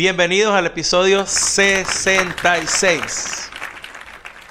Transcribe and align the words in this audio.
Bienvenidos 0.00 0.54
al 0.54 0.64
episodio 0.64 1.26
66 1.26 3.50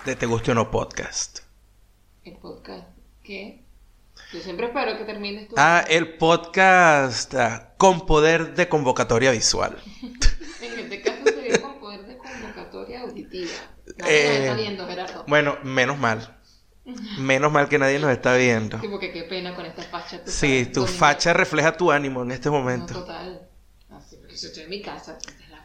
de 0.05 0.15
Te 0.15 0.27
Guste 0.27 0.51
o 0.51 0.53
No 0.53 0.69
Podcast. 0.69 1.39
El 2.23 2.37
podcast, 2.37 2.85
¿qué? 3.23 3.63
Yo 4.31 4.41
siempre 4.41 4.67
espero 4.67 4.95
que 4.95 5.05
termines 5.05 5.47
tu... 5.49 5.55
Ah, 5.57 5.83
el 5.89 6.17
podcast 6.19 7.33
ah, 7.33 7.73
con 7.77 8.05
poder 8.05 8.53
de 8.53 8.69
convocatoria 8.69 9.31
visual. 9.31 9.75
En 10.61 10.79
este 10.81 11.01
caso 11.01 11.23
sería 11.25 11.59
con 11.63 11.79
poder 11.79 12.05
de 12.05 12.15
convocatoria 12.19 13.01
auditiva. 13.01 13.49
Nadie 13.97 13.97
nos 13.97 14.07
Eh, 14.11 14.37
está 14.43 14.53
viendo, 14.53 14.87
Gerardo. 14.87 15.25
Bueno, 15.27 15.57
menos 15.63 15.97
mal. 15.97 16.37
Menos 17.17 17.51
mal 17.51 17.67
que 17.67 17.79
nadie 17.79 17.97
nos 17.97 18.11
está 18.11 18.35
viendo. 18.35 18.77
Sí, 18.81 18.87
porque 18.87 19.11
qué 19.11 19.23
pena 19.23 19.55
con 19.55 19.65
esta 19.65 19.81
facha. 19.81 20.23
tú 20.23 20.29
Sí, 20.29 20.59
sabes, 20.59 20.71
tu 20.73 20.85
facha 20.85 21.33
refleja 21.33 21.75
tu 21.75 21.91
ánimo 21.91 22.21
en 22.21 22.29
este 22.33 22.49
No, 22.49 22.59
momento. 22.59 22.93
total. 22.93 23.47
Así, 23.89 24.17
porque 24.17 24.37
si 24.37 24.45
estoy 24.45 24.65
en 24.65 24.69
mi 24.69 24.83
casa, 24.83 25.17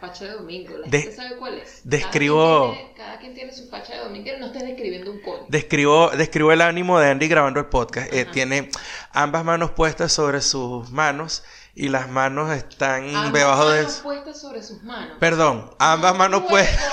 facha 0.07 0.25
de 0.25 0.31
domingo. 0.33 0.79
La 0.79 0.89
De- 0.89 1.01
gente 1.03 1.17
sabe 1.17 1.37
cuál 1.37 1.59
es. 1.59 1.81
describo- 1.85 2.47
Cada 2.47 2.73
quien, 2.73 2.87
tiene, 2.87 2.95
cada 2.97 3.19
quien 3.19 3.35
tiene 3.35 3.53
su 3.53 3.69
facha 3.69 3.95
de 3.95 3.99
domingo. 4.01 4.31
No 4.39 4.47
estés 4.47 4.63
describiendo 4.63 5.11
un 5.11 5.21
coño. 5.23 5.45
Describo, 5.49 6.11
describo 6.11 6.53
el 6.53 6.61
ánimo 6.61 6.99
de 7.01 7.11
Andy 7.11 7.29
grabando 7.29 7.61
el 7.61 7.67
podcast. 7.67 8.13
Eh, 8.13 8.25
tiene 8.27 8.71
ambas 9.13 9.45
manos 9.45 9.71
puestas 9.71 10.13
sobre 10.13 10.41
sus 10.41 10.91
manos 10.91 11.43
y 11.75 11.89
las 11.89 12.09
manos 12.09 12.53
están 12.53 13.15
Ambas 13.17 13.33
debajo 13.33 13.69
de... 13.71 13.79
manos 13.83 14.01
puestas 14.03 14.41
sobre 14.41 14.63
sus 14.63 14.83
manos. 14.83 15.17
Perdón, 15.19 15.71
ambas 15.79 16.15
manos 16.17 16.43
puestas... 16.49 16.93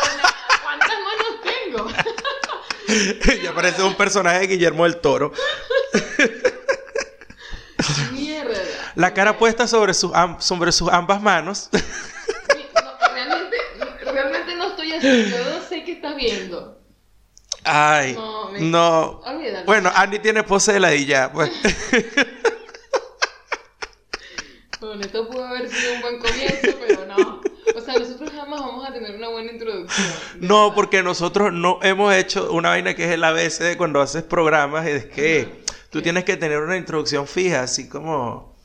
¿Cuántas 0.63 0.89
manos 0.89 1.27
tengo? 1.43 1.87
ya 3.43 3.53
parece 3.53 3.83
un 3.83 3.95
personaje 3.95 4.39
de 4.39 4.47
Guillermo 4.47 4.83
del 4.85 4.99
Toro. 5.01 5.31
Mierda. 8.11 8.59
La 8.95 9.13
cara 9.13 9.37
puesta 9.37 9.67
sobre 9.67 9.93
sus, 9.93 10.11
sobre 10.39 10.71
sus 10.71 10.89
ambas 10.91 11.21
manos. 11.21 11.69
No, 12.73 13.13
realmente, 13.13 13.57
realmente 14.11 14.55
no 14.55 14.69
estoy 14.69 14.90
así. 14.90 14.90
Yo 15.01 15.49
no 15.59 15.61
sé 15.67 15.83
qué 15.83 15.93
estás 15.93 16.15
viendo. 16.15 16.79
Ay, 17.63 18.13
No, 18.13 18.49
me- 18.51 18.59
no. 18.61 19.19
Olvídalo. 19.25 19.65
Bueno, 19.65 19.91
Andy 19.93 20.19
tiene 20.19 20.43
pose 20.43 20.73
de 20.73 20.79
ladilla. 20.79 21.31
Pues. 21.31 21.51
Bueno, 24.79 25.01
esto 25.01 25.29
pudo 25.29 25.45
haber 25.45 25.69
sido 25.69 25.93
un 25.93 26.01
buen 26.01 26.17
comienzo, 26.19 26.79
pero 26.87 27.05
no. 27.05 27.41
O 27.75 27.81
sea, 27.81 27.93
nosotros 27.99 28.31
jamás 28.31 28.59
vamos 28.61 28.87
a 28.89 28.91
tener 28.91 29.15
una 29.15 29.29
buena 29.29 29.51
introducción. 29.51 30.07
No, 30.39 30.63
verdad. 30.63 30.75
porque 30.75 31.03
nosotros 31.03 31.53
no 31.53 31.77
hemos 31.83 32.13
hecho 32.15 32.51
una 32.51 32.69
vaina 32.69 32.95
que 32.95 33.03
es 33.05 33.11
el 33.11 33.23
ABC 33.23 33.59
de 33.59 33.77
cuando 33.77 34.01
haces 34.01 34.23
programas. 34.23 34.87
Es 34.87 35.05
que 35.05 35.63
tú 35.91 36.01
tienes 36.01 36.23
que 36.23 36.35
tener 36.35 36.57
una 36.59 36.77
introducción 36.77 37.27
fija, 37.27 37.61
así 37.61 37.87
como, 37.87 38.57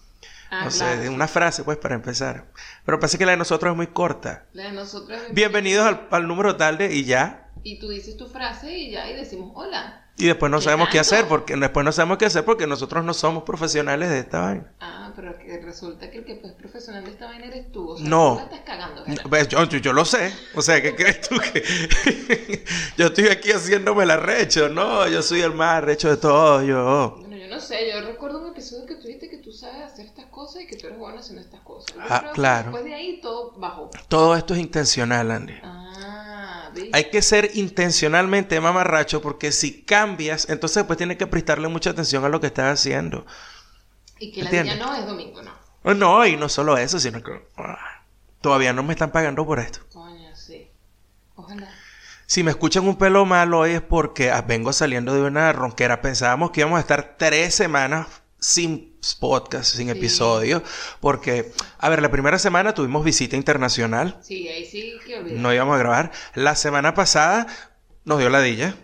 Ah, 0.50 0.64
no 0.64 0.70
claro. 0.70 1.12
una 1.12 1.28
frase, 1.28 1.64
pues, 1.64 1.76
para 1.76 1.96
empezar. 1.96 2.46
Pero 2.86 3.00
parece 3.00 3.18
que 3.18 3.26
la 3.26 3.32
de 3.32 3.36
nosotros 3.38 3.72
es 3.72 3.76
muy 3.76 3.88
corta. 3.88 4.46
La 4.52 4.64
de 4.64 4.72
nosotros 4.72 5.20
es- 5.28 5.34
Bienvenidos 5.34 5.84
al, 5.86 6.06
al 6.10 6.26
número 6.28 6.56
tal 6.56 6.78
de 6.78 6.94
y 6.94 7.04
ya. 7.04 7.50
Y 7.64 7.78
tú 7.80 7.88
dices 7.88 8.16
tu 8.16 8.28
frase 8.28 8.78
y 8.78 8.92
ya, 8.92 9.10
y 9.10 9.16
decimos 9.16 9.50
hola. 9.54 10.04
Y 10.18 10.26
después 10.26 10.50
no 10.50 10.58
¿Qué 10.58 10.64
sabemos 10.64 10.88
qué 10.90 10.98
hacer, 11.00 11.26
porque 11.26 11.56
después 11.56 11.84
no 11.84 11.92
sabemos 11.92 12.16
qué 12.16 12.24
hacer 12.26 12.42
porque 12.44 12.66
nosotros 12.66 13.04
no 13.04 13.12
somos 13.12 13.42
profesionales 13.42 14.08
de 14.08 14.20
esta 14.20 14.40
vaina. 14.40 14.72
Ah, 14.80 15.12
pero 15.14 15.36
que 15.36 15.60
resulta 15.60 16.10
que 16.10 16.18
el 16.18 16.24
que 16.24 16.32
es 16.42 16.52
profesional 16.52 17.04
de 17.04 17.10
esta 17.10 17.26
vaina 17.26 17.44
eres 17.46 17.70
tú. 17.72 17.90
O 17.90 17.98
sea, 17.98 18.08
No. 18.08 18.30
tú 18.32 18.36
la 18.38 18.44
estás 18.44 18.60
cagando, 18.60 19.04
Gerardo. 19.04 19.28
Pues 19.28 19.48
yo, 19.48 19.64
yo, 19.64 19.78
yo 19.78 19.92
lo 19.92 20.04
sé. 20.06 20.32
O 20.54 20.62
sea, 20.62 20.80
¿qué 20.80 20.94
crees 20.94 21.20
tú 21.28 21.36
que 21.38 22.64
yo 22.96 23.06
estoy 23.08 23.26
aquí 23.28 23.50
haciéndome 23.52 24.06
la 24.06 24.16
recho? 24.16 24.68
No, 24.70 25.06
yo 25.08 25.20
soy 25.22 25.40
el 25.42 25.52
más 25.52 25.82
recho 25.84 26.08
de 26.08 26.16
todos, 26.16 26.64
yo. 26.64 27.18
No 27.56 27.62
sé, 27.62 27.90
yo 27.90 28.02
recuerdo 28.02 28.40
un 28.40 28.48
episodio 28.48 28.84
que 28.84 28.96
tú 28.96 29.06
dijiste 29.06 29.30
que 29.30 29.38
tú 29.38 29.50
sabes 29.50 29.82
hacer 29.82 30.04
estas 30.04 30.26
cosas 30.26 30.60
y 30.60 30.66
que 30.66 30.76
tú 30.76 30.88
eres 30.88 30.98
bueno 30.98 31.20
haciendo 31.20 31.40
estas 31.40 31.62
cosas. 31.62 31.94
Yo 31.96 32.02
Ah, 32.02 32.18
creo 32.18 32.32
que 32.32 32.34
claro. 32.34 32.64
Después 32.64 32.84
de 32.84 32.94
ahí 32.94 33.20
todo 33.22 33.52
bajó. 33.52 33.90
Todo 34.08 34.36
esto 34.36 34.52
es 34.52 34.60
intencional, 34.60 35.30
Andy. 35.30 35.54
Ah, 35.62 36.70
¿ves? 36.74 36.90
Hay 36.92 37.04
que 37.08 37.22
ser 37.22 37.52
intencionalmente 37.54 38.60
mamarracho 38.60 39.22
porque 39.22 39.52
si 39.52 39.84
cambias, 39.84 40.50
entonces 40.50 40.84
pues 40.84 40.98
tienes 40.98 41.16
que 41.16 41.26
prestarle 41.26 41.68
mucha 41.68 41.88
atención 41.90 42.26
a 42.26 42.28
lo 42.28 42.42
que 42.42 42.48
estás 42.48 42.78
haciendo. 42.78 43.24
Y 44.18 44.32
que 44.32 44.42
la 44.42 44.50
niña 44.50 44.76
no 44.76 44.94
es 44.94 45.06
domingo, 45.06 45.40
no. 45.40 45.52
Oh, 45.82 45.94
No, 45.94 46.26
y 46.26 46.36
no 46.36 46.50
solo 46.50 46.76
eso, 46.76 47.00
sino 47.00 47.22
que 47.22 47.40
ah, 47.56 48.02
todavía 48.42 48.74
no 48.74 48.82
me 48.82 48.92
están 48.92 49.12
pagando 49.12 49.46
por 49.46 49.60
esto. 49.60 49.80
Coño, 49.94 50.36
sí. 50.36 50.70
Ojalá. 51.36 51.70
Si 52.26 52.42
me 52.42 52.50
escuchan 52.50 52.86
un 52.86 52.96
pelo 52.96 53.24
malo 53.24 53.60
hoy 53.60 53.72
es 53.72 53.80
porque 53.82 54.30
ah, 54.30 54.42
vengo 54.42 54.72
saliendo 54.72 55.14
de 55.14 55.22
una 55.22 55.52
ronquera. 55.52 56.02
Pensábamos 56.02 56.50
que 56.50 56.60
íbamos 56.60 56.78
a 56.78 56.80
estar 56.80 57.14
tres 57.18 57.54
semanas 57.54 58.08
sin 58.40 58.98
podcast, 59.20 59.74
sin 59.76 59.86
Sí. 59.86 59.92
episodio, 59.96 60.62
porque, 61.00 61.52
a 61.78 61.88
ver, 61.88 62.02
la 62.02 62.10
primera 62.10 62.38
semana 62.38 62.74
tuvimos 62.74 63.04
visita 63.04 63.36
internacional, 63.36 64.18
Sí, 64.22 64.46
ahí 64.48 64.64
sí 64.66 64.94
que 65.06 65.18
olvidar. 65.18 65.38
no 65.40 65.54
íbamos 65.54 65.76
a 65.76 65.78
grabar. 65.78 66.10
La 66.34 66.54
semana 66.56 66.92
pasada 66.94 67.46
nos 68.04 68.18
dio 68.18 68.28
ladilla, 68.28 68.74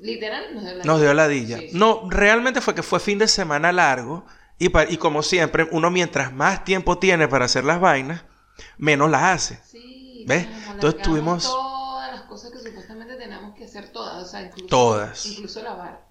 Literal, 0.00 0.54
nos 0.54 0.64
dio 0.64 0.74
la 0.74 0.84
nos 0.84 1.00
dio 1.00 1.14
ladilla. 1.14 1.58
Sí, 1.58 1.68
sí. 1.70 1.76
No, 1.78 2.08
realmente 2.10 2.60
fue 2.60 2.74
que 2.74 2.82
fue 2.82 3.00
fin 3.00 3.18
de 3.18 3.28
semana 3.28 3.72
largo 3.72 4.24
y, 4.58 4.70
y 4.92 4.96
como 4.96 5.22
siempre, 5.22 5.68
uno 5.70 5.90
mientras 5.90 6.32
más 6.32 6.64
tiempo 6.64 6.98
tiene 6.98 7.28
para 7.28 7.44
hacer 7.44 7.64
las 7.64 7.80
vainas, 7.80 8.24
menos 8.78 9.10
las 9.10 9.22
hace. 9.22 9.60
Sí, 9.70 10.24
¿Ves? 10.26 10.46
Entonces 10.72 11.02
tuvimos- 11.02 11.44
todas. 13.84 14.22
O 14.22 14.26
sea, 14.26 14.42
incluso. 14.42 14.66
Todas. 14.68 15.26
Incluso 15.26 15.62
lavar. 15.62 16.04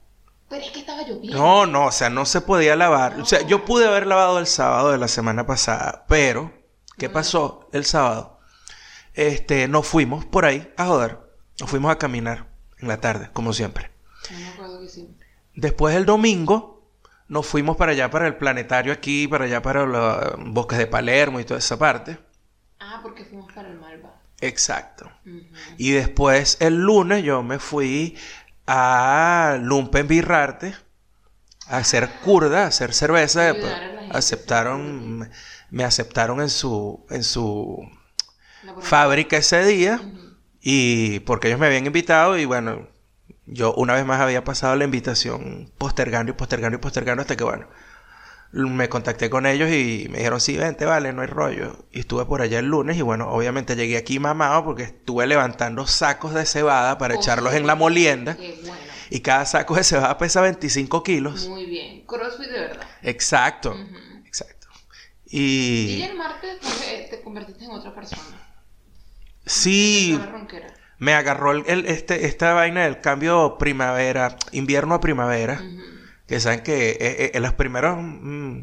Pero 0.50 0.64
es 0.64 0.72
que 0.72 0.80
estaba 0.80 1.02
lloviendo. 1.02 1.38
No, 1.38 1.66
no, 1.66 1.88
o 1.88 1.92
sea, 1.92 2.10
no 2.10 2.26
se 2.26 2.42
podía 2.42 2.76
lavar. 2.76 3.20
O 3.20 3.26
sea, 3.26 3.42
yo 3.42 3.66
pude 3.66 3.88
haber 3.88 4.06
lavado 4.08 4.40
el 4.40 4.48
sábado 4.48 4.92
de 4.92 4.98
la 5.00 5.08
semana 5.08 5.46
pasada, 5.48 6.06
pero 6.08 6.54
¿qué 6.98 7.08
No. 7.08 7.14
pasó 7.14 7.68
el 7.74 7.84
sábado? 7.86 8.40
Este, 9.14 9.68
nos 9.68 9.88
fuimos 9.88 10.26
por 10.26 10.46
ahí 10.46 10.72
a 10.78 10.86
joder. 10.86 11.20
Nos 11.60 11.70
fuimos 11.70 11.92
a 11.92 11.98
caminar 11.98 12.48
en 12.80 12.88
la 12.88 13.00
tarde, 13.02 13.30
como 13.34 13.54
siempre. 13.54 13.90
No 14.32 14.40
me 14.40 14.48
acuerdo 14.50 14.80
que 14.82 14.90
sí. 14.90 15.16
Después 15.56 15.96
el 15.96 16.06
domingo 16.06 16.84
nos 17.28 17.46
fuimos 17.48 17.76
para 17.78 17.94
allá, 17.94 18.12
para 18.12 18.28
el 18.28 18.36
planetario 18.36 18.92
aquí, 18.94 19.28
para 19.28 19.46
allá, 19.46 19.62
para 19.62 19.86
los 19.86 20.36
bosques 20.54 20.78
de 20.78 20.86
Palermo 20.86 21.40
y 21.40 21.46
toda 21.46 21.58
esa 21.60 21.78
parte. 21.80 22.20
Ah, 22.80 23.00
porque 23.02 23.24
fuimos 23.26 23.52
para 23.54 23.70
el 23.70 23.80
Malva. 23.80 24.15
Exacto. 24.48 25.12
Y 25.78 25.92
después 25.92 26.58
el 26.60 26.76
lunes 26.76 27.24
yo 27.24 27.44
me 27.44 27.60
fui 27.60 28.18
a 28.68 29.58
Lumpen 29.62 30.08
Birrarte 30.08 30.76
a 31.68 31.78
hacer 31.78 32.10
curda, 32.24 32.64
a 32.64 32.68
hacer 32.68 32.94
cerveza. 32.94 33.50
A 33.50 34.18
aceptaron, 34.18 35.20
me, 35.20 35.30
me 35.72 35.84
aceptaron 35.84 36.42
en 36.42 36.50
su, 36.50 37.06
en 37.10 37.24
su 37.24 37.90
fábrica 38.82 39.38
ese 39.38 39.66
día 39.66 40.02
y 40.62 41.20
porque 41.22 41.48
ellos 41.48 41.60
me 41.60 41.68
habían 41.68 41.86
invitado 41.86 42.38
y 42.38 42.46
bueno, 42.46 42.88
yo 43.46 43.74
una 43.76 43.94
vez 43.94 44.06
más 44.06 44.20
había 44.20 44.44
pasado 44.44 44.76
la 44.76 44.86
invitación 44.86 45.72
postergando 45.78 46.32
y 46.32 46.36
postergando 46.36 46.78
y 46.78 46.82
postergando 46.82 47.22
hasta 47.22 47.36
que 47.36 47.44
bueno, 47.44 47.68
me 48.52 48.88
contacté 48.90 49.30
con 49.30 49.46
ellos 49.46 49.70
y 49.70 50.08
me 50.10 50.20
dijeron, 50.20 50.40
sí, 50.40 50.56
vente, 50.58 50.86
vale, 50.86 51.12
no 51.14 51.22
hay 51.22 51.28
rollo. 51.28 51.86
Y 51.92 52.00
estuve 52.00 52.26
por 52.26 52.42
allá 52.42 52.60
el 52.60 52.68
lunes 52.68 52.98
y 52.98 53.02
bueno, 53.02 53.30
obviamente 53.30 53.76
llegué 53.76 53.98
aquí 53.98 54.18
mamado 54.20 54.64
porque 54.64 54.84
estuve 54.84 55.28
levantando 55.28 55.86
sacos 55.88 56.34
de 56.34 56.46
cebada 56.46 56.98
para 56.98 57.16
Oh, 57.16 57.20
echarlos 57.20 57.52
sí. 57.52 57.58
en 57.58 57.68
la 57.68 57.76
molienda. 57.76 58.36
Qué 58.38 58.58
bueno. 58.62 58.78
Y 59.10 59.20
cada 59.20 59.46
saco 59.46 59.76
de 59.76 59.84
cebada 59.84 60.18
pesa 60.18 60.42
25 60.42 61.04
kilos. 61.04 61.48
Muy 61.48 61.66
bien. 61.66 62.06
Crossfit 62.08 62.48
de 62.50 62.60
verdad. 62.60 62.88
Exacto, 63.04 63.78
exacto. 64.26 64.68
Y 65.26 65.98
Y 65.98 66.02
el 66.04 66.16
martes 66.18 66.58
te 67.10 67.22
convertiste 67.22 67.66
en 67.66 67.72
otra 67.72 67.94
persona. 67.94 68.22
sí, 69.46 70.18
me 70.98 71.14
agarró 71.14 71.52
el, 71.52 71.64
el- 71.68 71.86
este, 71.88 72.26
esta 72.26 72.54
vaina 72.54 72.84
del 72.86 73.02
cambio 73.02 73.58
primavera, 73.58 74.38
invierno 74.54 74.96
a 74.96 75.02
primavera. 75.02 75.62
Que 76.28 76.40
saben 76.40 76.62
que 76.64 76.90
eh, 76.92 76.98
eh, 77.00 77.32
en 77.36 77.42
las 77.44 77.54
primeras 77.54 77.98
mm, 78.00 78.62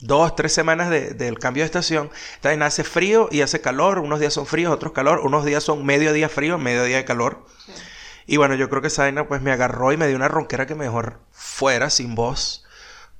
dos, 0.00 0.34
tres 0.36 0.52
semanas 0.52 0.90
de- 0.90 1.14
del 1.14 1.38
cambio 1.38 1.62
de 1.62 1.66
estación, 1.66 2.10
esta 2.34 2.48
vaina 2.48 2.66
hace 2.66 2.84
frío 2.84 3.28
y 3.30 3.40
hace 3.42 3.60
calor. 3.60 3.98
Unos 4.00 4.20
días 4.20 4.34
son 4.34 4.46
fríos, 4.46 4.72
otros 4.72 4.92
calor. 4.92 5.20
Unos 5.20 5.44
días 5.44 5.62
son 5.62 5.84
medio 5.86 6.12
día 6.12 6.28
frío, 6.28 6.58
medio 6.58 6.82
día 6.84 6.96
de 6.96 7.04
calor. 7.04 7.46
Sí. 7.66 7.72
Y 8.26 8.36
bueno, 8.38 8.54
yo 8.54 8.68
creo 8.70 8.80
que 8.82 8.88
esa 8.88 9.02
vaina 9.02 9.28
pues 9.28 9.42
me 9.42 9.52
agarró 9.52 9.92
y 9.92 9.96
me 9.96 10.06
dio 10.08 10.16
una 10.16 10.28
ronquera 10.28 10.66
que 10.66 10.74
mejor 10.74 11.20
fuera 11.30 11.90
sin 11.90 12.14
voz 12.14 12.64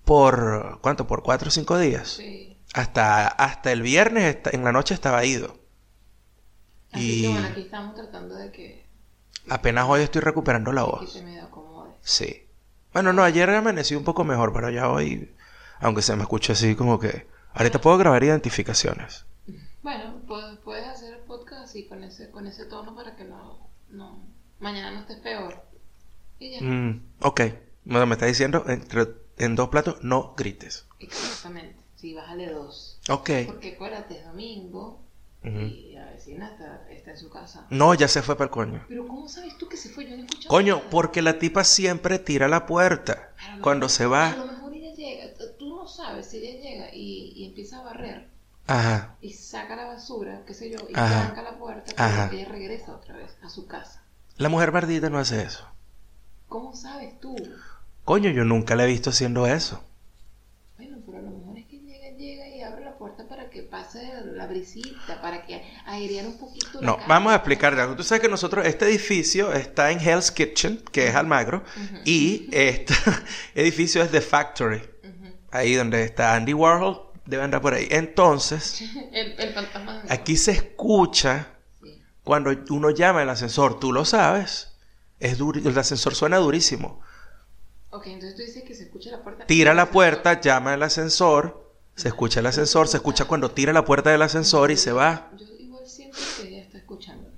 por, 0.04 0.78
¿cuánto? 0.80 1.06
Por 1.06 1.22
cuatro 1.22 1.48
o 1.48 1.50
cinco 1.50 1.78
días. 1.78 2.08
Sí. 2.08 2.56
Hasta, 2.74 3.28
hasta 3.28 3.70
el 3.70 3.82
viernes 3.82 4.38
en 4.50 4.64
la 4.64 4.72
noche 4.72 4.94
estaba 4.94 5.24
ido. 5.24 5.56
Así 6.92 7.18
Y- 7.18 7.22
que 7.22 7.28
bueno, 7.28 7.46
aquí 7.48 7.60
estamos 7.62 7.94
tratando 7.94 8.34
de 8.34 8.50
que, 8.50 8.84
Apenas 9.48 9.84
hoy 9.88 10.00
estoy 10.02 10.22
recuperando 10.22 10.72
la 10.72 10.84
que 10.84 10.90
voz. 10.90 11.12
se 11.12 11.22
me 11.22 11.38
acomode. 11.40 11.90
Sí. 12.00 12.43
Bueno, 12.94 13.12
no, 13.12 13.24
ayer 13.24 13.50
amanecí 13.50 13.96
un 13.96 14.04
poco 14.04 14.22
mejor, 14.22 14.52
pero 14.52 14.70
ya 14.70 14.88
hoy, 14.88 15.34
aunque 15.80 16.00
se 16.00 16.14
me 16.14 16.22
escuche 16.22 16.52
así 16.52 16.76
como 16.76 17.00
que... 17.00 17.26
Ahorita 17.52 17.80
puedo 17.80 17.98
grabar 17.98 18.22
identificaciones. 18.22 19.26
Bueno, 19.82 20.20
puedes, 20.26 20.58
puedes 20.60 20.86
hacer 20.86 21.14
el 21.14 21.20
podcast 21.20 21.64
así 21.64 21.86
con 21.86 22.04
ese, 22.04 22.30
con 22.30 22.46
ese 22.46 22.64
tono 22.66 22.94
para 22.94 23.16
que 23.16 23.24
no, 23.24 23.68
no, 23.90 24.24
mañana 24.60 24.92
no 24.92 25.00
estés 25.00 25.18
peor. 25.18 25.62
Y 26.38 26.52
ya. 26.52 26.60
Mm, 26.62 27.02
ok. 27.20 27.40
Bueno, 27.84 28.06
me 28.06 28.14
está 28.14 28.26
diciendo 28.26 28.64
entre, 28.68 29.08
en 29.38 29.56
dos 29.56 29.68
platos, 29.68 30.02
no 30.02 30.34
grites. 30.36 30.86
Exactamente. 31.00 31.76
Sí, 31.96 32.14
bájale 32.14 32.50
dos. 32.50 33.00
Ok. 33.08 33.30
Porque 33.46 33.74
acuérdate, 33.74 34.18
es 34.18 34.24
domingo. 34.24 35.03
Y 35.44 35.92
la 35.94 36.06
vecina 36.10 36.50
está, 36.52 36.86
está 36.90 37.10
en 37.12 37.18
su 37.18 37.28
casa. 37.30 37.66
No, 37.70 37.94
ya 37.94 38.08
se 38.08 38.22
fue 38.22 38.36
para 38.36 38.46
el 38.46 38.50
coño. 38.50 38.84
Pero 38.88 39.06
¿cómo 39.06 39.28
sabes 39.28 39.56
tú 39.58 39.68
que 39.68 39.76
se 39.76 39.90
fue? 39.90 40.04
Yo 40.04 40.16
no 40.16 40.22
he 40.22 40.24
escuchado 40.26 40.48
Coño, 40.48 40.76
nada. 40.78 40.90
porque 40.90 41.20
la 41.22 41.38
tipa 41.38 41.64
siempre 41.64 42.18
tira 42.18 42.48
la 42.48 42.66
puerta 42.66 43.32
A 43.38 43.60
cuando 43.60 43.86
mejor- 43.86 43.90
se 43.96 44.04
A 44.04 44.08
va. 44.08 44.36
lo 44.36 44.46
mejor 44.46 44.74
ella 44.74 44.94
llega, 44.94 45.26
tú 45.58 45.68
no 45.76 45.86
sabes 45.86 46.26
si 46.26 46.38
ella 46.38 46.60
llega 46.60 46.94
y, 46.94 47.32
y 47.36 47.46
empieza 47.46 47.80
a 47.80 47.82
barrer 47.84 48.28
Ajá. 48.66 49.16
y 49.20 49.32
saca 49.34 49.76
la 49.76 49.84
basura, 49.86 50.42
qué 50.46 50.54
sé 50.54 50.70
yo, 50.70 50.78
y 50.88 50.92
Ajá. 50.94 51.34
la 51.42 51.58
puerta, 51.58 51.92
Ajá. 52.02 52.28
pero 52.30 52.42
ella 52.42 52.50
regresa 52.52 52.94
otra 52.96 53.16
vez 53.16 53.36
a 53.42 53.50
su 53.50 53.66
casa. 53.66 54.02
La 54.38 54.48
mujer 54.48 54.72
mardita 54.72 55.10
no 55.10 55.18
hace 55.18 55.42
eso. 55.42 55.68
¿Cómo 56.48 56.74
sabes 56.74 57.20
tú? 57.20 57.36
Coño, 58.04 58.30
yo 58.30 58.44
nunca 58.44 58.74
la 58.76 58.84
he 58.84 58.86
visto 58.88 59.10
haciendo 59.10 59.46
eso. 59.46 59.82
Bueno, 60.76 60.98
pero 61.04 61.18
a 61.18 61.22
lo 61.22 61.30
mejor 61.30 61.58
es 61.58 61.66
que 61.66 61.78
llega, 61.80 62.10
llega 62.16 62.48
y 62.48 62.62
abre 62.62 62.84
la 62.84 62.96
puerta 62.98 63.26
para 63.28 63.50
que 63.50 63.62
pase 63.74 64.12
la 64.34 64.46
brisita, 64.46 65.20
para 65.20 65.44
que 65.44 65.60
airear 65.86 66.26
un 66.26 66.38
poquito 66.38 66.80
la 66.80 66.86
No, 66.86 66.96
casa. 66.96 67.08
vamos 67.08 67.32
a 67.32 67.36
explicarte 67.36 67.80
algo. 67.80 67.96
Tú 67.96 68.04
sabes 68.04 68.22
que 68.22 68.28
nosotros, 68.28 68.64
este 68.66 68.84
edificio 68.86 69.52
está 69.52 69.90
en 69.90 69.98
Hell's 69.98 70.30
Kitchen, 70.30 70.76
que 70.92 71.08
es 71.08 71.14
Almagro, 71.16 71.64
Ujú. 71.76 71.96
y 72.04 72.48
este 72.52 72.94
edificio 73.56 74.00
es 74.02 74.12
The 74.12 74.20
Factory, 74.20 74.76
Ujú. 74.76 75.34
ahí 75.50 75.74
donde 75.74 76.04
está 76.04 76.34
Andy 76.36 76.54
Warhol, 76.54 77.00
debe 77.26 77.42
andar 77.42 77.60
por 77.60 77.74
ahí. 77.74 77.88
Entonces, 77.90 78.80
el, 79.12 79.34
el 79.40 79.52
fantasma. 79.54 80.02
de- 80.04 80.12
aquí 80.12 80.36
se 80.36 80.52
escucha 80.52 81.48
Sí. 81.82 82.00
cuando 82.22 82.50
uno 82.70 82.90
llama 82.90 83.22
el 83.22 83.28
ascensor, 83.30 83.80
tú 83.80 83.92
lo 83.92 84.04
sabes. 84.04 84.70
Es 85.18 85.38
el 85.40 85.76
ascensor 85.78 86.14
suena 86.14 86.36
durísimo. 86.36 87.00
Ok, 87.90 88.06
entonces 88.08 88.36
tú 88.36 88.42
dices 88.42 88.62
que 88.64 88.74
se 88.74 88.84
escucha 88.84 89.10
la 89.10 89.22
puerta. 89.22 89.46
Tira 89.46 89.72
la 89.74 89.90
puerta, 89.90 90.40
llama 90.40 90.74
el 90.74 90.82
ascensor, 90.82 91.63
se 91.94 92.08
escucha 92.08 92.40
el 92.40 92.46
ascensor, 92.46 92.88
se 92.88 92.96
escucha 92.96 93.24
cuando 93.26 93.50
tira 93.50 93.72
la 93.72 93.84
puerta 93.84 94.10
del 94.10 94.22
ascensor 94.22 94.70
y 94.70 94.76
se 94.76 94.92
va. 94.92 95.30
Yo 95.36 95.46
igual 95.58 95.86
siento 95.86 96.18
que 96.40 96.48
ella 96.48 96.62
está 96.62 96.78
escuchándonos. 96.78 97.32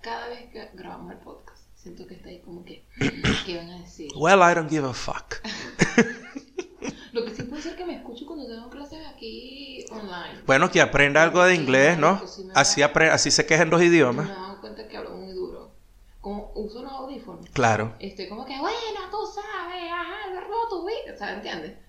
Cada 0.00 0.28
vez 0.28 0.50
que 0.52 0.68
grabamos 0.74 1.12
el 1.12 1.18
podcast, 1.18 1.62
siento 1.76 2.06
que 2.06 2.14
está 2.14 2.28
ahí 2.28 2.40
como 2.40 2.64
que, 2.64 2.84
¿qué 3.46 3.56
van 3.56 3.70
a 3.70 3.78
decir? 3.78 4.10
Well, 4.14 4.40
I 4.40 4.54
don't 4.54 4.68
give 4.68 4.86
a 4.86 4.92
fuck. 4.92 5.36
Lo 7.12 7.24
que 7.24 7.34
sí 7.34 7.44
puede 7.44 7.62
ser 7.62 7.76
que 7.76 7.86
me 7.86 7.96
escuche 7.96 8.26
cuando 8.26 8.46
tengo 8.46 8.68
clases 8.68 8.98
aquí 9.06 9.86
online. 9.90 10.42
Bueno, 10.46 10.70
que 10.70 10.80
aprenda 10.82 11.22
algo 11.22 11.42
de 11.44 11.54
inglés, 11.54 11.96
¿no? 11.96 12.20
Así, 12.54 12.82
así 12.82 13.30
se 13.30 13.46
quejan 13.46 13.70
los 13.70 13.82
idiomas. 13.82 14.26
Me 14.26 14.32
dado 14.34 14.60
cuenta 14.60 14.88
que 14.88 14.96
hablo 14.96 15.10
muy 15.12 15.32
duro. 15.32 15.70
Como 16.20 16.52
uso 16.54 16.82
los 16.82 16.92
audífonos. 16.92 17.48
Claro. 17.50 17.94
Estoy 17.98 18.28
como 18.28 18.44
que, 18.44 18.58
bueno, 18.58 19.00
tú 19.10 19.18
sabes, 19.32 19.90
ajá, 19.92 20.26
el 20.28 20.34
verbo 20.34 20.68
tu 20.68 20.86
vida. 20.86 21.16
¿Sabes? 21.16 21.36
¿Entiendes? 21.36 21.83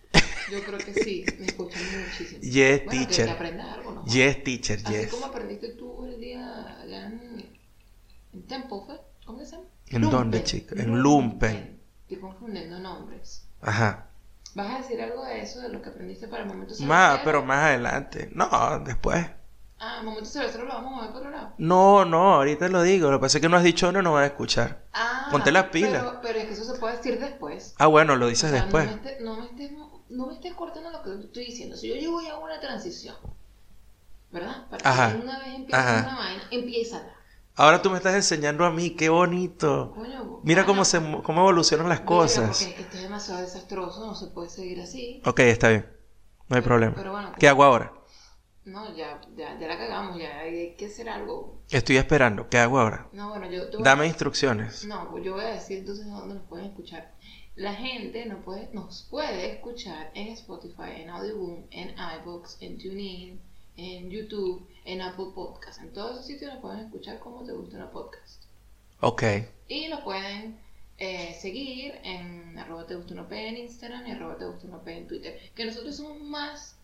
Yo 0.51 0.63
creo 0.63 0.77
que 0.77 0.93
sí, 0.93 1.25
me 1.39 1.47
escuchan 1.47 1.81
muchísimo. 2.05 2.41
Yes, 2.41 2.85
bueno, 2.85 2.91
teacher. 2.91 3.25
Que, 3.25 3.31
aprenda 3.31 3.73
algo, 3.73 3.91
¿no? 3.91 4.05
Yes, 4.05 4.43
teacher, 4.43 4.79
Así 4.83 4.93
yes. 4.93 5.11
como 5.11 5.25
aprendiste 5.25 5.69
tú 5.69 6.05
el 6.05 6.19
día 6.19 6.79
allá 6.81 7.07
en, 7.07 7.59
en 8.33 8.47
Temple, 8.47 8.77
¿fue? 8.85 9.01
¿Cómo 9.25 9.39
se 9.39 9.51
llama? 9.51 9.65
¿En 9.87 10.01
dónde, 10.09 10.43
chica? 10.43 10.75
En 10.77 10.99
Lumpen. 10.99 11.79
Estoy 12.01 12.17
confundiendo 12.17 12.79
nombres. 12.79 13.47
Ajá. 13.61 14.09
¿Vas 14.53 14.73
a 14.73 14.77
decir 14.77 15.01
algo 15.01 15.25
de 15.25 15.41
eso, 15.41 15.59
de 15.59 15.69
lo 15.69 15.81
que 15.81 15.89
aprendiste 15.89 16.27
para 16.27 16.43
el 16.43 16.49
momento 16.49 16.73
Más, 16.81 17.19
pero 17.23 17.43
más 17.43 17.65
adelante. 17.65 18.29
No, 18.33 18.79
después. 18.85 19.25
Ah, 19.77 20.01
momento 20.01 20.29
cervecero 20.29 20.63
lo 20.63 20.73
vamos 20.73 20.93
a 20.93 20.95
mover 20.95 21.09
por 21.09 21.17
otro 21.17 21.31
lado. 21.31 21.53
No, 21.57 22.05
no, 22.05 22.35
ahorita 22.35 22.69
lo 22.69 22.81
digo. 22.81 23.11
Lo 23.11 23.17
que 23.17 23.23
pasa 23.23 23.37
es 23.37 23.41
que 23.41 23.49
no 23.49 23.57
has 23.57 23.63
dicho 23.63 23.91
no, 23.91 24.01
no 24.01 24.13
vas 24.13 24.23
a 24.23 24.27
escuchar. 24.27 24.85
Ah, 24.93 25.27
Ponte 25.29 25.51
las 25.51 25.65
pilas. 25.65 26.03
Pero, 26.03 26.21
pero 26.21 26.39
es 26.39 26.45
que 26.45 26.53
eso 26.53 26.63
se 26.63 26.79
puede 26.79 26.95
decir 26.95 27.19
después. 27.19 27.75
Ah, 27.77 27.87
bueno, 27.87 28.15
lo 28.15 28.27
dices 28.27 28.51
O 28.51 28.53
sea, 28.53 28.61
después. 28.63 28.85
No 28.85 28.91
me, 28.91 28.97
estés, 28.97 29.21
no, 29.21 29.35
me 29.37 29.45
estés, 29.45 29.71
no 30.15 30.27
me 30.27 30.33
estés 30.33 30.53
cortando 30.53 30.89
lo 30.91 31.01
que 31.03 31.11
te 31.11 31.25
estoy 31.25 31.45
diciendo. 31.45 31.75
Si 31.75 31.87
yo 31.89 31.95
llego 31.95 32.21
ya 32.21 32.33
a 32.33 32.39
una 32.39 32.59
transición, 32.59 33.15
¿verdad? 34.31 34.67
Para 34.69 34.89
Ajá. 34.89 35.11
que 35.13 35.23
una 35.23 35.39
vez 35.39 35.47
empiece 35.55 35.75
Ajá. 35.81 36.03
una 36.07 36.15
vaina, 36.17 36.43
empieza 36.51 37.01
Ahora 37.57 37.81
tú 37.81 37.89
me 37.89 37.95
estás 37.97 38.15
enseñando 38.15 38.65
a 38.65 38.69
mí, 38.71 38.89
qué 38.91 39.07
bonito. 39.07 39.93
Coño, 39.95 40.41
Mira 40.43 40.65
cómo, 40.65 40.81
ah, 40.81 40.85
se, 40.85 40.99
mo- 40.99 41.23
cómo 41.23 41.39
evolucionan 41.39 41.87
las 41.87 42.01
cosas. 42.01 42.49
Porque 42.57 42.65
es 42.71 42.75
que 42.75 42.81
esto 42.81 42.97
es 42.97 43.03
demasiado 43.03 43.39
desastroso, 43.41 44.05
no 44.05 44.13
se 44.13 44.27
puede 44.27 44.49
seguir 44.49 44.81
así. 44.81 45.21
Ok, 45.25 45.39
está 45.39 45.69
bien. 45.69 45.85
No 46.49 46.57
hay 46.57 46.61
Pero- 46.61 46.63
problema. 46.63 46.93
pero 46.95 47.11
bueno, 47.13 47.31
¿Qué 47.39 47.47
hago 47.47 47.63
ahora? 47.63 47.93
No, 48.65 48.93
ya, 48.95 49.21
ya, 49.37 49.57
ya 49.57 49.67
la 49.67 49.77
cagamos, 49.77 50.19
ya 50.19 50.39
hay 50.39 50.75
que 50.75 50.87
hacer 50.87 51.07
algo. 51.07 51.61
Estoy 51.69 51.95
esperando. 51.95 52.49
¿Qué 52.49 52.57
hago 52.57 52.77
ahora? 52.79 53.07
No, 53.13 53.29
bueno, 53.29 53.49
yo 53.49 53.67
Dame 53.79 54.03
a... 54.03 54.07
instrucciones. 54.07 54.83
No, 54.85 55.09
pues 55.11 55.23
yo 55.23 55.33
voy 55.35 55.45
a 55.45 55.49
decir 55.49 55.77
entonces 55.77 56.05
dónde 56.07 56.35
nos 56.35 56.43
pueden 56.49 56.65
escuchar. 56.65 57.13
La 57.55 57.73
gente 57.73 58.25
nos 58.25 58.43
puede, 58.43 58.69
nos 58.73 59.03
puede 59.09 59.53
escuchar 59.53 60.11
en 60.13 60.27
Spotify, 60.29 61.01
en 61.01 61.09
Audioboom, 61.09 61.63
en 61.71 61.95
iVoox, 62.21 62.57
en 62.61 62.77
TuneIn, 62.77 63.39
en 63.77 64.09
YouTube, 64.09 64.67
en 64.83 65.01
Apple 65.01 65.27
Podcast. 65.33 65.81
En 65.81 65.93
todos 65.93 66.13
esos 66.13 66.27
sitios 66.27 66.53
nos 66.53 66.61
pueden 66.61 66.79
escuchar 66.81 67.19
como 67.19 67.45
te 67.45 67.53
gusta 67.53 67.77
una 67.77 67.91
podcast. 67.91 68.43
Ok. 68.99 69.23
Y 69.69 69.87
nos 69.87 70.01
pueden 70.01 70.59
eh, 70.97 71.33
seguir 71.39 71.95
en 72.03 72.57
arroba 72.57 72.85
te 72.85 72.95
gusta 72.95 73.13
una 73.13 73.27
P 73.27 73.47
en 73.47 73.57
Instagram 73.57 74.05
y 74.07 74.11
arroba 74.11 74.37
te 74.37 74.45
gusta 74.45 74.67
una 74.67 74.81
P 74.81 74.97
en 74.97 75.07
Twitter. 75.07 75.39
Que 75.55 75.65
nosotros 75.65 75.95
somos 75.95 76.21
más 76.21 76.75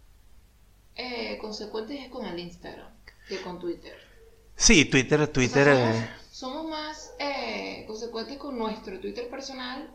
eh, 0.96 1.38
consecuentes 1.40 2.10
con 2.10 2.26
el 2.26 2.40
Instagram 2.40 2.92
que 3.28 3.42
con 3.42 3.60
Twitter. 3.60 3.98
Sí, 4.56 4.86
Twitter, 4.86 5.28
Twitter. 5.28 5.68
O 5.68 5.76
sea, 5.76 5.94
somos, 5.94 6.02
eh, 6.02 6.10
somos 6.32 6.70
más 6.70 7.14
eh, 7.20 7.84
consecuentes 7.88 8.38
con 8.38 8.58
nuestro 8.58 9.00
Twitter 9.00 9.30
personal, 9.30 9.90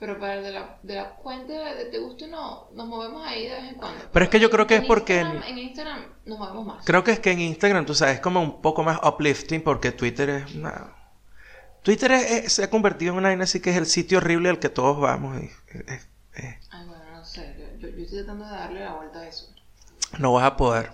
pero 0.00 0.18
para 0.18 0.34
el 0.36 0.42
de 0.42 0.50
la, 0.52 0.78
de 0.82 0.94
la 0.96 1.10
cuenta 1.16 1.52
de, 1.74 1.84
Te 1.84 1.98
Gusta 1.98 2.24
o 2.24 2.28
No, 2.28 2.68
nos 2.74 2.88
movemos 2.88 3.24
ahí 3.26 3.46
de 3.46 3.54
vez 3.54 3.64
en 3.68 3.74
cuando. 3.76 4.02
Pero 4.12 4.24
es 4.24 4.30
que 4.30 4.40
yo 4.40 4.50
creo 4.50 4.66
que 4.66 4.76
En 4.76 4.82
es 4.82 4.88
porque- 4.88 5.22
Instagram- 5.22 5.44
en 5.46 5.58
Instagram 5.58 6.04
nos 6.24 6.38
movemos 6.38 6.66
más. 6.66 6.84
Creo 6.86 7.04
que 7.04 7.12
es 7.12 7.20
que 7.20 7.30
en 7.32 7.40
Instagram, 7.40 7.84
tú 7.86 7.94
sabes, 7.94 8.14
es 8.16 8.20
como 8.20 8.40
un 8.42 8.62
poco 8.62 8.82
más 8.82 8.98
uplifting 9.06 9.62
porque 9.62 9.92
Twitter 9.92 10.30
es 10.30 10.54
una... 10.54 10.96
Twitter 11.82 12.12
es- 12.12 12.30
es- 12.32 12.52
se 12.54 12.64
ha 12.64 12.70
convertido 12.70 13.12
en 13.12 13.18
una 13.18 13.28
vaina 13.28 13.44
así 13.44 13.60
que 13.60 13.70
es 13.70 13.76
el 13.76 13.86
sitio 13.86 14.18
horrible 14.18 14.48
al 14.48 14.58
que 14.58 14.68
todos 14.70 14.98
vamos. 14.98 15.40
y- 15.42 15.50
Ay, 16.70 16.86
bueno, 16.86 17.04
no 17.12 17.24
sé, 17.24 17.54
yo, 17.58 17.66
yo, 17.78 17.94
yo 17.96 18.02
estoy 18.04 18.18
tratando 18.18 18.44
de 18.46 18.50
darle 18.52 18.80
la 18.80 18.94
vuelta 18.94 19.20
a 19.20 19.28
eso. 19.28 19.52
no 20.18 20.32
vas 20.32 20.44
a 20.44 20.56
poder. 20.56 20.92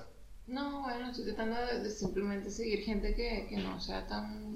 No, 0.49 0.83
bueno, 0.83 1.11
estoy 1.11 1.25
tratando 1.27 1.57
de, 1.67 1.81
de 1.81 1.91
simplemente 1.91 2.51
seguir 2.51 2.85
gente 2.85 3.15
que, 3.15 3.47
que 3.49 3.57
no 3.59 3.81
sea 3.81 4.07
tan 4.07 4.55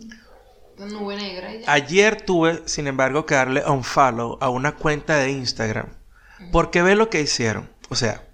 nube 0.79 1.17
negra 1.17 1.55
y 1.55 1.61
ya. 1.61 1.73
Ayer 1.73 2.21
tuve, 2.23 2.63
sin 2.67 2.87
embargo, 2.87 3.27
que 3.27 3.35
darle 3.35 3.65
un 3.65 3.85
follow 3.85 4.39
a 4.41 4.49
una 4.49 4.77
cuenta 4.77 5.17
de 5.17 5.31
Instagram. 5.31 5.89
Porque 6.53 6.83
ve 6.83 6.95
lo 6.95 7.11
que 7.11 7.21
hicieron. 7.21 7.71
O 7.91 7.95
sea, 7.97 8.27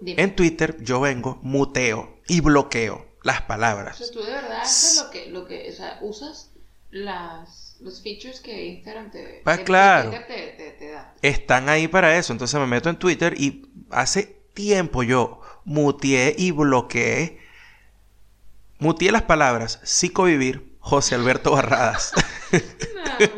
Dime. 0.00 0.22
en 0.22 0.36
Twitter 0.36 0.76
yo 0.82 1.00
vengo, 1.00 1.38
muteo 1.42 2.20
y 2.28 2.40
bloqueo 2.40 3.06
las 3.22 3.36
O 3.36 3.38
sea, 3.38 3.46
palabras. 3.46 4.10
tú 4.12 4.22
de 4.22 4.32
verdad 4.32 4.60
haces 4.62 5.02
lo 5.04 5.10
que, 5.10 5.26
lo 5.30 5.46
que, 5.46 5.68
o 5.70 5.72
sea, 5.72 5.98
usas 6.00 6.50
las, 6.90 7.76
los 7.80 8.02
features 8.02 8.40
que 8.40 8.66
Instagram 8.66 9.10
te, 9.10 9.40
Pues 9.42 9.60
claro. 9.60 10.10
Twitter 10.10 10.26
te, 10.26 10.64
te, 10.64 10.70
te 10.72 10.90
da. 10.90 11.14
Están 11.22 11.68
ahí 11.68 11.88
para 11.88 12.16
eso. 12.18 12.32
Entonces 12.32 12.58
me 12.60 12.66
meto 12.66 12.88
en 12.88 12.96
Twitter 12.96 13.34
y 13.40 13.68
hace 13.90 14.42
tiempo 14.54 15.02
yo 15.02 15.40
muteé 15.64 16.34
y 16.38 16.50
bloqueé. 16.52 17.38
Muteé 18.78 19.12
las 19.12 19.22
palabras 19.22 19.80
psicovivir, 19.84 20.71
José 20.82 21.14
Alberto 21.14 21.52
Barradas. 21.52 22.12
No, 22.52 23.28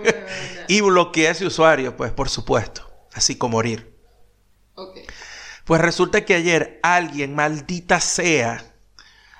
y 0.67 0.81
bloqueé 0.81 1.29
a 1.29 1.31
ese 1.31 1.47
usuario, 1.47 1.97
pues 1.97 2.11
por 2.11 2.29
supuesto. 2.29 2.91
Así 3.13 3.37
como 3.37 3.59
morir. 3.59 3.97
Pues 5.65 5.81
resulta 5.81 6.25
que 6.25 6.35
ayer 6.35 6.81
alguien, 6.83 7.35
maldita 7.35 8.01
sea, 8.01 8.75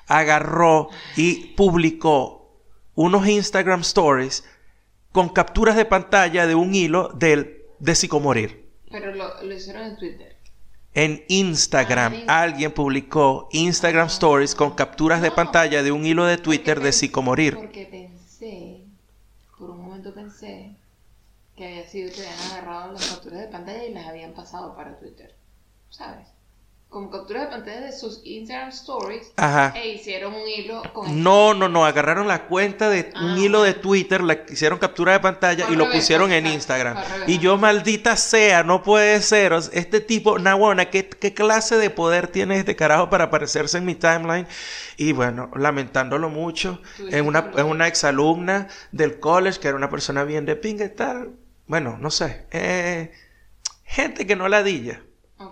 agarró 0.07 0.89
y 1.17 1.53
publicó 1.55 2.57
unos 2.95 3.27
Instagram 3.27 3.81
stories 3.81 4.45
con 5.11 5.29
capturas 5.29 5.75
de 5.75 5.85
pantalla 5.85 6.47
de 6.47 6.55
un 6.55 6.73
hilo 6.73 7.09
del, 7.09 7.65
de 7.79 7.95
psicomorir. 7.95 8.71
Pero 8.89 9.13
lo, 9.13 9.43
lo 9.43 9.53
hicieron 9.53 9.83
en 9.83 9.97
Twitter. 9.97 10.34
En 10.95 11.23
Instagram, 11.27 12.13
Ah, 12.13 12.15
en- 12.17 12.29
alguien 12.29 12.71
publicó 12.71 13.49
Instagram 13.51 14.07
Stories 14.07 14.55
con 14.55 14.71
capturas 14.75 15.21
de 15.21 15.29
pantalla 15.29 15.83
de 15.83 15.91
un 15.91 16.05
hilo 16.05 16.25
de 16.25 16.37
Twitter 16.37 16.79
de 16.79 16.91
psicomorir. 16.93 17.55
Porque 17.55 17.85
pensé, 17.85 18.81
por 19.59 19.69
un 19.71 19.81
momento 19.83 20.13
pensé, 20.13 20.71
que 21.57 21.65
había 21.67 21.87
sido 21.87 22.11
que 22.13 22.21
habían 22.25 22.51
agarrado 22.51 22.93
las 22.93 23.07
capturas 23.09 23.39
de 23.41 23.47
pantalla 23.47 23.83
y 23.85 23.93
las 23.93 24.07
habían 24.07 24.31
pasado 24.33 24.75
para 24.75 24.97
Twitter. 24.97 25.35
¿Sabes? 25.89 26.27
Como 26.95 27.11
capturas 27.11 27.43
de 27.43 27.49
pantalla 27.49 27.81
de 27.81 27.91
sus 27.91 28.21
Instagram 28.23 28.69
Stories 28.69 29.33
Ajá. 29.35 29.73
e 29.75 29.89
hicieron 29.89 30.33
un 30.33 30.47
hilo 30.47 30.81
con 30.93 31.21
No, 31.21 31.53
no, 31.53 31.67
no, 31.67 31.85
agarraron 31.85 32.25
la 32.25 32.43
cuenta 32.47 32.89
de 32.89 33.11
un 33.21 33.31
Ah. 33.31 33.37
hilo 33.37 33.63
de 33.63 33.73
Twitter, 33.73 34.23
la 34.23 34.45
hicieron 34.47 34.79
captura 34.79 35.11
de 35.11 35.19
pantalla 35.19 35.65
y 35.69 35.75
lo 35.75 35.83
revés, 35.83 35.99
pusieron 35.99 36.31
en 36.31 36.47
Instagram. 36.47 36.97
Y 37.27 37.39
yo, 37.39 37.57
maldita 37.57 38.15
sea, 38.15 38.63
no 38.63 38.81
puede 38.81 39.21
ser. 39.21 39.51
este 39.73 39.99
tipo, 39.99 40.39
Nahuana, 40.39 40.89
¿qué, 40.89 41.09
¿qué 41.09 41.33
clase 41.33 41.75
de 41.75 41.89
poder 41.89 42.29
tiene 42.29 42.59
este 42.59 42.77
carajo 42.77 43.09
para 43.09 43.25
aparecerse 43.25 43.77
en 43.77 43.83
mi 43.83 43.95
timeline? 43.95 44.47
Y 44.95 45.11
bueno, 45.11 45.51
lamentándolo 45.53 46.29
mucho, 46.29 46.81
en 47.11 47.27
una, 47.27 47.51
en 47.57 47.65
una 47.65 47.87
exalumna 47.87 48.69
del 48.93 49.19
college, 49.19 49.59
que 49.59 49.67
era 49.67 49.75
una 49.75 49.89
persona 49.89 50.23
bien 50.23 50.45
de 50.45 50.55
pinga 50.55 50.85
y 50.85 50.95
tal. 50.95 51.31
Bueno, 51.67 51.97
no 51.99 52.09
sé. 52.09 52.45
eh, 52.51 53.11
gente 53.83 54.25
que 54.25 54.37
no 54.37 54.47
ladilla. 54.47 55.01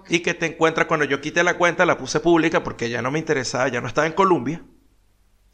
Y 0.07 0.19
que 0.19 0.33
te 0.33 0.45
encuentras 0.45 0.87
cuando 0.87 1.05
yo 1.05 1.19
quité 1.21 1.43
la 1.43 1.57
cuenta, 1.57 1.85
la 1.85 1.97
puse 1.97 2.19
pública 2.19 2.63
porque 2.63 2.89
ya 2.89 3.01
no 3.01 3.11
me 3.11 3.19
interesaba, 3.19 3.67
ya 3.67 3.81
no 3.81 3.87
estaba 3.87 4.07
en 4.07 4.13
Colombia. 4.13 4.63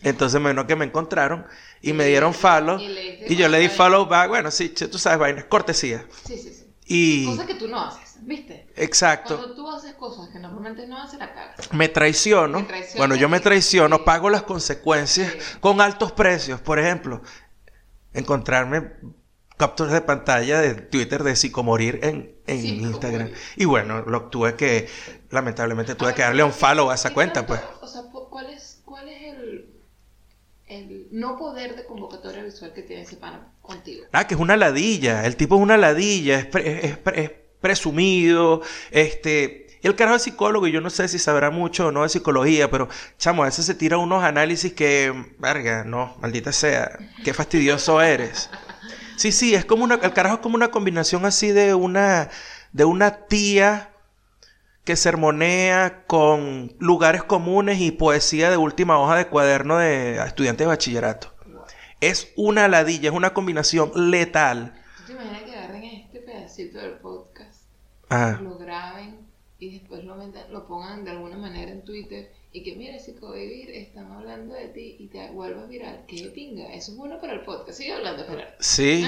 Entonces 0.01 0.39
menos 0.39 0.65
que 0.65 0.75
me 0.77 0.85
encontraron 0.85 1.45
y 1.81 1.91
me 1.93 2.05
dieron 2.05 2.33
follow 2.33 2.79
y 2.79 2.87
le 2.87 3.01
diste 3.17 3.33
y 3.33 3.35
yo 3.35 3.49
le 3.49 3.59
di 3.59 3.67
follow. 3.69 4.05
back. 4.05 4.29
Bueno, 4.29 4.49
sí, 4.51 4.69
tú 4.69 4.97
sabes, 4.97 5.19
vainas, 5.19 5.45
cortesía. 5.45 6.05
Sí, 6.25 6.37
sí, 6.37 6.53
sí. 6.53 6.65
Y 6.85 7.25
Cosas 7.25 7.45
que 7.47 7.55
tú 7.55 7.67
no 7.67 7.79
haces, 7.81 8.17
¿viste? 8.21 8.67
exacto, 8.75 9.37
Cuando 9.37 9.55
tú 9.55 9.69
haces 9.69 9.93
cosas 9.95 10.29
que 10.29 10.39
normalmente 10.39 10.87
no 10.87 10.99
haces, 11.01 11.19
la 11.19 11.33
cagas. 11.33 11.71
me 11.73 11.87
traiciono. 11.89 12.65
Bueno, 12.97 13.15
yo 13.15 13.29
me 13.29 13.39
sí. 13.39 13.43
pago 14.05 14.29
las 14.29 14.43
consecuencias 14.43 15.31
Sí. 15.33 15.57
con 15.59 15.81
altos 15.81 16.11
precios. 16.13 16.61
Por 16.61 16.79
ejemplo, 16.79 17.21
encontrarme 18.13 18.93
capturas 19.57 19.93
de 19.93 20.01
pantalla 20.01 20.61
de 20.61 20.75
Twitter 20.75 21.23
de 21.23 21.35
psicomorir 21.35 21.99
en, 22.03 22.33
en. 22.51 22.81
Instagram. 22.81 23.31
Y 23.55 23.65
bueno, 23.65 24.01
lo 24.01 24.23
tuve 24.23 24.55
que, 24.55 24.87
lamentablemente 25.29 25.95
tuve 25.95 26.13
que 26.13 26.21
darle 26.21 26.43
un 26.43 26.53
follow 26.53 26.89
a 26.89 26.95
esa 26.95 27.11
¿y 27.11 27.13
cuenta, 27.13 27.45
pues. 27.45 27.61
O 27.81 27.87
sea, 27.87 28.03
¿cuál 28.11 28.49
es, 28.49 28.81
cuál 28.85 29.07
es 29.09 29.33
el, 29.33 29.69
el 30.67 31.07
no 31.11 31.37
poder 31.37 31.75
de 31.75 31.85
convocatoria 31.85 32.43
visual 32.43 32.73
que 32.73 32.83
tiene 32.83 33.03
ese 33.03 33.17
pana 33.17 33.51
contigo? 33.61 34.05
Ah, 34.11 34.27
que 34.27 34.33
es 34.35 34.39
una 34.39 34.57
ladilla. 34.57 35.25
El 35.25 35.35
tipo 35.35 35.55
es 35.55 35.61
una 35.61 35.77
ladilla, 35.77 36.39
es, 36.39 36.45
pre- 36.45 36.85
es 36.85 36.97
pre- 36.97 37.23
es 37.23 37.31
presumido, 37.61 38.61
este... 38.91 39.65
Y 39.81 39.87
el 39.87 39.95
carajo 39.95 40.17
es 40.17 40.23
psicólogo 40.23 40.67
y 40.67 40.73
yo 40.73 40.81
no 40.81 40.89
sé 40.89 41.07
si 41.07 41.17
sabrá 41.19 41.51
mucho 41.51 41.87
o 41.87 41.91
no 41.93 42.03
de 42.03 42.09
psicología, 42.09 42.69
pero 42.69 42.89
chamo, 43.17 43.43
a 43.43 43.45
veces 43.45 43.65
se 43.65 43.73
tira 43.73 43.97
unos 43.97 44.25
análisis 44.25 44.73
que, 44.73 45.13
verga, 45.37 45.85
no, 45.85 46.17
maldita 46.19 46.51
sea, 46.51 46.99
qué 47.23 47.33
fastidioso 47.33 48.01
eres. 48.01 48.49
Sí, 49.19 49.33
sí, 49.33 49.53
es 49.53 49.65
como 49.65 49.83
una, 49.83 49.95
el 49.95 50.13
carajo 50.13 50.35
es 50.35 50.41
como 50.41 50.55
una 50.55 50.71
combinación 50.71 51.25
así 51.25 51.51
de 51.51 51.73
una, 51.73 52.29
de 52.71 52.85
una 52.85 53.25
tía 53.25 53.89
que 54.85 54.95
sermonea 54.95 56.05
con 56.07 56.73
lugares 56.79 57.23
comunes 57.23 57.81
y 57.81 57.91
poesía 57.91 58.49
de 58.49 58.55
última 58.55 58.97
hoja 58.97 59.17
de 59.17 59.27
cuaderno 59.27 59.77
de 59.77 60.23
estudiantes 60.25 60.63
de 60.63 60.69
bachillerato. 60.69 61.33
Es 61.99 62.31
una 62.37 62.69
ladilla, 62.69 63.09
es 63.09 63.13
una 63.13 63.33
combinación 63.33 63.91
letal. 64.09 64.81
¿Tú 64.99 65.03
te 65.07 65.11
imaginas 65.11 65.41
que 65.43 65.53
agarren 65.53 65.83
este 65.83 66.19
pedacito 66.21 66.79
del 66.79 66.93
podcast, 66.93 67.63
Ah, 68.09 68.39
lo 68.41 68.57
graben 68.57 69.27
y 69.59 69.79
después 69.79 70.05
lo, 70.05 70.15
lo 70.15 70.65
pongan 70.65 71.03
de 71.03 71.11
alguna 71.11 71.35
manera 71.35 71.71
en 71.71 71.83
Twitter 71.83 72.31
y 72.51 72.63
que 72.63 72.75
mira, 72.75 72.97
psicovivir, 72.99 73.69
están 73.71 74.11
hablando 74.11 74.55
de 74.55 74.67
ti 74.69 74.95
y 74.99 75.07
te 75.07 75.29
vuelvas 75.31 75.69
viral? 75.69 76.03
¡Qué 76.07 76.31
pinga! 76.33 76.73
Eso 76.73 76.91
es 76.91 76.97
bueno 76.97 77.19
para 77.21 77.33
el 77.33 77.41
podcast. 77.41 77.77
Sigue 77.77 77.93
hablando, 77.93 78.25
Gerardo. 78.25 78.53
sí. 78.59 79.07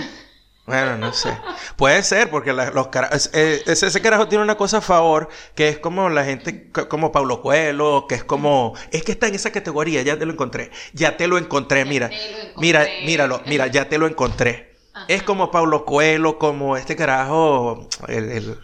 Bueno, 0.68 0.96
no 0.96 1.12
sé. 1.12 1.36
Puede 1.76 2.02
ser, 2.04 2.30
porque 2.30 2.54
la- 2.54 2.70
los 2.70 2.88
cara- 2.90 3.08
es- 3.08 3.32
eh, 3.34 3.62
ese, 3.66 3.88
ese 3.88 4.00
carajo 4.00 4.28
tiene 4.28 4.44
una 4.44 4.56
cosa 4.56 4.78
a 4.78 4.82
favor, 4.82 5.28
que 5.56 5.68
es 5.68 5.80
como 5.80 6.08
la 6.10 6.24
gente, 6.24 6.70
co- 6.72 6.88
como 6.88 7.12
Paulo 7.12 7.42
Coelho, 7.42 8.06
que 8.08 8.14
es 8.16 8.24
como... 8.24 8.74
Es 8.92 9.04
que 9.04 9.12
está 9.12 9.28
en 9.28 9.34
esa 9.36 9.52
categoría, 9.52 10.04
ya 10.04 10.18
te 10.20 10.26
lo 10.26 10.32
encontré. 10.32 10.70
Ya 10.94 11.18
te 11.18 11.28
lo 11.28 11.40
encontré, 11.40 11.84
mira. 11.84 12.10
lo 12.10 12.14
encontré. 12.14 12.54
Mira, 12.58 12.86
míralo, 13.06 13.42
mira, 13.48 13.68
ya 13.68 13.90
te 13.90 13.98
lo 13.98 14.06
encontré. 14.08 14.76
Ajá. 14.94 15.06
Es 15.10 15.24
como 15.24 15.50
Paulo 15.50 15.84
Coelho, 15.84 16.38
como 16.38 16.78
este 16.78 16.96
carajo, 16.96 17.90
el, 18.08 18.32
el 18.32 18.58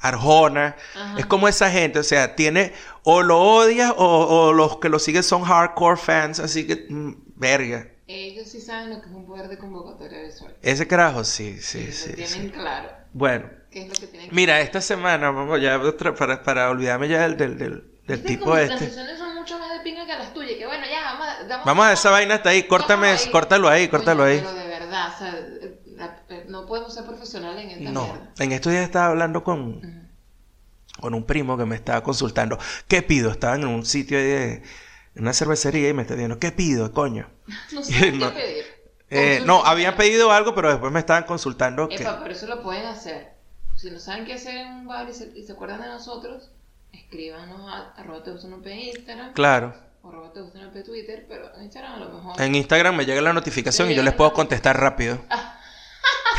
Arjona. 0.00 0.76
Ajá. 0.94 1.18
Es 1.18 1.26
como 1.26 1.48
esa 1.48 1.70
gente, 1.70 1.98
o 1.98 2.02
sea, 2.02 2.34
tiene 2.36 2.72
o 3.02 3.22
lo 3.22 3.40
odias 3.40 3.92
o, 3.96 4.04
o 4.48 4.52
los 4.52 4.78
que 4.78 4.88
lo 4.88 4.98
siguen 4.98 5.22
son 5.22 5.42
hardcore 5.44 5.96
fans, 5.96 6.40
así 6.40 6.66
que, 6.66 6.86
mm, 6.88 7.12
verga. 7.36 7.88
Ellos 8.08 8.48
sí 8.48 8.60
saben 8.60 8.90
lo 8.90 9.00
que 9.00 9.08
es 9.08 9.14
un 9.14 9.26
poder 9.26 9.48
de 9.48 9.58
convocatoria 9.58 10.22
visual. 10.22 10.56
Ese 10.62 10.86
carajo, 10.86 11.24
sí, 11.24 11.58
sí, 11.60 11.86
lo 11.86 11.92
sí. 11.92 12.12
tienen 12.12 12.28
sí. 12.28 12.50
claro. 12.50 12.88
Bueno, 13.12 13.50
¿Qué 13.70 13.82
es 13.82 13.88
lo 13.88 13.94
que 13.94 14.06
tienen 14.06 14.28
que 14.28 14.34
mira, 14.34 14.60
esta 14.60 14.80
semana, 14.80 15.30
vamos 15.30 15.60
ya, 15.60 15.80
para, 16.16 16.42
para 16.42 16.70
olvidarme 16.70 17.08
ya 17.08 17.22
del, 17.22 17.36
del, 17.36 17.58
del, 17.58 17.70
del 18.06 18.16
Viste 18.18 18.28
tipo 18.28 18.44
como 18.44 18.56
Las 18.56 18.70
este. 18.70 18.86
sesiones 18.86 19.18
son 19.18 19.34
mucho 19.34 19.58
más 19.58 19.72
de 19.72 19.80
pinga 19.80 20.06
que 20.06 20.12
las 20.12 20.32
tuyas. 20.32 20.56
Que 20.56 20.66
bueno, 20.66 20.84
ya, 20.86 21.02
vamos 21.02 21.26
a... 21.26 21.64
Vamos 21.64 21.86
a 21.86 21.92
esa 21.92 22.10
vaina 22.10 22.36
hasta 22.36 22.50
ahí, 22.50 22.62
córtame, 22.64 23.08
ahí. 23.08 23.30
córtalo 23.30 23.68
ahí, 23.68 23.88
córtalo 23.88 24.22
ahí. 24.22 24.38
Pero 24.38 24.54
de 24.54 24.66
verdad, 24.68 25.12
o 25.14 25.18
sea, 25.18 25.44
no 26.48 26.66
podemos 26.66 26.94
ser 26.94 27.04
profesionales 27.04 27.64
en 27.64 27.70
esta 27.70 27.90
No, 27.90 28.04
mierda. 28.04 28.30
en 28.38 28.52
estos 28.52 28.72
días 28.72 28.84
estaba 28.84 29.06
hablando 29.06 29.42
con, 29.44 30.08
con 31.00 31.14
un 31.14 31.24
primo 31.24 31.56
que 31.56 31.64
me 31.64 31.76
estaba 31.76 32.02
consultando. 32.02 32.58
¿Qué 32.88 33.02
pido? 33.02 33.30
Estaba 33.30 33.56
en 33.56 33.66
un 33.66 33.84
sitio 33.86 34.18
de 34.18 34.62
en 35.14 35.22
una 35.22 35.32
cervecería 35.32 35.88
y 35.88 35.94
me 35.94 36.02
está 36.02 36.14
diciendo, 36.14 36.38
¿qué 36.38 36.52
pido, 36.52 36.92
coño? 36.92 37.28
No 37.72 37.82
sé 37.82 38.12
No. 38.12 38.28
qué 38.34 38.40
pedir. 38.40 38.64
Eh, 39.08 39.42
no, 39.46 39.64
habían 39.64 39.96
pedido 39.96 40.32
algo, 40.32 40.54
pero 40.54 40.68
después 40.68 40.92
me 40.92 40.98
estaban 40.98 41.22
consultando 41.24 41.88
que... 41.88 41.94
Epa, 41.96 42.18
pero 42.20 42.34
eso 42.34 42.46
lo 42.46 42.62
pueden 42.62 42.86
hacer. 42.86 43.34
Si 43.76 43.90
no 43.90 44.00
saben 44.00 44.24
qué 44.24 44.34
hacer 44.34 44.56
en 44.56 44.72
un 44.72 44.86
bar 44.86 45.08
y 45.08 45.14
se, 45.14 45.30
y 45.36 45.44
se 45.44 45.52
acuerdan 45.52 45.80
de 45.80 45.86
nosotros, 45.88 46.50
escríbanos 46.92 47.70
a 47.72 47.92
arroba 48.00 48.22
te 48.24 48.32
gusta 48.32 48.48
un 48.48 48.66
Instagram 48.68 49.32
Claro. 49.32 49.74
o 50.02 50.08
arroba 50.08 50.32
te 50.32 50.40
gusta 50.40 50.58
un 50.58 50.72
P 50.72 50.82
Twitter, 50.82 51.24
pero 51.28 51.54
en 51.56 51.64
Instagram 51.64 51.92
a 51.94 51.98
lo 51.98 52.08
mejor 52.10 52.40
En 52.40 52.54
Instagram 52.56 52.96
me 52.96 53.06
llega 53.06 53.20
la 53.22 53.32
notificación 53.32 53.90
y 53.90 53.94
yo 53.94 54.02
les 54.02 54.14
puedo 54.14 54.32
contestar 54.32 54.78
rápido. 54.80 55.20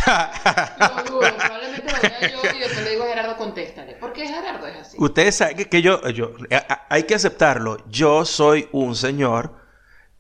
Lo 0.07 1.03
dudo, 1.03 1.19
probablemente 1.37 1.93
vea 2.01 2.31
yo 2.31 2.41
y 2.55 2.59
después 2.59 2.83
le 2.83 2.89
digo 2.91 3.03
a 3.03 3.07
Gerardo 3.07 3.37
contéstale. 3.37 3.95
Porque 3.99 4.27
Gerardo 4.27 4.67
es 4.67 4.75
así. 4.77 4.97
Ustedes 4.99 5.35
saben 5.35 5.57
que, 5.57 5.69
que 5.69 5.81
yo, 5.81 6.07
yo, 6.09 6.33
a- 6.51 6.85
hay 6.89 7.03
que 7.03 7.15
aceptarlo. 7.15 7.77
Yo 7.89 8.25
soy 8.25 8.67
un 8.71 8.95
señor 8.95 9.55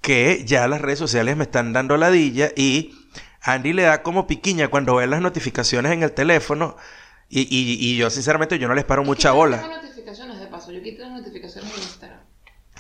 que 0.01 0.43
ya 0.45 0.67
las 0.67 0.81
redes 0.81 0.99
sociales 0.99 1.35
me 1.37 1.43
están 1.43 1.73
dando 1.73 1.97
ladilla 1.97 2.51
y 2.55 2.95
Andy 3.41 3.73
le 3.73 3.83
da 3.83 4.03
como 4.03 4.27
piquiña 4.27 4.67
cuando 4.69 4.95
ve 4.95 5.07
las 5.07 5.21
notificaciones 5.21 5.91
en 5.91 6.03
el 6.03 6.11
teléfono 6.13 6.75
y, 7.29 7.41
y- 7.41 7.77
y 7.93 7.97
yo 7.97 8.09
sinceramente 8.09 8.57
yo 8.59 8.67
no 8.67 8.73
les 8.75 8.85
paro 8.85 9.03
mucha 9.03 9.29
Es 9.29 9.33
yo 9.33 9.35
bola. 9.35 9.61
tengo 9.61 9.75
notificaciones 9.75 10.39
de 10.39 10.47
paso, 10.47 10.71
yo 10.71 10.81
quito 10.81 11.01
las 11.03 11.11
notificaciones 11.11 11.73
de 11.75 11.81
Instagram. 11.81 12.19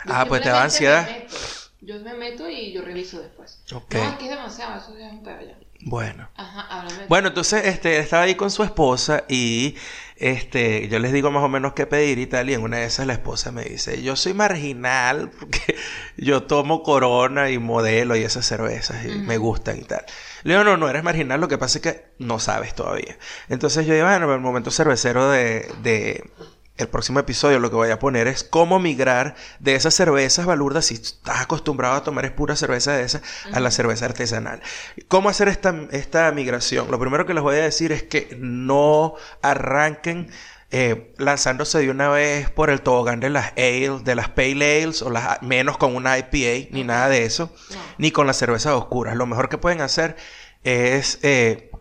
Ah, 0.05 0.25
pues 0.27 0.41
te 0.41 0.49
da 0.49 0.63
ansiedad. 0.63 1.05
me 1.05 1.19
meto. 1.19 1.35
Yo 1.81 1.99
me 1.99 2.13
meto 2.15 2.49
y 2.49 2.73
yo 2.73 2.81
reviso 2.81 3.19
después. 3.19 3.61
Ok. 3.73 3.93
No, 3.95 4.03
es 4.03 4.15
que 4.17 4.23
es 4.25 4.29
demasiado, 4.31 4.77
eso 4.79 4.97
ya 4.97 5.07
es 5.07 5.13
un 5.13 5.23
pedo 5.23 5.41
ya. 5.41 5.57
Bueno. 5.81 6.29
Ajá, 6.35 6.61
háblame. 6.61 7.05
Bueno, 7.07 7.27
entonces 7.29 7.65
este, 7.65 7.99
estaba 7.99 8.23
ahí 8.23 8.35
con 8.35 8.51
su 8.51 8.63
esposa 8.63 9.23
y 9.29 9.75
este, 10.19 10.87
yo 10.87 10.97
les 10.97 11.13
digo 11.13 11.29
más 11.29 11.43
o 11.43 11.49
menos 11.49 11.73
qué 11.73 11.85
pedir 11.85 12.17
y 12.17 12.25
tal, 12.25 12.49
y 12.49 12.55
en 12.55 12.63
una 12.63 12.77
de 12.77 12.85
esas 12.85 13.05
la 13.05 13.13
esposa 13.13 13.51
me 13.51 13.63
dice, 13.63 14.01
yo 14.01 14.15
soy 14.15 14.33
marginal 14.33 15.29
porque 15.39 15.75
yo 16.17 16.43
tomo 16.43 16.81
corona 16.81 17.51
y 17.51 17.59
modelo 17.59 18.15
y 18.15 18.23
esas 18.23 18.45
cervezas 18.45 19.05
y 19.05 19.09
me 19.09 19.37
gustan 19.37 19.77
y 19.77 19.83
tal. 19.83 20.03
Le 20.43 20.53
digo, 20.53 20.63
no, 20.63 20.77
no 20.77 20.89
eres 20.89 21.03
marginal, 21.03 21.39
lo 21.39 21.47
que 21.47 21.57
pasa 21.57 21.77
es 21.77 21.81
que 21.83 22.05
no 22.17 22.39
sabes 22.39 22.73
todavía. 22.73 23.17
Entonces 23.47 23.85
yo 23.85 23.93
digo, 23.93 24.07
bueno, 24.07 24.33
el 24.33 24.41
momento 24.41 24.71
cervecero 24.71 25.29
de, 25.29 25.71
de 25.83 26.29
el 26.77 26.87
próximo 26.87 27.19
episodio 27.19 27.59
lo 27.59 27.69
que 27.69 27.75
voy 27.75 27.89
a 27.89 27.99
poner 27.99 28.27
es 28.27 28.43
cómo 28.43 28.79
migrar 28.79 29.35
de 29.59 29.75
esas 29.75 29.93
cervezas 29.93 30.45
balurdas, 30.45 30.85
si 30.85 30.95
estás 30.95 31.41
acostumbrado 31.41 31.95
a 31.95 32.03
tomar 32.03 32.25
es 32.25 32.31
pura 32.31 32.55
cerveza 32.55 32.93
de 32.93 33.03
esas, 33.03 33.21
a 33.51 33.59
la 33.59 33.71
cerveza 33.71 34.05
artesanal. 34.05 34.61
¿Cómo 35.07 35.29
hacer 35.29 35.47
esta, 35.47 35.75
esta 35.91 36.31
migración? 36.31 36.89
Lo 36.91 36.99
primero 36.99 37.25
que 37.25 37.33
les 37.33 37.43
voy 37.43 37.55
a 37.55 37.63
decir 37.63 37.91
es 37.91 38.03
que 38.03 38.37
no 38.39 39.15
arranquen 39.41 40.29
eh, 40.69 41.13
lanzándose 41.17 41.79
de 41.79 41.89
una 41.89 42.09
vez 42.09 42.49
por 42.49 42.69
el 42.69 42.81
tobogán 42.81 43.21
de 43.21 43.29
las 43.29 43.53
ales, 43.57 44.03
de 44.03 44.15
las 44.15 44.29
pale 44.29 44.83
ales, 44.83 45.01
o 45.01 45.09
las 45.09 45.41
menos 45.41 45.77
con 45.77 45.95
una 45.95 46.17
IPA, 46.17 46.69
ni 46.71 46.83
nada 46.83 47.09
de 47.09 47.23
eso, 47.25 47.53
No. 47.71 47.79
ni 47.97 48.11
con 48.11 48.27
las 48.27 48.37
cervezas 48.37 48.73
oscuras. 48.73 49.15
Lo 49.15 49.25
mejor 49.25 49.49
que 49.49 49.57
pueden 49.57 49.81
hacer 49.81 50.17
es 50.63 51.19
eh, 51.23 51.71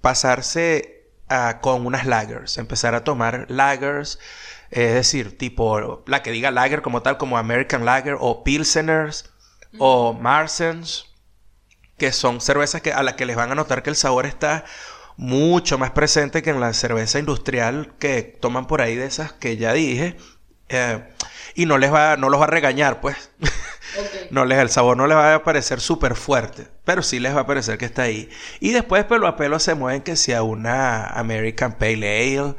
pasarse 0.00 0.97
con 1.60 1.86
unas 1.86 2.06
lagers, 2.06 2.58
empezar 2.58 2.94
a 2.94 3.04
tomar 3.04 3.46
lagers, 3.48 4.18
es 4.70 4.94
decir, 4.94 5.36
tipo 5.38 6.02
la 6.06 6.22
que 6.22 6.30
diga 6.30 6.50
lager 6.50 6.82
como 6.82 7.02
tal, 7.02 7.18
como 7.18 7.38
American 7.38 7.84
Lager 7.84 8.16
o 8.18 8.44
Pilseners 8.44 9.30
o 9.78 10.12
Marsens, 10.14 11.06
que 11.96 12.12
son 12.12 12.40
cervezas 12.40 12.82
que, 12.82 12.92
a 12.92 13.02
las 13.02 13.14
que 13.14 13.26
les 13.26 13.36
van 13.36 13.52
a 13.52 13.54
notar 13.54 13.82
que 13.82 13.90
el 13.90 13.96
sabor 13.96 14.26
está 14.26 14.64
mucho 15.16 15.78
más 15.78 15.90
presente 15.90 16.42
que 16.42 16.50
en 16.50 16.60
la 16.60 16.72
cerveza 16.72 17.18
industrial 17.18 17.92
que 17.98 18.22
toman 18.22 18.66
por 18.66 18.80
ahí 18.80 18.94
de 18.94 19.06
esas 19.06 19.32
que 19.32 19.56
ya 19.56 19.72
dije. 19.72 20.16
eh, 20.68 21.02
y 21.54 21.66
no 21.66 21.76
les 21.78 21.92
va, 21.92 22.16
no 22.16 22.28
los 22.28 22.40
va 22.40 22.44
a 22.44 22.48
regañar, 22.48 23.00
pues. 23.00 23.30
No 24.30 24.44
les, 24.44 24.58
el 24.58 24.68
sabor 24.70 24.96
no 24.96 25.06
les 25.06 25.16
va 25.16 25.34
a 25.34 25.42
parecer 25.44 25.80
súper 25.80 26.14
fuerte, 26.14 26.66
pero 26.84 27.02
sí 27.02 27.18
les 27.20 27.34
va 27.34 27.40
a 27.40 27.46
parecer 27.46 27.78
que 27.78 27.84
está 27.86 28.02
ahí. 28.02 28.28
Y 28.60 28.70
después 28.72 29.04
pelo 29.04 29.26
a 29.26 29.36
pelo 29.36 29.58
se 29.58 29.74
mueven 29.74 30.02
que 30.02 30.16
sea 30.16 30.42
una 30.42 31.06
American 31.06 31.72
Pale 31.78 32.36
Ale 32.36 32.54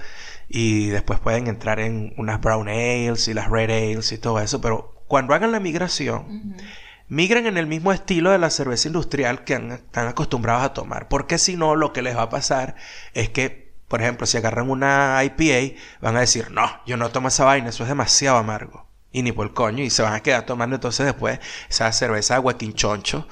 y 0.48 0.88
después 0.88 1.20
pueden 1.20 1.48
entrar 1.48 1.80
en 1.80 2.14
unas 2.18 2.42
Brown 2.42 2.68
Ales 2.70 3.28
y 3.28 3.34
las 3.34 3.50
Red 3.50 3.70
Ales 3.70 4.12
y 4.12 4.18
todo 4.18 4.40
eso, 4.40 4.62
pero 4.62 5.04
cuando 5.08 5.34
hagan 5.34 5.52
la 5.52 5.60
migración, 5.60 6.22
Ujú. 6.56 6.64
migren 7.08 7.46
en 7.48 7.58
el 7.58 7.68
mismo 7.68 7.92
estilo 7.94 8.32
de 8.32 8.38
la 8.40 8.50
cerveza 8.50 8.88
industrial 8.88 9.44
que 9.44 9.56
han- 9.56 9.72
están 9.72 10.08
acostumbrados 10.08 10.64
a 10.64 10.74
tomar, 10.74 11.08
porque 11.08 11.38
si 11.38 11.56
no 11.56 11.76
lo 11.76 11.94
que 11.94 12.02
les 12.02 12.16
va 12.18 12.24
a 12.24 12.30
pasar 12.30 12.76
es 13.14 13.30
que, 13.30 13.74
por 13.88 14.02
ejemplo, 14.02 14.26
si 14.28 14.38
agarran 14.38 14.70
una 14.70 15.20
IPA, 15.24 15.76
van 16.02 16.16
a 16.18 16.22
decir, 16.22 16.50
no, 16.52 16.68
yo 16.86 16.98
no 16.98 17.10
tomo 17.10 17.28
esa 17.28 17.46
vaina, 17.46 17.70
eso 17.70 17.84
es 17.84 17.90
demasiado 17.90 18.38
amargo. 18.38 18.89
Y 19.12 19.24
ni 19.24 19.32
por 19.32 19.48
el 19.48 19.54
coño, 19.54 19.84
y 19.84 19.90
se 19.90 20.02
van 20.04 20.14
a 20.14 20.22
quedar 20.22 20.46
tomando 20.46 20.76
entonces 20.76 21.06
después 21.06 21.40
esa 21.70 21.92
cerveza 21.92 22.40
huequinchoncho 22.40 23.28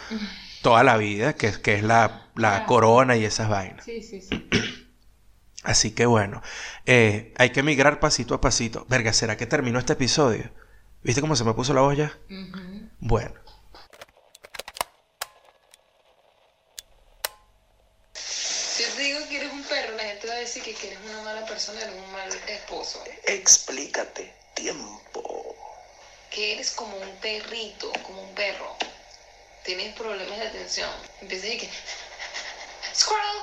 toda 0.63 0.83
la 0.83 0.97
vida, 0.97 1.33
que, 1.33 1.51
que 1.61 1.75
es 1.75 1.83
la, 1.83 2.27
la 2.35 2.49
Claro. 2.51 2.65
corona 2.65 3.15
y 3.15 3.25
esas 3.25 3.47
vainas. 3.49 3.85
Sí, 3.85 4.01
sí, 4.01 4.21
sí. 4.21 4.49
Así 5.63 5.91
que 5.91 6.05
bueno, 6.05 6.41
eh, 6.85 7.33
hay 7.37 7.51
que 7.51 7.61
migrar 7.61 7.99
pasito 7.99 8.33
a 8.33 8.41
pasito. 8.41 8.85
Verga, 8.89 9.11
¿será 9.13 9.37
que 9.37 9.45
terminó 9.45 9.79
este 9.79 9.93
episodio? 9.93 10.49
¿Viste 11.03 11.21
cómo 11.21 11.35
se 11.35 11.43
me 11.43 11.53
puso 11.53 11.73
la 11.73 11.81
voz 11.81 11.95
ya? 11.97 12.11
Ujú. 12.29 12.89
Bueno. 12.99 13.35
Si 18.13 18.83
yo 18.83 18.89
te 18.95 19.01
digo 19.03 19.19
que 19.29 19.37
eres 19.37 19.51
un 19.51 19.63
perro, 19.63 19.95
la 19.95 20.03
gente 20.03 20.27
va 20.27 20.33
a 20.33 20.37
decir 20.37 20.63
que 20.63 20.73
que 20.73 20.87
eres 20.87 20.99
una 21.09 21.21
mala 21.23 21.45
persona, 21.45 21.81
eres 21.81 21.95
un 21.95 22.11
mal 22.11 22.29
esposo. 22.47 23.03
Explícate. 23.27 24.33
Tiempo. 24.55 25.46
Que 26.37 26.53
eres 26.53 26.69
como 26.69 26.95
un 26.97 27.15
perrito, 27.15 27.91
como 28.03 28.21
un 28.21 28.35
perro. 28.35 28.77
Tienes 29.63 29.95
problemas 29.95 30.37
de 30.37 30.45
atención. 30.45 30.87
Empiezas 31.19 31.45
a 31.45 31.51
decir 31.51 31.61
que... 31.61 32.95
Squirrel. 32.95 33.41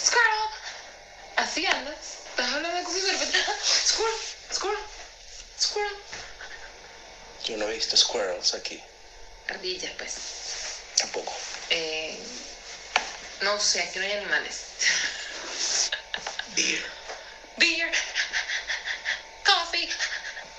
Squirrel. 0.00 0.48
Así 1.34 1.66
andas. 1.66 1.96
Estás 2.30 2.52
hablando 2.52 2.84
conmigo 2.84 3.04
y 3.04 3.10
de 3.10 3.18
repente... 3.18 3.38
Squirrel. 3.64 4.16
Squirrel. 4.54 4.84
Squirrel. 5.60 5.96
Yo 7.46 7.56
no 7.56 7.66
he 7.66 7.74
visto 7.74 7.96
squirrels 7.96 8.54
aquí. 8.54 8.80
Ardillas, 9.48 9.90
pues. 9.98 10.14
Tampoco. 10.98 11.32
Eh, 11.70 12.16
no 13.40 13.58
sé, 13.58 13.82
aquí 13.82 13.98
no 13.98 14.04
hay 14.04 14.12
animales. 14.12 14.66
Deer. 16.54 16.86
Beer. 17.56 17.92
Coffee. 19.44 19.90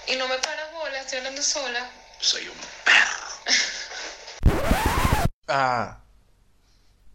Y 0.08 0.16
no 0.16 0.28
me 0.28 0.38
paras 0.38 0.72
bola, 0.74 1.00
estoy 1.00 1.20
hablando 1.20 1.42
sola. 1.42 1.90
Soy 2.20 2.48
un 2.48 2.58
perro. 2.84 3.24
Ah. 5.48 6.00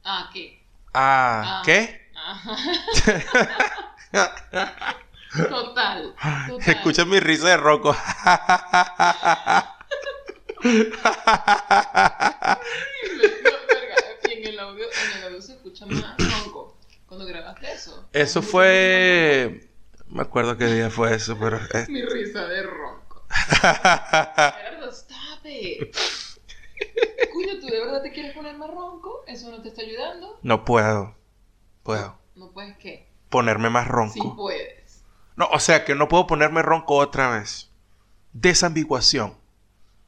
Ah, 0.04 0.30
¿qué? 0.32 0.64
Ah. 0.94 1.42
Ah. 1.44 1.62
¿Qué? 1.64 2.08
Total. 5.48 6.14
total. 6.48 6.62
Escucha 6.66 7.04
mi 7.04 7.20
risa 7.20 7.48
de 7.48 7.56
roco. 7.58 7.94
En 10.64 10.92
el 14.46 14.58
audio, 14.58 14.86
en 14.86 15.18
el 15.18 15.24
audio 15.24 15.42
se 15.42 15.52
escucha 15.52 15.84
más 15.86 16.16
ronco. 16.18 16.76
Cuando 17.06 17.26
grabaste 17.26 17.72
eso. 17.72 18.08
Eso 18.12 18.42
fue. 18.42 19.67
Me 20.10 20.22
acuerdo 20.22 20.56
qué 20.56 20.66
día 20.66 20.90
fue 20.90 21.14
eso, 21.14 21.36
pero. 21.38 21.58
Mi 21.88 22.02
risa 22.02 22.46
de 22.46 22.62
ronco. 22.62 23.24
Gerardo, 23.60 24.90
stop 24.90 25.44
it. 25.44 25.94
Cuyo, 27.32 27.60
¿tú 27.60 27.66
de 27.66 27.80
verdad 27.80 28.02
te 28.02 28.12
quieres 28.12 28.34
poner 28.34 28.56
más 28.56 28.70
ronco? 28.70 29.24
¿Eso 29.26 29.50
no 29.50 29.60
te 29.60 29.68
está 29.68 29.82
ayudando? 29.82 30.38
No 30.42 30.64
puedo. 30.64 31.14
Puedo. 31.82 32.18
¿No 32.36 32.50
puedes 32.52 32.76
qué? 32.78 33.08
Ponerme 33.28 33.68
más 33.70 33.84
Sí 33.84 33.90
ronco. 33.90 34.36
puedes. 34.36 35.02
No, 35.36 35.46
o 35.52 35.60
sea 35.60 35.84
que 35.84 35.94
no 35.94 36.08
puedo 36.08 36.26
ponerme 36.26 36.62
ronco 36.62 36.94
otra 36.96 37.30
vez. 37.30 37.70
Desambiguación. 38.32 39.34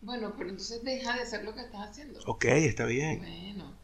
Bueno, 0.00 0.32
pero 0.36 0.50
entonces 0.50 0.82
deja 0.82 1.14
de 1.14 1.22
hacer 1.22 1.44
lo 1.44 1.54
que 1.54 1.60
estás 1.60 1.90
haciendo. 1.90 2.20
Ok, 2.26 2.44
está 2.46 2.86
bien. 2.86 3.18
Bueno, 3.18 3.74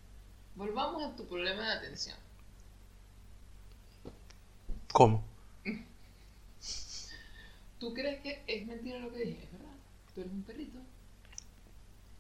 volvamos 0.55 1.03
a 1.05 1.15
tu 1.15 1.27
problema 1.27 1.63
de 1.63 1.73
atención. 1.79 2.17
¿Cómo? 4.93 5.23
¿Tú 7.79 7.93
crees 7.93 8.21
que 8.21 8.43
es 8.47 8.67
mentira 8.67 8.99
lo 8.99 9.13
que 9.13 9.21
dije? 9.21 9.45
¿Es 9.45 9.53
verdad? 9.53 9.75
Tú 10.15 10.21
eres 10.21 10.33
un 10.33 10.43
perrito. 10.43 10.79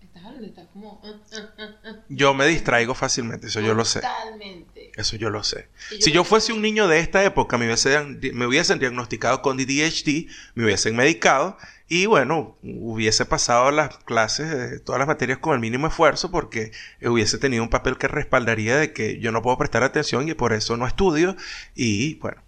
Estás 0.02 0.24
hablando, 0.24 0.46
estás 0.46 0.66
como... 0.72 1.00
ah, 1.04 1.20
ah, 1.58 1.76
ah. 1.84 1.96
Yo 2.08 2.34
me 2.34 2.46
distraigo 2.46 2.94
fácilmente, 2.94 3.48
eso 3.48 3.60
yo 3.60 3.74
lo 3.74 3.84
sé. 3.84 4.00
Totalmente. 4.00 4.92
Eso 4.94 5.16
yo 5.16 5.30
lo 5.30 5.42
sé. 5.42 5.68
Si 6.00 6.12
yo 6.12 6.24
fuese 6.24 6.52
un 6.52 6.62
niño 6.62 6.88
de 6.88 7.00
esta 7.00 7.24
época, 7.24 7.58
me 7.58 7.66
hubiesen, 7.66 8.20
me 8.34 8.46
hubiesen 8.46 8.78
diagnosticado 8.78 9.42
con 9.42 9.56
DDHD, 9.56 10.28
me 10.54 10.64
hubiesen 10.64 10.96
medicado 10.96 11.58
y 11.88 12.06
bueno, 12.06 12.56
hubiese 12.62 13.26
pasado 13.26 13.70
las 13.70 13.98
clases, 13.98 14.52
eh, 14.52 14.80
todas 14.80 14.98
las 14.98 15.08
materias 15.08 15.38
con 15.38 15.54
el 15.54 15.60
mínimo 15.60 15.86
esfuerzo 15.86 16.30
porque 16.30 16.72
hubiese 17.02 17.38
tenido 17.38 17.62
un 17.62 17.70
papel 17.70 17.98
que 17.98 18.08
respaldaría 18.08 18.76
de 18.76 18.92
que 18.92 19.18
yo 19.20 19.32
no 19.32 19.42
puedo 19.42 19.58
prestar 19.58 19.82
atención 19.82 20.28
y 20.28 20.34
por 20.34 20.52
eso 20.52 20.76
no 20.76 20.86
estudio 20.86 21.36
y 21.74 22.14
bueno. 22.16 22.45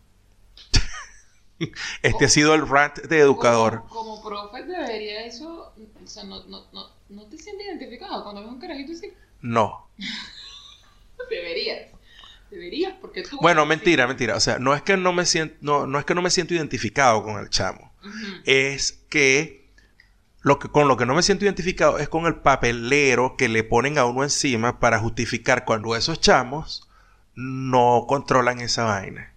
Este 2.02 2.24
ha 2.24 2.28
sido 2.28 2.54
el 2.54 2.68
rant 2.68 2.98
de 2.98 3.18
educador. 3.18 3.84
Como, 3.88 4.20
como 4.20 4.22
profe 4.22 4.64
debería 4.64 5.24
eso... 5.24 5.72
O 6.02 6.06
sea, 6.06 6.24
no, 6.24 6.44
no, 6.44 6.64
no, 6.72 6.90
no 7.08 7.26
te 7.26 7.38
sientes 7.38 7.66
identificado. 7.66 8.22
Cuando 8.22 8.42
ves 8.42 8.50
un 8.50 8.60
carajito 8.60 8.92
así, 8.92 9.12
No. 9.40 9.88
deberías. 11.30 11.88
Deberías, 12.50 12.94
porque 13.00 13.22
tú... 13.22 13.38
Bueno, 13.40 13.66
mentira, 13.66 14.06
mentira. 14.06 14.36
O 14.36 14.40
sea, 14.40 14.58
no 14.58 14.74
es 14.74 14.82
que 14.82 14.96
no 14.96 15.12
me 15.12 15.26
siento, 15.26 15.56
no, 15.60 15.86
no 15.86 15.98
es 15.98 16.04
que 16.04 16.14
no 16.14 16.22
me 16.22 16.30
siento 16.30 16.54
identificado 16.54 17.22
con 17.22 17.38
el 17.38 17.50
chamo. 17.50 17.92
Es 18.44 18.92
que 19.10 19.68
lo 20.40 20.58
que 20.58 20.68
con 20.68 20.88
lo 20.88 20.96
que 20.96 21.04
no 21.04 21.14
me 21.14 21.22
siento 21.22 21.44
identificado 21.44 21.98
es 21.98 22.08
con 22.08 22.24
el 22.26 22.36
papelero 22.36 23.36
que 23.36 23.48
le 23.48 23.64
ponen 23.64 23.98
a 23.98 24.06
uno 24.06 24.22
encima 24.22 24.80
para 24.80 24.98
justificar 24.98 25.64
cuando 25.64 25.94
esos 25.94 26.20
chamos 26.20 26.88
no 27.34 28.06
controlan 28.08 28.60
esa 28.60 28.84
vaina. 28.84 29.34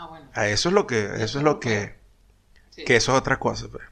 Ah, 0.00 0.06
bueno. 0.08 0.30
A 0.34 0.46
eso 0.48 0.68
es 0.68 0.74
lo 0.74 0.86
que 0.86 1.04
eso 1.22 1.38
es 1.38 1.44
lo 1.44 1.58
que 1.60 1.96
Sí. 2.70 2.84
que 2.84 2.94
eso 2.96 3.12
es 3.12 3.18
otra 3.18 3.38
cosa, 3.40 3.66
pues. 3.70 3.84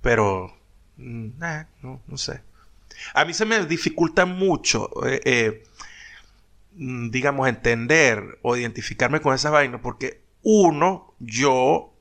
Pero 0.00 0.56
mm, 0.96 1.42
eh, 1.42 1.66
no 1.82 2.00
no 2.06 2.16
sé. 2.16 2.42
A 3.14 3.24
mí 3.24 3.34
se 3.34 3.44
me 3.44 3.64
dificulta 3.66 4.24
mucho 4.26 4.88
eh, 5.06 5.20
eh, 5.24 5.64
mm, 6.74 7.10
digamos 7.10 7.48
entender 7.48 8.38
o 8.42 8.56
identificarme 8.56 9.20
con 9.20 9.34
esas 9.34 9.50
vainas 9.52 9.80
porque 9.80 10.20
uno 10.42 11.14
yo 11.18 11.92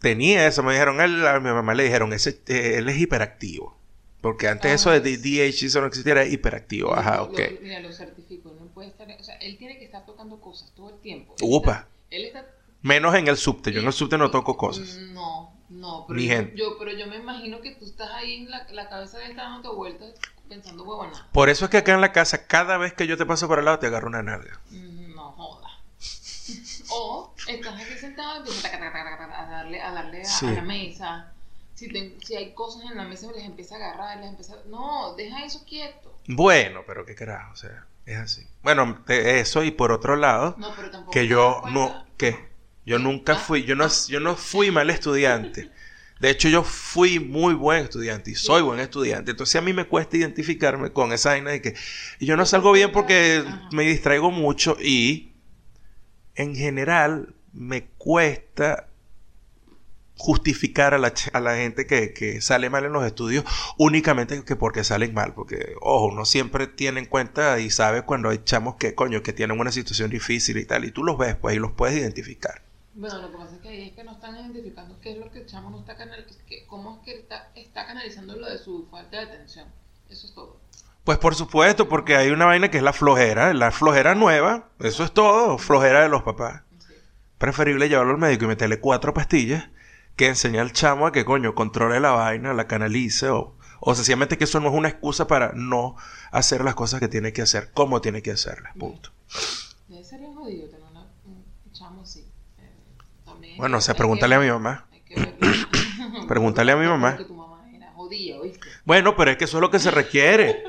tenía 0.00 0.46
eso, 0.46 0.62
me 0.62 0.72
dijeron, 0.72 1.00
él, 1.00 1.26
a 1.26 1.40
mi 1.40 1.50
mamá 1.50 1.74
le 1.74 1.84
dijeron, 1.84 2.12
ese, 2.12 2.40
eh, 2.48 2.74
él 2.76 2.88
es 2.88 2.98
hiperactivo. 2.98 3.76
Porque 4.26 4.48
antes 4.48 4.70
Ah, 4.70 4.74
eso 4.74 4.90
de. 4.90 5.16
DH 5.18 5.66
eso 5.66 5.80
no 5.80 5.86
existiera, 5.86 6.22
era 6.22 6.30
hiperactivo. 6.30 6.94
Ajá, 6.94 7.22
ok. 7.22 7.38
lo- 7.38 7.60
mira, 7.62 7.80
lo 7.80 7.92
certifico. 7.92 8.54
No 8.58 8.66
puede 8.66 8.88
estar. 8.88 9.08
O 9.18 9.22
sea, 9.24 9.36
él 9.36 9.56
tiene 9.58 9.78
que 9.78 9.84
estar 9.84 10.04
tocando 10.06 10.40
cosas 10.40 10.72
todo 10.74 10.90
el 10.90 11.00
tiempo. 11.00 11.34
Él 11.38 11.46
Upa. 11.50 11.72
está- 11.72 11.88
Él 12.10 12.24
está. 12.24 12.46
Menos 12.82 13.14
en 13.14 13.26
el 13.28 13.36
subte. 13.36 13.72
Yo 13.72 13.80
en 13.80 13.86
el 13.86 13.92
subte 13.92 14.16
no 14.18 14.30
toco 14.30 14.56
cosas. 14.56 14.96
No, 15.12 15.52
no. 15.70 16.04
Pero 16.06 16.16
Ni 16.20 16.26
yo, 16.26 16.34
gente. 16.34 16.56
yo- 16.56 16.78
pero 16.78 16.92
yo 16.92 17.06
me 17.06 17.16
imagino 17.16 17.60
que 17.60 17.72
tú 17.74 17.84
estás 17.84 18.10
ahí 18.12 18.34
en 18.42 18.50
la, 18.50 18.66
la 18.72 18.88
cabeza 18.88 19.18
de 19.18 19.26
él 19.26 19.36
dándote 19.36 19.74
vueltas 19.74 20.14
pensando 20.48 20.84
huevona. 20.84 21.28
Por 21.32 21.48
eso 21.48 21.64
es 21.64 21.70
que 21.70 21.78
acá 21.78 21.94
en 21.94 22.00
la 22.00 22.12
casa, 22.12 22.46
cada 22.46 22.76
vez 22.78 22.92
que 22.92 23.06
yo 23.06 23.16
te 23.16 23.26
paso 23.26 23.48
por 23.48 23.58
el 23.58 23.64
lado, 23.64 23.78
te 23.80 23.86
agarro 23.88 24.06
una 24.08 24.22
nalga. 24.22 24.60
Mm, 24.70 25.14
No 25.16 25.32
joda. 25.32 25.68
o 26.90 27.34
estás 27.48 27.74
aquí 27.80 27.98
sentado 27.98 28.36
y 28.44 28.48
empiezas 28.48 28.72
a 28.74 29.46
darle, 29.50 29.80
a, 29.82 29.90
darle 29.92 30.20
a, 30.22 30.24
Sí. 30.24 30.46
a 30.46 30.50
la 30.52 30.62
mesa. 30.62 31.32
Si, 31.76 31.88
te- 31.88 32.16
si 32.24 32.34
hay 32.34 32.52
cosas 32.54 32.90
en 32.90 32.96
la 32.96 33.04
mesa, 33.04 33.30
les 33.32 33.44
empieza 33.44 33.74
a 33.76 33.78
agarrar, 33.78 34.16
les 34.18 34.30
empieza. 34.30 34.56
No, 34.68 35.14
deja 35.14 35.44
eso 35.44 35.62
quieto. 35.64 36.18
Bueno, 36.26 36.80
pero 36.86 37.04
qué 37.06 37.14
carajo, 37.14 37.52
o 37.52 37.56
sea, 37.56 37.86
es 38.06 38.16
así. 38.16 38.46
Bueno, 38.62 39.04
eso 39.08 39.62
y 39.62 39.70
por 39.70 39.92
otro 39.92 40.16
lado, 40.16 40.56
No, 40.58 40.72
pero 40.74 40.90
tampoco. 40.90 41.12
que 41.12 41.28
yo 41.28 41.62
no. 41.70 42.04
¿qué? 42.16 42.48
Yo 42.84 42.98
nunca 42.98 43.34
Ah. 43.34 43.36
fui, 43.36 43.62
yo 43.64 43.76
no, 43.76 43.86
yo 44.08 44.20
no 44.20 44.34
fui 44.36 44.70
mal 44.70 44.90
estudiante. 44.90 45.70
De 46.18 46.30
hecho, 46.30 46.48
yo 46.48 46.62
fui 46.64 47.20
muy 47.20 47.52
buen 47.52 47.82
estudiante 47.84 48.30
y 48.30 48.34
soy 48.36 48.62
buen 48.62 48.80
estudiante. 48.80 49.32
Entonces 49.32 49.56
a 49.56 49.60
mí 49.60 49.74
me 49.74 49.84
cuesta 49.86 50.16
identificarme 50.16 50.90
con 50.90 51.12
esa 51.12 51.30
vaina 51.30 51.50
de 51.50 51.60
que 51.60 51.74
yo 52.20 52.36
no 52.38 52.46
salgo 52.46 52.72
bien 52.72 52.90
porque 52.90 53.44
me 53.70 53.82
distraigo 53.82 54.30
mucho 54.30 54.78
y 54.80 55.34
en 56.36 56.54
general 56.56 57.34
me 57.52 57.84
cuesta 57.98 58.88
justificar 60.16 60.94
a 60.94 60.98
la, 60.98 61.12
a 61.32 61.40
la 61.40 61.56
gente 61.56 61.86
que, 61.86 62.12
que 62.12 62.40
sale 62.40 62.70
mal 62.70 62.84
en 62.84 62.92
los 62.92 63.04
estudios 63.04 63.44
únicamente 63.78 64.42
que 64.44 64.56
porque 64.56 64.82
salen 64.82 65.14
mal. 65.14 65.34
Porque, 65.34 65.74
ojo, 65.80 66.06
uno 66.06 66.24
siempre 66.24 66.66
tiene 66.66 67.00
en 67.00 67.06
cuenta 67.06 67.58
y 67.60 67.70
sabe 67.70 68.02
cuando 68.02 68.30
hay 68.30 68.40
chamos 68.44 68.76
que, 68.76 68.94
coño, 68.94 69.22
que 69.22 69.32
tienen 69.32 69.60
una 69.60 69.72
situación 69.72 70.10
difícil 70.10 70.56
y 70.56 70.64
tal. 70.64 70.84
Y 70.84 70.90
tú 70.90 71.04
los 71.04 71.18
ves, 71.18 71.36
pues, 71.36 71.56
y 71.56 71.58
los 71.58 71.72
puedes 71.72 71.96
identificar. 71.96 72.62
Bueno, 72.94 73.20
lo 73.20 73.30
que 73.30 73.36
pasa 73.36 73.54
es 73.56 73.60
que 73.60 73.68
ahí 73.68 73.88
es 73.88 73.92
que 73.94 74.04
no 74.04 74.12
están 74.12 74.36
identificando 74.36 74.98
qué 75.02 75.12
es 75.12 75.18
lo 75.18 75.30
que 75.30 75.40
el 75.40 75.46
chamo 75.46 75.68
no 75.68 75.80
está 75.80 75.96
canalizando, 75.96 76.42
cómo 76.66 76.96
es 76.96 77.04
que 77.04 77.20
está, 77.20 77.50
está 77.54 77.86
canalizando 77.86 78.36
lo 78.36 78.48
de 78.48 78.58
su 78.58 78.86
falta 78.90 79.18
de 79.18 79.24
atención. 79.24 79.68
Eso 80.08 80.26
es 80.26 80.34
todo. 80.34 80.56
Pues 81.04 81.18
por 81.18 81.34
supuesto, 81.34 81.88
porque 81.88 82.16
hay 82.16 82.30
una 82.30 82.46
vaina 82.46 82.70
que 82.70 82.78
es 82.78 82.82
la 82.82 82.94
flojera, 82.94 83.52
la 83.52 83.70
flojera 83.70 84.14
nueva, 84.14 84.70
eso 84.80 85.04
es 85.04 85.12
todo, 85.12 85.58
flojera 85.58 86.02
de 86.02 86.08
los 86.08 86.22
papás. 86.22 86.62
Sí. 86.78 86.94
Preferible 87.38 87.88
llevarlo 87.88 88.12
al 88.14 88.18
médico 88.18 88.46
y 88.46 88.48
meterle 88.48 88.80
cuatro 88.80 89.12
pastillas 89.12 89.68
que 90.16 90.26
enseñar 90.28 90.62
al 90.62 90.72
chamo 90.72 91.06
a 91.06 91.12
que 91.12 91.24
coño 91.24 91.54
controle 91.54 92.00
la 92.00 92.10
vaina, 92.12 92.54
la 92.54 92.66
canalice 92.66 93.28
o, 93.28 93.54
o 93.80 93.94
sencillamente 93.94 94.38
que 94.38 94.44
eso 94.44 94.60
no 94.60 94.68
es 94.68 94.74
una 94.74 94.88
excusa 94.88 95.26
para 95.26 95.52
no 95.54 95.96
hacer 96.30 96.64
las 96.64 96.74
cosas 96.74 97.00
que 97.00 97.08
tiene 97.08 97.32
que 97.32 97.42
hacer, 97.42 97.70
como 97.72 98.00
tiene 98.00 98.22
que 98.22 98.30
hacerlas, 98.32 98.74
punto. 98.76 99.10
Debe 99.88 100.02
ser 100.04 100.20
bien 100.20 100.34
jodido 100.34 100.68
tener 100.68 100.84
una- 100.90 101.06
un 101.26 101.44
chamo 101.72 102.02
así. 102.02 102.20
Eh, 102.58 102.70
también 103.24 103.56
Bueno, 103.58 103.78
o 103.78 103.80
sea, 103.80 103.94
pregúntale 103.94 104.30
que- 104.30 104.36
a 104.36 104.40
mi 104.40 104.48
mamá. 104.50 104.86
Pregúntale 106.26 106.72
a 106.72 106.76
mi 106.76 106.86
mamá. 106.86 107.16
Tu 107.26 107.34
mamá 107.34 107.68
era 107.72 107.92
jodida, 107.92 108.38
¿oíste? 108.40 108.66
Bueno, 108.84 109.14
pero 109.16 109.30
es 109.30 109.36
que 109.36 109.44
eso 109.44 109.58
es 109.58 109.60
lo 109.60 109.70
que 109.70 109.78
se 109.78 109.90
requiere. 109.90 110.62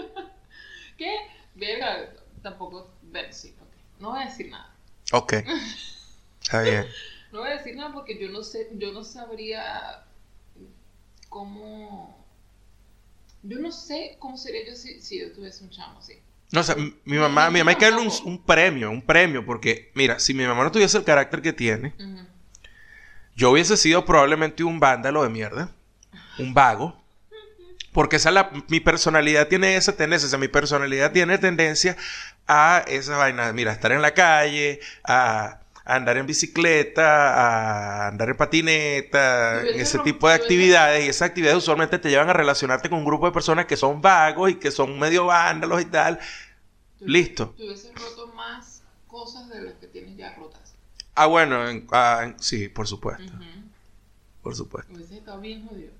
¿Qué? 0.98 1.16
Verga, 1.56 2.10
tampoco... 2.44 2.92
Sí, 3.32 3.56
ok. 3.60 3.68
No 4.02 4.12
voy 4.12 4.22
a 4.22 4.26
decir 4.26 4.50
nada. 4.52 4.72
Ok. 5.14 5.34
Está 6.44 6.62
bien. 6.62 6.86
No 7.38 7.44
voy 7.44 7.52
a 7.52 7.58
decir 7.58 7.76
nada 7.76 7.94
porque 7.94 8.18
yo 8.18 8.30
no 8.30 8.42
sé, 8.42 8.68
yo 8.74 8.92
no 8.92 9.04
sabría 9.04 10.04
cómo. 11.30 12.26
Yo 13.44 13.60
no 13.60 13.72
sé 13.72 14.16
cómo 14.18 14.38
sería 14.38 14.68
yo 14.68 14.76
si, 14.76 15.00
si 15.02 15.20
yo 15.20 15.32
tuviese 15.32 15.64
un 15.64 15.70
chamo 15.70 16.00
así. 16.00 16.14
No, 16.52 16.62
o 16.62 16.64
sea, 16.64 16.76
mi 16.76 17.18
mamá, 17.18 17.52
mi 17.52 17.60
mamá 17.60 17.70
hay 17.70 17.78
que 17.78 17.86
darle 17.86 18.02
un, 18.02 18.12
un 18.26 18.44
premio, 18.44 18.90
un 18.90 19.04
premio, 19.04 19.46
porque, 19.46 19.92
mira, 19.94 20.18
si 20.18 20.34
mi 20.34 20.48
mamá 20.48 20.64
no 20.64 20.72
tuviese 20.72 20.98
el 20.98 21.04
carácter 21.04 21.44
que 21.44 21.54
tiene, 21.54 21.94
yo 23.36 23.52
hubiese 23.52 23.78
sido 23.78 24.04
probablemente 24.04 24.64
un 24.64 24.80
vándalo 24.80 25.22
de 25.22 25.30
mierda, 25.30 25.70
un 26.40 26.56
vago, 26.56 27.00
porque 27.94 28.16
esa 28.16 28.30
es 28.30 28.36
la, 28.36 28.52
mi 28.68 28.80
personalidad 28.80 29.48
tiene 29.48 29.76
esa 29.76 29.96
tendencia, 29.96 30.26
o 30.26 30.30
sea, 30.32 30.40
mi 30.40 30.48
personalidad 30.48 31.12
tiene 31.12 31.38
tendencia 31.38 31.98
a 32.48 32.84
esa 32.88 33.16
vaina, 33.16 33.54
mira, 33.54 33.74
estar 33.74 33.92
en 33.92 34.02
la 34.02 34.16
calle, 34.16 34.80
a, 35.04 35.60
a 35.88 35.96
andar 35.96 36.18
en 36.18 36.28
bicicleta, 36.28 37.34
a 38.06 38.08
andar 38.10 38.30
en 38.30 38.38
patineta, 38.38 39.62
en 39.70 39.80
ese 39.80 40.00
tipo 40.00 40.28
de 40.28 40.34
actividades, 40.36 41.06
y 41.06 41.10
esas 41.10 41.30
actividades 41.30 41.58
usualmente 41.60 41.98
te 42.00 42.10
llevan 42.10 42.30
a 42.30 42.34
relacionarte 42.34 42.90
con 42.90 43.00
un 43.00 43.06
grupo 43.06 43.26
de 43.26 43.32
personas 43.32 43.66
que 43.66 43.78
son 43.78 44.02
vagos 44.02 44.52
y 44.52 44.56
que 44.56 44.70
son 44.72 45.00
medio 45.00 45.26
vándalos 45.28 45.82
y 45.82 45.86
tal. 45.86 46.20
Listo. 47.06 47.54
Tú 47.58 47.64
hubieses 47.66 47.94
roto 47.96 48.28
más 48.36 48.82
cosas 49.08 49.48
de 49.50 49.62
las 49.62 49.76
que 49.76 49.88
tienes 49.88 50.18
ya 50.18 50.34
rotas. 50.38 50.74
Ah, 51.16 51.26
bueno, 51.28 51.68
en- 51.70 51.88
ah, 51.92 52.22
en- 52.26 52.40
sí, 52.40 52.68
por 52.68 52.88
supuesto, 52.88 53.32
por 54.44 54.56
supuesto. 54.56 54.92
Hubieses 54.94 55.18
estado 55.20 55.40
bien 55.40 55.66
jodido. 55.68 55.92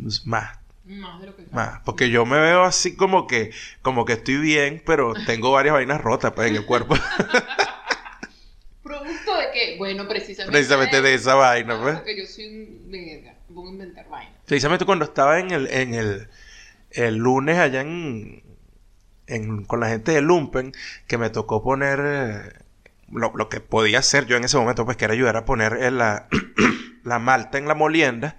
Pues, 0.00 0.26
Más, 0.26 0.58
Más 0.84 1.20
de 1.20 1.26
lo 1.26 1.34
que 1.36 1.46
más, 1.50 1.80
porque 1.84 2.10
yo 2.10 2.24
me 2.26 2.38
veo 2.38 2.62
así 2.64 2.94
como 2.96 3.26
que, 3.26 3.50
como 3.82 4.04
que 4.04 4.12
estoy 4.12 4.36
bien, 4.36 4.82
pero 4.86 5.14
tengo 5.24 5.50
varias 5.52 5.72
vainas 5.74 6.00
rotas 6.00 6.32
pues, 6.32 6.48
en 6.50 6.56
el 6.56 6.64
cuerpo, 6.66 6.94
¿Producto 8.86 9.36
de 9.36 9.50
qué? 9.52 9.76
Bueno, 9.78 10.06
precisamente. 10.06 10.52
precisamente 10.52 11.02
de 11.02 11.14
esa 11.14 11.34
vaina, 11.34 11.74
Ah, 11.74 11.80
pues. 11.82 11.94
Porque 11.96 12.18
yo 12.18 12.26
soy 12.26 12.46
un 12.46 12.90
verga. 12.90 13.34
Voy 13.48 13.68
a 13.68 13.72
inventar 13.72 14.08
vaina. 14.08 14.32
Precisamente 14.46 14.84
cuando 14.84 15.04
estaba 15.04 15.38
en 15.40 15.50
el, 15.50 15.66
en 15.68 15.94
el, 15.94 16.28
el 16.90 17.16
lunes 17.16 17.58
allá 17.58 17.80
en, 17.80 18.42
en- 19.26 19.64
con 19.64 19.80
la 19.80 19.88
gente 19.88 20.12
de 20.12 20.20
Lumpen, 20.20 20.72
que 21.06 21.18
me 21.18 21.30
tocó 21.30 21.62
poner 21.62 22.00
eh, 22.02 22.52
lo, 23.10 23.32
lo 23.36 23.48
que 23.48 23.60
podía 23.60 23.98
hacer 24.00 24.26
yo 24.26 24.36
en 24.36 24.44
ese 24.44 24.56
momento, 24.56 24.84
pues 24.84 24.96
que 24.96 25.04
era 25.06 25.14
ayudar 25.14 25.36
a 25.36 25.44
poner 25.44 25.74
en 25.82 25.98
la, 25.98 26.28
la 27.04 27.18
malta 27.18 27.58
en 27.58 27.66
la 27.68 27.74
molienda. 27.74 28.38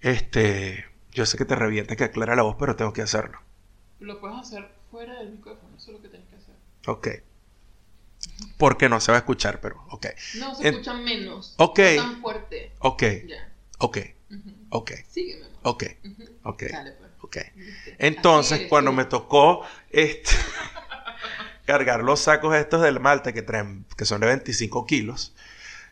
Este, 0.00 0.84
yo 1.12 1.24
sé 1.26 1.38
que 1.38 1.44
te 1.44 1.56
revienta 1.56 1.96
que 1.96 2.04
aclara 2.04 2.36
la 2.36 2.42
voz, 2.42 2.56
pero 2.58 2.76
tengo 2.76 2.92
que 2.92 3.02
hacerlo. 3.02 3.40
Lo 4.00 4.20
puedes 4.20 4.36
hacer 4.38 4.68
fuera 4.90 5.18
del 5.18 5.30
micrófono. 5.32 5.76
Eso 5.76 5.90
es 5.90 5.96
lo 5.96 6.02
que 6.02 6.08
tienes 6.08 6.28
que 6.28 6.36
hacer. 6.36 6.54
Ok. 6.86 7.08
Porque 8.56 8.88
no 8.88 9.00
se 9.00 9.12
va 9.12 9.18
a 9.18 9.20
escuchar, 9.20 9.60
pero 9.60 9.84
ok. 9.90 10.06
No, 10.36 10.54
se 10.54 10.68
En- 10.68 10.74
escucha 10.74 10.94
menos. 10.94 11.54
Ok. 11.58 11.78
No 11.96 12.02
tan 12.02 12.20
fuerte. 12.20 12.72
Ok, 12.80 13.02
Ya. 13.26 13.52
ok, 13.78 13.98
Ujú. 14.30 14.50
ok, 14.70 14.90
Sígueme, 15.08 15.46
ok, 15.62 15.84
ok, 16.44 16.62
Dale, 16.70 16.92
pues. 16.92 17.10
ok. 17.20 17.36
Entonces, 17.98 18.58
eres 18.58 18.68
cuando 18.68 18.90
tú. 18.90 18.96
me 18.96 19.04
tocó 19.04 19.62
este, 19.90 20.30
cargar 21.66 22.02
los 22.02 22.20
sacos 22.20 22.54
estos 22.56 22.82
del 22.82 23.00
Malta 23.00 23.32
que 23.32 23.42
traen, 23.42 23.84
que 23.96 24.04
son 24.04 24.20
de 24.20 24.26
25 24.28 24.86
kilos, 24.86 25.34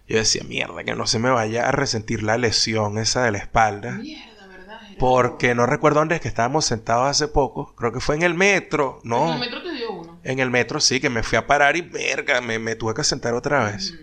yo 0.09 0.17
decía, 0.19 0.43
mierda, 0.45 0.85
que 0.85 0.95
no 0.95 1.07
se 1.07 1.19
me 1.19 1.31
vaya 1.31 1.69
a 1.69 1.73
resentir 1.73 2.23
la 2.23 2.39
lesión 2.39 2.99
esa 2.99 3.25
de 3.25 3.33
la 3.33 3.39
espalda. 3.39 3.93
Mierda, 3.93 4.47
¿verdad? 4.47 4.81
Porque 5.01 5.55
no 5.57 5.67
recuerdo 5.67 5.99
dónde 5.99 6.15
es 6.15 6.21
que 6.21 6.29
estábamos 6.29 6.65
sentados 6.65 7.09
hace 7.09 7.27
poco. 7.29 7.75
Creo 7.75 7.93
que 7.93 7.99
fue 8.01 8.15
en 8.15 8.23
el 8.23 8.35
metro. 8.35 9.01
No. 9.03 9.27
En 9.29 9.35
el 9.35 9.41
metro. 9.41 9.65
En 10.27 10.41
el 10.41 10.51
metro 10.51 10.81
sí, 10.81 10.99
que 10.99 11.09
me 11.09 11.23
fui 11.23 11.39
a 11.39 11.47
parar 11.47 11.77
y 11.77 11.83
verga, 11.83 12.41
me, 12.41 12.59
me 12.59 12.75
tuve 12.75 12.95
que 12.95 13.05
sentar 13.05 13.33
otra 13.35 13.62
vez. 13.65 13.95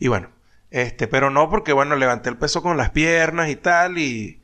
Y 0.00 0.08
bueno, 0.08 0.28
este, 0.72 1.06
pero 1.06 1.30
no 1.30 1.48
porque 1.48 1.72
bueno, 1.72 1.94
levanté 1.94 2.30
el 2.30 2.36
peso 2.36 2.62
con 2.62 2.76
las 2.76 2.90
piernas 2.90 3.48
y 3.48 3.54
tal 3.54 3.96
y, 3.96 4.40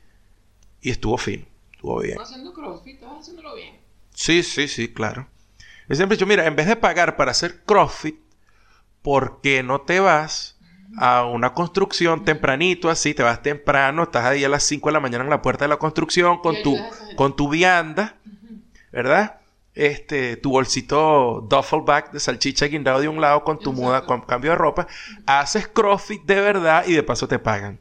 y 0.81 0.91
estuvo 0.91 1.19
fino, 1.19 1.45
estuvo 1.73 1.99
bien. 1.99 2.13
Estás 2.13 2.29
haciendo 2.29 2.53
crossfit, 2.53 2.95
estás 2.95 3.19
haciéndolo 3.19 3.57
bien. 3.57 3.75
Sí, 4.15 4.45
sí, 4.45 4.69
sí, 4.69 4.93
claro. 4.93 5.27
Yo 5.89 5.97
siempre 5.97 6.15
he 6.15 6.17
dicho, 6.17 6.27
mira, 6.27 6.47
en 6.47 6.55
vez 6.55 6.69
de 6.69 6.77
pagar 6.77 7.17
para 7.17 7.33
hacer 7.33 7.65
CrossFit, 7.65 8.21
¿por 9.03 9.41
qué 9.41 9.65
no 9.65 9.81
te 9.81 9.99
vas 9.99 10.57
a 10.99 11.25
una 11.25 11.53
construcción 11.53 12.25
tempranito 12.25 12.91
así? 12.91 13.13
Te 13.13 13.25
vas 13.25 13.43
temprano, 13.43 14.05
estás 14.05 14.25
ahí 14.25 14.45
a 14.45 14.49
las 14.49 14.63
5 14.63 14.89
de 14.89 14.93
la 14.93 15.01
mañana 15.01 15.25
en 15.25 15.31
la 15.31 15.43
puerta 15.43 15.65
de 15.65 15.69
la 15.71 15.79
construcción 15.79 16.39
con 16.39 16.63
tu, 16.63 16.79
con 17.17 17.35
tu 17.35 17.49
vianda. 17.49 18.15
¿verdad? 18.93 19.38
Este, 19.79 20.37
tu 20.37 20.51
bolsito 20.51 21.47
duffel 21.49 21.83
bag 21.83 22.11
de 22.11 22.19
salchicha 22.19 22.67
guindado 22.67 22.99
de 23.01 23.07
un 23.07 23.21
lado 23.21 23.45
con 23.45 23.61
tu 23.61 23.73
muda, 23.73 24.05
con 24.05 24.23
cambio 24.23 24.51
de 24.51 24.57
ropa, 24.57 24.89
haces 25.25 25.69
CrossFit 25.69 26.25
de 26.25 26.41
verdad 26.41 26.85
y 26.85 26.95
de 26.95 27.05
paso 27.05 27.29
te 27.29 27.39
pagan. 27.39 27.79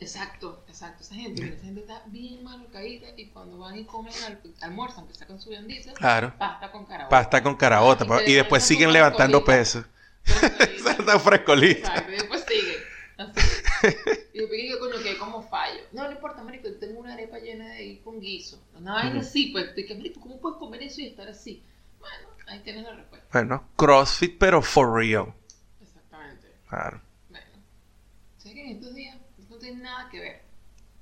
Exacto, 0.00 0.64
exacto. 0.66 1.04
Esa 1.04 1.14
gente, 1.14 1.54
esa 1.54 1.64
gente 1.66 1.82
está 1.82 2.02
bien 2.06 2.42
mal 2.42 2.66
caída 2.72 3.06
y 3.16 3.26
cuando 3.26 3.58
van 3.58 3.78
y 3.78 3.84
comen, 3.84 4.12
al, 4.26 4.40
almuerzan, 4.60 5.06
que 5.06 5.14
sacan 5.14 5.38
su 5.40 5.50
viandita, 5.50 5.92
Claro. 5.92 6.34
pasta 6.36 6.72
con 6.72 6.84
caraota. 6.84 7.08
Pasta 7.08 7.42
con 7.44 7.54
caraota 7.54 8.04
Y 8.04 8.24
te 8.24 8.30
y 8.32 8.34
después 8.34 8.64
siguen 8.64 8.92
levantando 8.92 9.44
peso. 9.44 9.84
Frescolita. 10.24 10.90
Está 10.98 11.18
frescolita. 11.20 11.88
Exacto, 11.90 12.10
y 12.10 12.14
después 12.16 12.44
sigue. 12.48 12.76
Así. 13.18 13.51
Y 14.34 14.38
después 14.38 14.60
que 14.60 14.78
coño, 14.78 15.02
que 15.02 15.18
como 15.18 15.42
fallo. 15.42 15.80
No, 15.92 16.04
no 16.04 16.12
importa, 16.12 16.42
marico, 16.42 16.68
yo 16.68 16.78
tengo 16.78 17.00
una 17.00 17.12
arepa 17.14 17.38
llena 17.38 17.66
de 17.68 17.76
ahí 17.76 17.96
con 18.04 18.20
guiso. 18.20 18.62
Una 18.74 18.94
vaina 18.94 19.20
así, 19.20 19.46
pues, 19.46 19.76
y 19.76 19.84
que, 19.86 19.94
marico, 19.94 20.20
¿cómo 20.20 20.40
puedes 20.40 20.58
comer 20.58 20.82
eso 20.82 21.00
y 21.00 21.06
estar 21.08 21.28
así? 21.28 21.62
Bueno, 22.00 22.28
ahí 22.46 22.60
tienes 22.60 22.84
la 22.84 22.94
respuesta. 22.94 23.28
Bueno, 23.32 23.68
CrossFit 23.76 24.38
pero 24.38 24.62
for 24.62 24.92
real. 24.94 25.32
Exactamente. 25.80 26.48
Claro. 26.68 27.00
Bueno. 27.28 27.46
¿Sabes 28.38 28.54
que 28.54 28.64
en 28.64 28.76
estos 28.76 28.94
días 28.94 29.16
no 29.48 29.56
tiene 29.56 29.82
nada 29.82 30.08
que 30.10 30.20
ver? 30.20 30.42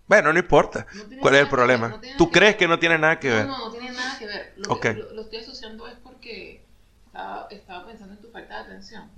Bueno, 0.07 0.33
no 0.33 0.39
importa. 0.41 0.87
No 0.93 1.05
¿Cuál 1.21 1.35
es 1.35 1.41
el 1.41 1.45
ver, 1.47 1.51
problema? 1.51 1.89
no 1.89 2.01
tiene 2.01 2.17
¿Tú 2.19 2.27
que 2.27 2.33
crees 2.33 2.53
ver. 2.53 2.59
que 2.59 2.69
no 2.69 2.79
tiene 2.81 2.99
nada 2.99 3.21
que 3.21 3.31
ver? 3.31 3.47
No, 3.47 3.59
no, 3.59 3.65
no 3.67 3.71
tiene 3.71 3.93
nada 3.93 4.19
que 4.19 4.27
ver. 4.27 4.55
Lo, 4.57 4.81
que, 4.81 4.93
lo, 4.95 5.13
lo 5.15 5.23
estoy 5.23 5.39
asociando 5.39 5.87
es 5.87 5.95
porque 6.03 6.65
estaba, 7.07 7.47
estaba 7.51 7.87
pensando 7.87 8.15
en 8.15 8.21
tu 8.21 8.31
falta 8.31 8.55
de 8.57 8.61
atención. 8.65 9.09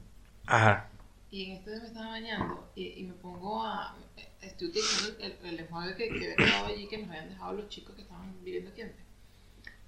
Ajá. 0.47 0.89
Y 1.33 1.47
en 1.47 1.53
este 1.57 1.71
día 1.71 1.81
me 1.81 1.87
estaba 1.89 2.09
bañando 2.11 2.71
y, 2.75 3.01
y 3.01 3.05
me 3.05 3.15
pongo 3.15 3.65
a. 3.65 3.97
Estoy 4.43 4.69
utilizando 4.69 5.19
el, 5.25 5.39
el 5.45 5.61
enjuague 5.61 5.95
que, 5.97 6.09
que 6.11 6.33
había 6.35 6.37
quedado 6.37 6.67
allí 6.67 6.87
que 6.89 6.99
nos 6.99 7.09
habían 7.09 7.31
dejado 7.31 7.53
los 7.55 7.69
chicos 7.71 7.95
que 7.97 8.03
estaban 8.03 8.45
viviendo 8.45 8.71
aquí 8.71 8.83
antes. 8.83 9.03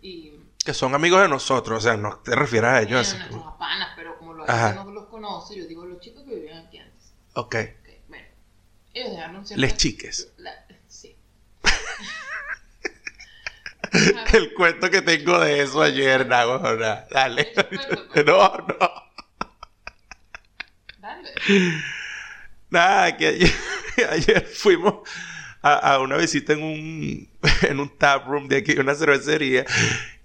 Y. 0.00 0.32
Que 0.64 0.72
son 0.72 0.94
amigos 0.94 1.20
de 1.20 1.28
nosotros, 1.28 1.78
o 1.78 1.80
sea, 1.82 1.98
no 1.98 2.18
te 2.20 2.34
refieres 2.34 2.70
a 2.70 2.80
ellos. 2.80 3.12
eran 3.12 3.22
así. 3.26 3.34
nuestros 3.34 3.56
panas, 3.58 3.90
pero 3.94 4.18
como 4.18 4.32
los 4.32 4.48
no 4.48 4.90
los 4.90 5.04
conoce, 5.08 5.54
yo 5.56 5.66
digo 5.66 5.84
los 5.84 6.00
chicos 6.00 6.22
que 6.24 6.34
vivían 6.34 6.66
aquí 6.66 6.78
antes. 6.78 7.12
Ok. 7.34 7.56
Ok, 7.56 7.88
bueno. 8.08 8.26
Ellos 8.94 9.10
dejaron 9.10 9.46
ciertas- 9.46 9.58
Les 9.60 9.76
chiques. 9.76 10.32
La- 10.38 10.66
sí. 10.88 11.14
El 14.32 14.54
cuento 14.54 14.90
que 14.90 15.02
tengo 15.02 15.38
de 15.40 15.60
eso 15.60 15.82
ayer, 15.82 16.26
Nago. 16.26 16.58
Dale. 16.58 17.52
Pues. 17.54 18.24
No, 18.26 18.56
no. 18.56 19.03
Nada, 22.70 23.16
que 23.16 23.26
ayer, 23.28 23.50
ayer 24.10 24.46
fuimos 24.46 25.08
a, 25.62 25.94
a 25.94 26.00
una 26.00 26.16
visita 26.16 26.52
en 26.52 26.62
un, 26.62 27.28
en 27.62 27.80
un 27.80 27.88
tap 27.96 28.26
room 28.26 28.48
de 28.48 28.58
aquí, 28.58 28.78
una 28.78 28.94
cervecería, 28.94 29.64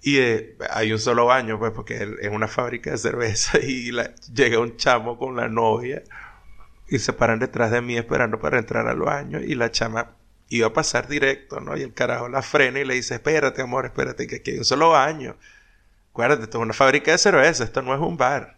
y 0.02 0.18
eh, 0.18 0.56
hay 0.70 0.92
un 0.92 0.98
solo 0.98 1.26
baño, 1.26 1.58
pues, 1.58 1.72
porque 1.72 2.16
es 2.20 2.30
una 2.30 2.48
fábrica 2.48 2.90
de 2.90 2.98
cerveza, 2.98 3.58
y 3.62 3.90
llega 4.34 4.58
un 4.58 4.76
chamo 4.76 5.18
con 5.18 5.36
la 5.36 5.48
novia, 5.48 6.02
y 6.88 6.98
se 6.98 7.12
paran 7.12 7.38
detrás 7.38 7.70
de 7.70 7.80
mí 7.80 7.96
esperando 7.96 8.38
para 8.40 8.58
entrar 8.58 8.86
al 8.88 8.98
baño, 8.98 9.40
y 9.40 9.54
la 9.54 9.70
chama 9.70 10.16
iba 10.50 10.66
a 10.66 10.72
pasar 10.72 11.08
directo, 11.08 11.60
¿no? 11.60 11.76
Y 11.76 11.82
el 11.82 11.94
carajo 11.94 12.28
la 12.28 12.42
frena 12.42 12.80
y 12.80 12.84
le 12.84 12.94
dice, 12.94 13.14
espérate, 13.14 13.62
amor, 13.62 13.86
espérate, 13.86 14.26
que 14.26 14.36
aquí 14.36 14.50
hay 14.50 14.58
un 14.58 14.64
solo 14.64 14.90
baño. 14.90 15.36
Acuérdate, 16.10 16.42
esto 16.42 16.58
es 16.58 16.62
una 16.62 16.74
fábrica 16.74 17.12
de 17.12 17.18
cerveza, 17.18 17.64
esto 17.64 17.82
no 17.82 17.94
es 17.94 18.00
un 18.00 18.16
bar. 18.16 18.56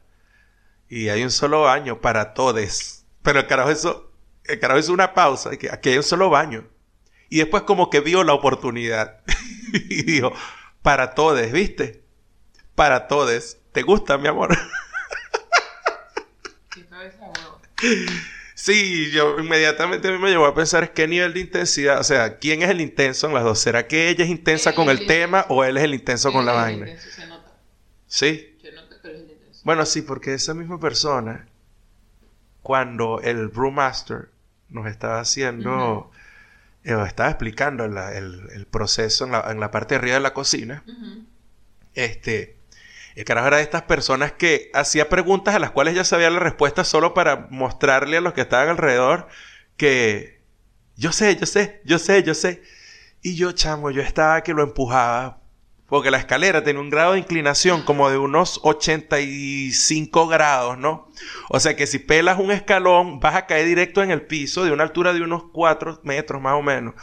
Y 0.94 1.08
hay 1.08 1.22
un 1.22 1.30
solo 1.30 1.62
baño 1.62 2.02
para 2.02 2.34
todes. 2.34 3.06
Pero 3.22 3.40
el 3.40 3.46
carajo 3.46 3.70
hizo, 3.72 4.12
el 4.44 4.60
carajo 4.60 4.78
hizo 4.78 4.92
una 4.92 5.14
pausa. 5.14 5.56
que 5.56 5.70
aquí 5.70 5.88
hay 5.88 5.96
un 5.96 6.02
solo 6.02 6.28
baño. 6.28 6.68
Y 7.30 7.38
después 7.38 7.62
como 7.62 7.88
que 7.88 8.00
vio 8.00 8.24
la 8.24 8.34
oportunidad. 8.34 9.22
y 9.72 10.02
dijo, 10.02 10.34
para 10.82 11.14
todes, 11.14 11.50
¿viste? 11.50 12.04
Para 12.74 13.08
todes. 13.08 13.58
¿Te 13.72 13.80
gusta, 13.80 14.18
mi 14.18 14.28
amor? 14.28 14.54
Sí, 18.54 19.10
yo 19.12 19.40
inmediatamente 19.40 20.08
a 20.08 20.12
mí 20.12 20.18
me 20.18 20.28
llevó 20.28 20.44
a 20.44 20.54
pensar 20.54 20.84
es 20.84 20.90
qué 20.90 21.08
nivel 21.08 21.32
de 21.32 21.40
intensidad, 21.40 21.98
o 21.98 22.04
sea, 22.04 22.38
¿quién 22.38 22.62
es 22.62 22.70
el 22.70 22.80
intenso 22.80 23.26
en 23.26 23.34
las 23.34 23.42
dos? 23.42 23.58
¿Será 23.58 23.88
que 23.88 24.08
ella 24.08 24.24
es 24.24 24.30
intensa 24.30 24.70
Él 24.70 24.76
con 24.76 24.88
el 24.88 25.00
el 25.00 25.06
tema 25.08 25.46
o 25.48 25.64
él 25.64 25.78
es 25.78 25.82
el 25.82 25.94
intenso 25.94 26.30
con 26.30 26.46
la 26.46 26.52
vaina? 26.52 26.86
intenso, 26.88 27.10
Se 27.10 27.26
nota. 27.26 27.50
Sí. 28.06 28.56
Se 28.62 28.70
nota, 28.70 28.96
pero 29.02 29.14
es 29.14 29.20
el 29.22 29.30
intenso. 29.30 29.51
Bueno, 29.64 29.84
sí, 29.86 30.02
porque 30.02 30.34
esa 30.34 30.54
misma 30.54 30.78
persona, 30.78 31.46
cuando 32.62 33.20
el 33.20 33.48
brewmaster 33.48 34.30
nos 34.68 34.86
estaba 34.86 35.20
haciendo, 35.20 36.10
eh, 36.84 36.96
estaba 37.06 37.30
explicando 37.30 37.88
la- 37.88 38.14
el, 38.16 38.48
el 38.54 38.66
proceso 38.66 39.24
en 39.26 39.32
la, 39.32 39.50
en 39.50 39.60
la 39.60 39.70
parte 39.72 39.94
de 39.94 40.00
arriba 40.00 40.14
de 40.16 40.20
la 40.22 40.34
cocina, 40.34 40.84
este, 41.94 42.56
El 43.16 43.24
carajo 43.26 43.48
era 43.48 43.58
de 43.58 43.64
estas 43.64 43.82
personas 43.84 44.32
que 44.32 44.70
hacía 44.74 45.08
preguntas 45.10 45.54
a 45.54 45.60
las 45.60 45.72
cuales 45.72 45.94
ya 45.96 46.04
sabía 46.04 46.30
la 46.30 46.40
respuesta 46.40 46.84
solo 46.84 47.14
para 47.14 47.48
mostrarle 47.50 48.18
a 48.18 48.22
los 48.22 48.34
que 48.34 48.42
estaban 48.42 48.68
alrededor 48.70 49.28
que 49.78 50.40
yo 50.96 51.12
sé, 51.12 51.36
yo 51.36 51.46
sé, 51.46 51.82
yo 51.86 51.98
sé, 52.00 52.22
yo 52.24 52.34
sé. 52.34 52.62
Y 53.22 53.36
yo, 53.36 53.52
chamo, 53.52 53.90
yo 53.92 54.02
estaba 54.02 54.42
que 54.42 54.54
lo 54.54 54.62
empujaba 54.64 55.41
porque 55.92 56.10
la 56.10 56.16
escalera 56.16 56.64
tenía 56.64 56.80
un 56.80 56.88
grado 56.88 57.12
de 57.12 57.18
inclinación 57.18 57.82
como 57.82 58.08
de 58.08 58.16
unos 58.16 58.60
85 58.62 60.26
grados, 60.26 60.78
¿no? 60.78 61.10
O 61.50 61.60
sea 61.60 61.76
que 61.76 61.86
si 61.86 61.98
pelas 61.98 62.38
un 62.38 62.50
escalón, 62.50 63.20
vas 63.20 63.34
a 63.34 63.44
caer 63.44 63.66
directo 63.66 64.02
en 64.02 64.10
el 64.10 64.22
piso 64.22 64.64
de 64.64 64.72
una 64.72 64.84
altura 64.84 65.12
de 65.12 65.20
unos 65.20 65.44
4 65.52 66.00
metros 66.02 66.40
más 66.40 66.54
o 66.54 66.62
menos. 66.62 66.94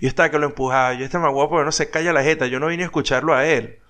Y 0.00 0.06
estaba 0.06 0.30
que 0.30 0.38
lo 0.38 0.46
empujaba. 0.46 0.94
Yo 0.94 1.04
estaba 1.04 1.30
guapo 1.30 1.50
porque 1.50 1.64
no 1.64 1.72
se 1.72 1.90
calla 1.90 2.12
la 2.12 2.22
jeta. 2.22 2.46
Yo 2.46 2.60
no 2.60 2.68
vine 2.68 2.84
a 2.84 2.86
escucharlo 2.86 3.34
a 3.34 3.44
él. 3.44 3.80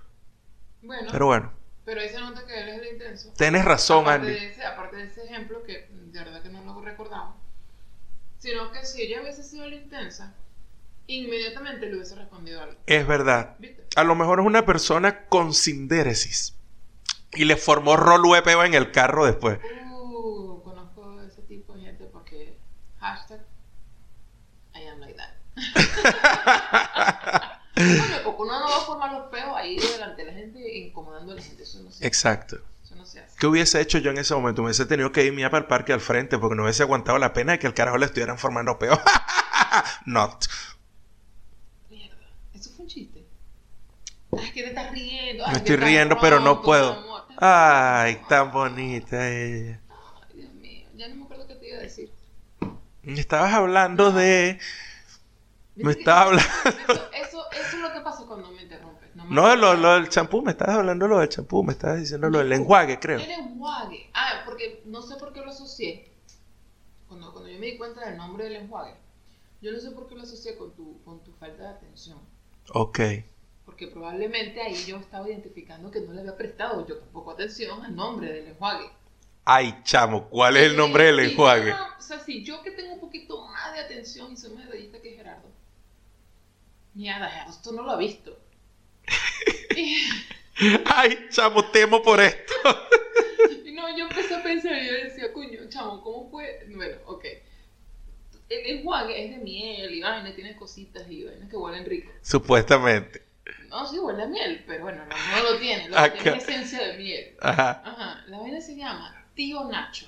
Bueno, 0.80 1.10
Pero 1.12 1.26
bueno, 1.26 1.52
pero 1.84 2.00
ahí 2.00 2.08
se 2.08 2.18
nota 2.18 2.46
que 2.46 2.58
él 2.58 2.68
es 2.70 2.80
el 2.80 2.92
intenso. 2.94 3.34
tienes 3.36 3.66
razón, 3.66 4.04
aparte 4.04 4.28
Andy. 4.28 4.40
De 4.40 4.46
ese, 4.46 4.64
aparte 4.64 4.96
de 4.96 5.04
ese 5.04 5.24
ejemplo, 5.24 5.62
que 5.62 5.90
de 5.90 6.24
verdad 6.24 6.40
que 6.40 6.48
no 6.48 6.64
lo 6.64 6.80
recordaba, 6.80 7.36
sino 8.38 8.72
que 8.72 8.82
si 8.86 9.02
ella 9.02 9.20
hubiese 9.20 9.42
sido 9.42 9.68
la 9.68 9.76
intensa, 9.76 10.34
inmediatamente 11.06 11.84
le 11.84 11.96
hubiese 11.96 12.14
respondido 12.14 12.62
algo. 12.62 12.80
Es 12.86 13.06
verdad. 13.06 13.54
¿Viste? 13.58 13.77
A 13.96 14.04
lo 14.04 14.14
mejor 14.14 14.40
es 14.40 14.46
una 14.46 14.64
persona 14.64 15.26
con 15.26 15.54
sindéresis. 15.54 16.54
Y 17.32 17.44
le 17.44 17.56
formó 17.56 17.96
rolo 17.96 18.34
de 18.34 18.42
peo 18.42 18.64
en 18.64 18.74
el 18.74 18.90
carro 18.90 19.26
después. 19.26 19.58
Uh, 19.90 20.62
conozco 20.62 21.20
ese 21.22 21.42
tipo 21.42 21.74
de 21.74 21.82
gente 21.82 22.04
porque 22.06 22.58
hashtag 22.98 23.40
I 24.74 24.86
am 24.86 25.00
like 25.00 25.14
that. 25.14 25.34
bueno, 27.76 28.14
porque 28.24 28.42
uno 28.42 28.60
no 28.60 28.68
va 28.68 28.76
a 28.76 28.80
formar 28.80 29.12
los 29.12 29.30
peos 29.30 29.56
ahí 29.56 29.78
delante 29.78 30.24
de 30.24 30.32
la 30.32 30.38
gente 30.38 30.78
incomodando 30.78 31.32
a 31.32 31.34
la 31.36 31.42
gente. 31.42 31.62
Eso 31.62 31.82
no 31.82 31.90
se, 31.90 32.06
Exacto. 32.06 32.58
eso 32.82 32.94
no 32.96 33.04
se 33.04 33.20
hace. 33.20 33.36
¿Qué 33.38 33.46
hubiese 33.46 33.80
hecho 33.80 33.98
yo 33.98 34.10
en 34.10 34.18
ese 34.18 34.34
momento? 34.34 34.62
Me 34.62 34.66
hubiese 34.66 34.86
tenido 34.86 35.12
que 35.12 35.24
irme 35.24 35.42
para 35.50 35.58
el 35.58 35.66
parque 35.66 35.92
al 35.92 36.00
frente 36.00 36.38
porque 36.38 36.56
no 36.56 36.62
hubiese 36.62 36.82
aguantado 36.82 37.18
la 37.18 37.32
pena 37.32 37.52
de 37.52 37.58
que 37.58 37.66
el 37.66 37.74
carajo 37.74 37.98
le 37.98 38.06
estuvieran 38.06 38.38
formando 38.38 38.78
peo. 38.78 38.98
Not. 40.06 40.46
Mierda, 41.90 42.16
eso 42.54 42.70
fue 42.70 42.84
un 42.84 42.88
chiste. 42.88 43.26
Ay, 44.36 44.50
que 44.52 44.62
te 44.62 44.68
estás 44.68 44.90
riendo. 44.92 45.44
Ay, 45.46 45.52
Me 45.52 45.58
estoy 45.58 45.76
riendo, 45.76 46.18
pero 46.20 46.40
no 46.40 46.62
puedo. 46.62 46.92
amor. 46.92 47.22
Ay, 47.38 48.20
tan 48.28 48.50
bonita 48.52 49.28
ella. 49.30 49.80
Ay, 50.28 50.36
Dios 50.36 50.52
mío, 50.54 50.88
ya 50.96 51.08
no 51.08 51.14
me 51.16 51.24
acuerdo 51.24 51.46
qué 51.46 51.54
te 51.54 51.68
iba 51.68 51.78
a 51.78 51.82
decir. 51.82 52.12
Me 53.02 53.20
estabas 53.20 53.52
hablando 53.54 54.10
de... 54.12 54.58
Me 55.76 55.84
¿Viste 55.84 55.94
que- 55.94 56.00
estaba 56.00 56.22
hablando... 56.22 56.48
Eso, 56.68 57.10
eso, 57.12 57.50
eso 57.52 57.76
es 57.76 57.80
lo 57.80 57.92
que 57.92 58.00
pasa 58.00 58.24
cuando 58.26 58.50
me 58.50 58.62
interrumpes. 58.62 59.14
No, 59.14 59.24
me 59.24 59.34
No, 59.34 59.56
lo, 59.56 59.74
lo 59.74 59.94
del 59.94 60.08
champú, 60.08 60.42
me 60.42 60.50
estabas 60.50 60.76
hablando 60.76 61.06
lo 61.08 61.20
del 61.20 61.28
champú, 61.28 61.62
me 61.62 61.72
estabas 61.72 62.00
diciendo 62.00 62.28
lo 62.28 62.38
del 62.38 62.52
enjuague, 62.52 62.98
creo. 62.98 63.20
El 63.20 63.30
enjuague. 63.30 64.10
Ah, 64.12 64.42
porque 64.44 64.82
no 64.86 65.00
sé 65.02 65.16
por 65.16 65.32
qué 65.32 65.40
lo 65.40 65.50
asocié. 65.50 66.10
Cuando, 67.06 67.32
cuando 67.32 67.48
yo 67.50 67.58
me 67.58 67.66
di 67.66 67.78
cuenta 67.78 68.04
del 68.06 68.16
nombre 68.18 68.44
del 68.44 68.56
enjuague, 68.56 68.94
yo 69.62 69.70
no 69.72 69.78
sé 69.78 69.92
por 69.92 70.08
qué 70.08 70.16
lo 70.16 70.22
asocié 70.22 70.56
con 70.56 70.74
tu, 70.74 71.00
con 71.04 71.22
tu 71.24 71.32
falta 71.34 71.62
de 71.62 71.68
atención. 71.70 72.18
Ok. 72.74 72.98
Porque 73.78 73.92
probablemente 73.94 74.60
ahí 74.60 74.74
yo 74.86 74.96
estaba 74.96 75.28
identificando 75.28 75.88
que 75.88 76.00
no 76.00 76.12
le 76.12 76.22
había 76.22 76.36
prestado 76.36 76.84
yo 76.84 76.98
tampoco 76.98 77.30
atención 77.30 77.84
al 77.84 77.94
nombre 77.94 78.32
del 78.32 78.48
enjuague. 78.48 78.90
Ay, 79.44 79.72
chamo, 79.84 80.28
¿cuál 80.28 80.56
es 80.56 80.64
el 80.64 80.76
nombre 80.76 81.04
del 81.04 81.20
enjuague? 81.20 81.72
o 81.72 82.02
sea, 82.02 82.18
si 82.18 82.42
yo 82.42 82.60
que 82.64 82.72
tengo 82.72 82.94
un 82.94 82.98
poquito 82.98 83.46
más 83.46 83.72
de 83.74 83.78
atención 83.78 84.32
y 84.32 84.36
soy 84.36 84.50
más 84.54 84.64
detallista 84.64 85.00
que 85.00 85.12
Gerardo. 85.12 85.48
Mierda, 86.92 87.30
Gerardo, 87.30 87.52
esto 87.52 87.70
no 87.70 87.84
lo 87.84 87.92
ha 87.92 87.96
visto. 87.96 88.36
Ay, 90.86 91.28
chamo, 91.30 91.64
temo 91.70 92.02
por 92.02 92.20
esto. 92.20 92.54
no, 93.74 93.96
yo 93.96 94.08
empecé 94.08 94.34
a 94.34 94.42
pensar 94.42 94.72
y 94.76 94.88
yo 94.88 94.92
decía, 95.04 95.32
coño, 95.32 95.60
chamo, 95.68 96.02
¿cómo 96.02 96.28
fue? 96.28 96.66
Bueno, 96.74 96.96
ok. 97.06 97.24
El 98.48 98.78
enjuague 98.78 99.24
es 99.24 99.30
de 99.30 99.36
miel 99.36 99.94
y 99.94 100.00
vaina, 100.00 100.34
tiene 100.34 100.56
cositas 100.56 101.08
y 101.08 101.22
vainas 101.22 101.48
que 101.48 101.56
huelen 101.56 101.84
rico. 101.84 102.10
Supuestamente. 102.22 103.27
No, 103.68 103.86
sí 103.86 103.98
huele 103.98 104.22
a 104.22 104.26
miel, 104.26 104.64
pero 104.66 104.82
bueno, 104.84 105.04
no, 105.04 105.14
no 105.14 105.42
lo 105.52 105.58
tiene. 105.58 105.88
Lo 105.88 105.94
que 105.96 106.00
Acá. 106.02 106.22
tiene 106.22 106.38
es 106.38 106.48
esencia 106.48 106.86
de 106.88 106.96
miel. 106.98 107.36
Ajá. 107.40 107.82
Ajá, 107.84 108.24
la 108.26 108.38
vaina 108.38 108.60
se 108.60 108.74
llama 108.76 109.24
Tío 109.34 109.64
Nacho. 109.64 110.06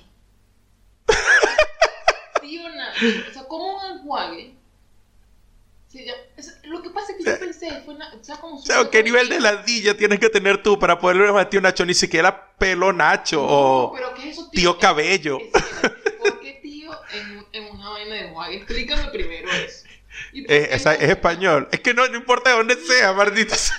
Tío 2.41 2.69
Nacho. 2.69 3.05
O 3.29 3.33
sea, 3.33 3.43
como 3.47 3.77
un 3.77 3.97
enjuague. 3.97 4.55
es- 6.37 6.59
lo 6.63 6.81
que 6.81 6.89
pasa 6.89 7.11
es 7.11 7.17
que 7.17 7.23
yo 7.31 7.39
pensé, 7.39 7.81
fue 7.85 7.93
una, 7.95 8.11
o 8.13 8.23
sea, 8.23 8.37
como 8.37 8.55
O 8.55 8.61
sea, 8.61 8.89
¿qué 8.89 9.03
nivel 9.03 9.29
de 9.29 9.39
ladilla 9.39 9.95
tienes 9.95 10.19
que 10.19 10.29
tener 10.29 10.63
tú 10.63 10.79
para 10.79 10.97
poderle 10.97 11.25
llamar 11.27 11.49
tío 11.49 11.61
Nacho? 11.61 11.85
Ni 11.85 11.93
siquiera 11.93 12.51
pelo 12.57 12.91
Nacho 12.93 13.37
No, 13.37 13.47
o 13.47 13.93
pero 13.93 14.13
¿qué 14.15 14.29
es 14.29 14.37
eso, 14.37 14.49
tío 14.51 14.77
Cabello. 14.79 15.37
Espera, 15.39 15.95
¿Por 16.19 16.39
qué 16.39 16.53
tío 16.63 16.91
en, 17.13 17.45
en 17.51 17.71
una 17.75 17.89
vaina 17.89 18.15
de 18.15 18.21
enjuague? 18.27 18.55
Explícame 18.57 19.03
primero 19.11 19.51
eso. 19.51 19.85
¿Y 20.33 20.43
por 20.43 20.51
Es, 20.53 20.85
es 20.85 21.01
español. 21.09 21.67
Es 21.71 21.79
que 21.81 21.93
no, 21.93 22.07
no 22.07 22.17
importa 22.17 22.51
de 22.51 22.57
dónde 22.57 22.75
sea, 22.75 23.13
maldito 23.13 23.55
sea. 23.55 23.75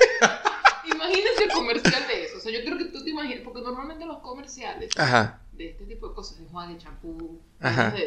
Imagínate 0.85 1.45
el 1.45 1.51
comercial 1.51 2.07
de 2.09 2.25
eso. 2.25 2.39
O 2.39 2.41
sea, 2.41 2.53
yo 2.53 2.61
quiero 2.63 2.79
que 2.79 2.87
tú 2.87 3.03
te 3.05 3.11
imagines, 3.11 3.41
porque 3.43 3.61
normalmente 3.63 4.05
los 4.05 4.19
comerciales 4.19 4.91
Ajá. 4.97 5.41
de 5.53 5.71
este 5.71 5.85
tipo 5.85 6.09
de 6.09 6.15
cosas, 6.15 6.39
de 6.39 6.45
enjuague, 6.45 6.77
champú, 6.79 7.41
Ajá. 7.61 7.91
vainas 7.91 7.95
de, 7.95 8.07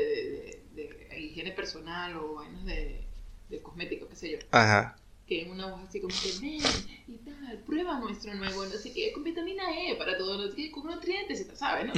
de, 0.74 0.84
de- 0.84 1.08
de 1.10 1.20
higiene 1.22 1.52
personal 1.52 2.18
o 2.18 2.36
vainas 2.36 2.66
de, 2.66 3.06
de 3.50 3.62
cosméticos, 3.62 4.10
qué 4.10 4.16
sé 4.16 4.32
yo, 4.32 4.38
Ajá. 4.52 4.98
que 5.28 5.44
en 5.44 5.52
una 5.52 5.68
voz 5.68 5.82
así 5.88 6.02
como 6.02 6.14
que 6.14 6.32
ven 6.42 6.62
y 7.08 7.18
tal, 7.24 7.58
prueba 7.66 8.00
nuestro 8.00 8.34
nuevo, 8.36 8.66
no 8.66 8.72
sé 8.72 8.92
qué, 8.92 9.12
con 9.14 9.24
vitamina 9.24 9.64
E 9.72 9.96
para 9.96 10.18
todo, 10.18 10.38
no 10.38 10.50
sé 10.50 10.56
qué, 10.56 10.72
con 10.72 10.86
nutrientes 10.86 11.46
¿sabes? 11.56 11.86
¿no? 11.88 11.94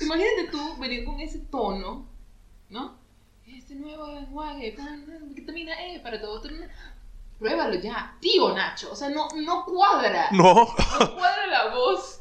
Imagínate 0.00 0.48
tú 0.50 0.76
venir 0.78 1.04
con 1.04 1.20
ese 1.20 1.38
tono, 1.50 2.08
¿no? 2.70 2.98
Este 3.56 3.74
nuevo 3.76 4.08
enjuague, 4.16 4.76
vitamina 5.34 5.72
E 5.86 6.00
para 6.00 6.20
todo, 6.20 6.42
pruébalo 7.38 7.74
ya, 7.80 8.16
tío 8.20 8.52
Nacho, 8.54 8.90
o 8.92 8.96
sea, 8.96 9.08
no, 9.10 9.28
no 9.36 9.64
cuadra, 9.64 10.28
No, 10.32 10.54
no 10.54 11.14
cuadra 11.14 11.46
la 11.46 11.68
voz. 11.74 12.20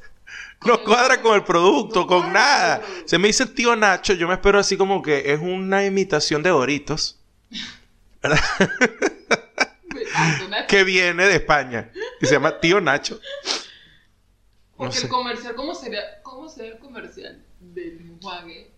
no 0.65 0.83
cuadra 0.83 1.21
con 1.21 1.35
el 1.35 1.43
producto, 1.43 2.01
No 2.01 2.07
con 2.07 2.33
nada. 2.33 2.81
con. 2.81 3.07
Se 3.07 3.17
me 3.17 3.27
dice 3.27 3.45
tío 3.47 3.75
Nacho, 3.75 4.13
yo 4.13 4.27
me 4.27 4.35
espero 4.35 4.59
así 4.59 4.77
como 4.77 5.01
que 5.01 5.33
es 5.33 5.39
una 5.41 5.83
imitación 5.85 6.43
de 6.43 6.49
Doritos 6.51 7.19
Nacho. 10.49 10.67
que 10.67 10.83
viene 10.83 11.25
de 11.25 11.35
España 11.35 11.91
y 12.21 12.25
se 12.25 12.33
llama 12.33 12.59
tío 12.59 12.79
Nacho. 12.81 13.15
No 13.15 14.77
Porque 14.77 14.97
sé. 14.97 15.03
el 15.05 15.09
comercial, 15.11 15.55
¿cómo 15.55 15.73
sería, 15.75 16.21
¿cómo 16.23 16.49
sería 16.49 16.71
el 16.73 16.79
comercial 16.79 17.43
del 17.59 17.99
enjuague 18.01 18.71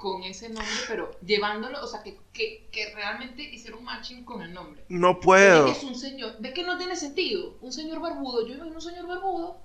con 0.00 0.24
ese 0.24 0.48
nombre, 0.48 0.74
pero 0.88 1.10
llevándolo, 1.20 1.84
o 1.84 1.86
sea, 1.86 2.02
que, 2.02 2.18
que, 2.32 2.68
que 2.72 2.92
realmente 2.94 3.42
hicieron 3.42 3.84
matching 3.84 4.24
con 4.24 4.42
el 4.42 4.52
nombre? 4.52 4.82
No 4.88 5.20
puedo. 5.20 5.66
Es 5.68 5.84
un 5.84 5.94
señor, 5.94 6.36
¿ves 6.40 6.54
que 6.54 6.64
no 6.64 6.78
tiene 6.78 6.96
sentido? 6.96 7.58
Un 7.60 7.72
señor 7.72 8.00
barbudo, 8.00 8.46
yo 8.46 8.54
imagino 8.54 8.76
un 8.76 8.82
señor 8.82 9.06
barbudo 9.06 9.58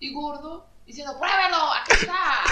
y 0.00 0.12
gordo 0.12 0.66
diciendo, 0.86 1.16
¡pruébelo! 1.18 1.72
¡Aquí 1.74 1.92
está! 1.92 2.42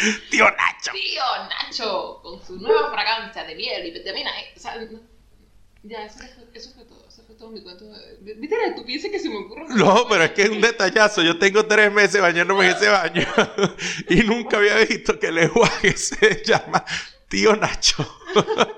Tío 0.30 0.44
Nacho. 0.44 0.92
¡Tío 0.92 1.22
Nacho! 1.48 2.20
Con 2.22 2.46
su 2.46 2.58
nueva 2.58 2.90
fragancia 2.90 3.44
de 3.44 3.54
miel 3.54 3.86
y 3.86 3.90
vitamina 3.90 4.30
E. 4.40 4.54
O 4.56 4.60
sea, 4.60 4.76
ya, 5.82 6.04
eso 6.04 6.18
fue, 6.18 6.48
eso 6.54 6.70
fue 6.74 6.84
todo. 6.84 7.06
Eso 7.08 7.22
fue 7.24 7.34
todo 7.34 7.50
mi 7.50 7.62
cuento. 7.62 7.84
¿Viste 8.20 8.56
la 8.56 8.68
estupidez 8.68 9.10
que 9.10 9.18
se 9.18 9.28
me 9.28 9.36
ocurre? 9.36 9.66
No, 9.74 10.06
pero 10.08 10.24
es 10.24 10.30
que 10.32 10.42
es 10.42 10.50
un 10.50 10.60
detallazo. 10.60 11.22
Yo 11.22 11.38
tengo 11.38 11.66
tres 11.66 11.92
meses 11.92 12.20
bañándome 12.20 12.66
en 12.68 12.76
ese 12.76 12.88
baño 12.88 13.26
y 14.08 14.16
nunca 14.22 14.58
había 14.58 14.76
visto 14.76 15.18
que 15.18 15.28
el 15.28 15.38
enjuague 15.38 15.96
se 15.96 16.42
llama 16.44 16.84
tío 17.28 17.56
Nacho. 17.56 18.06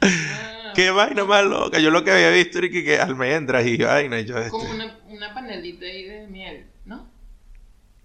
Ah, 0.00 0.72
Qué 0.76 0.92
vaina 0.92 1.24
más 1.24 1.44
loca. 1.44 1.80
Yo 1.80 1.90
lo 1.90 2.04
que 2.04 2.12
había 2.12 2.30
visto 2.30 2.58
era 2.58 2.68
que, 2.68 2.84
que 2.84 3.00
almendras 3.00 3.66
y 3.66 3.78
vaina. 3.78 4.20
Y 4.20 4.26
yo 4.26 4.38
este, 4.38 4.50
Como 4.50 4.70
una, 4.70 4.96
una 5.08 5.34
panelita 5.34 5.84
ahí 5.86 6.04
de 6.04 6.28
miel, 6.28 6.66
¿no? 6.84 7.10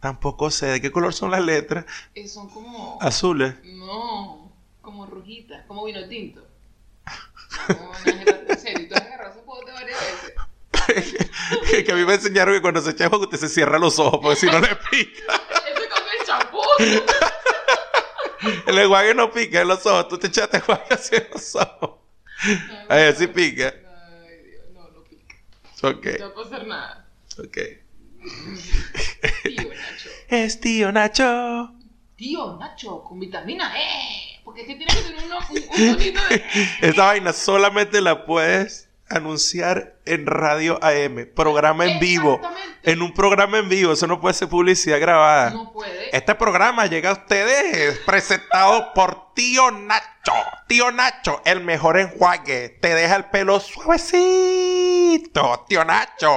tampoco 0.03 0.51
sé 0.51 0.65
de 0.65 0.81
qué 0.81 0.91
color 0.91 1.13
son 1.13 1.31
las 1.31 1.41
letras. 1.45 1.85
Eh, 2.13 2.27
son 2.27 2.49
como... 2.49 2.97
Azules. 2.99 3.55
No, 3.63 4.51
como 4.81 5.05
rojitas, 5.05 5.65
como 5.65 5.85
vino 5.85 6.05
tinto. 6.09 6.45
No, 7.69 7.75
una 7.89 7.97
agarra- 7.99 8.45
en 8.49 8.59
serio, 8.59 8.87
tú 8.89 8.95
has 8.95 9.01
agarrado 9.01 9.31
ese 9.31 9.41
pote 9.41 9.71
varias 9.71 9.99
veces. 9.99 10.33
que 11.85 11.91
a 11.91 11.95
mí 11.95 12.05
me 12.05 12.13
enseñaron 12.15 12.53
que 12.55 12.61
cuando 12.61 12.81
se 12.81 12.91
echa 12.91 13.05
agua 13.05 13.19
usted 13.19 13.37
se 13.37 13.49
cierra 13.49 13.77
los 13.79 13.97
ojos 13.99 14.19
porque 14.21 14.39
si 14.39 14.45
no 14.47 14.59
le 14.59 14.75
pica. 14.75 15.23
Con 15.27 16.03
el 16.19 16.25
champú. 16.25 16.59
El 18.67 18.77
enjuague 18.77 19.13
no 19.13 19.31
pica 19.31 19.61
en 19.61 19.69
los 19.69 19.85
ojos. 19.85 20.09
Tú 20.09 20.17
te 20.17 20.27
echaste 20.27 20.57
enjuague 20.57 20.83
así 20.89 21.15
en 21.15 21.27
los 21.31 21.55
ojos. 21.55 21.91
A 22.89 22.95
ver 22.95 23.15
si 23.15 23.27
pica. 23.27 23.73
Ay, 23.73 24.37
Dios, 24.49 24.65
no, 24.73 24.89
no 24.89 25.01
pica. 25.03 25.35
Ok, 25.81 26.19
No 26.19 26.25
a 26.25 26.35
pasar 26.35 26.67
nada. 26.67 27.07
ok. 27.39 27.57
Tío 29.43 29.63
Nacho. 29.69 30.09
Es 30.27 30.59
tío 30.59 30.91
Nacho. 30.91 31.73
Tío 32.17 32.57
Nacho, 32.57 33.01
con 33.03 33.19
vitamina 33.19 33.73
E. 33.77 34.32
Porque 34.43 34.61
es 34.61 34.67
que 34.67 34.75
tiene 34.75 34.93
que 34.93 35.01
tener 35.01 35.23
uno- 35.25 35.39
un, 35.49 35.55
de... 35.97 36.13
Esa 36.81 37.05
vaina 37.05 37.33
solamente 37.33 38.01
la 38.01 38.25
puedes 38.25 38.89
anunciar 39.09 39.95
en 40.05 40.25
radio 40.25 40.79
AM, 40.81 41.27
programa 41.35 41.85
en 41.85 41.99
vivo. 41.99 42.35
Exactamente. 42.35 42.91
En 42.91 43.01
un 43.01 43.13
programa 43.13 43.59
en 43.59 43.69
vivo, 43.69 43.93
eso 43.93 44.07
no 44.07 44.19
puede 44.19 44.33
ser 44.33 44.49
publicidad 44.49 44.99
grabada. 44.99 45.51
No 45.51 45.71
puede. 45.71 46.15
Este 46.15 46.33
programa 46.35 46.85
llega 46.87 47.11
a 47.11 47.13
ustedes 47.13 47.99
presentado 47.99 48.91
por 48.93 49.33
Tío 49.35 49.69
Nacho. 49.71 50.33
Tío 50.67 50.91
Nacho, 50.91 51.41
el 51.45 51.61
mejor 51.61 51.97
enjuague. 51.99 52.77
Te 52.81 52.95
deja 52.95 53.15
el 53.17 53.25
pelo 53.25 53.59
suavecito. 53.59 55.65
Tío 55.69 55.85
Nacho. 55.85 56.33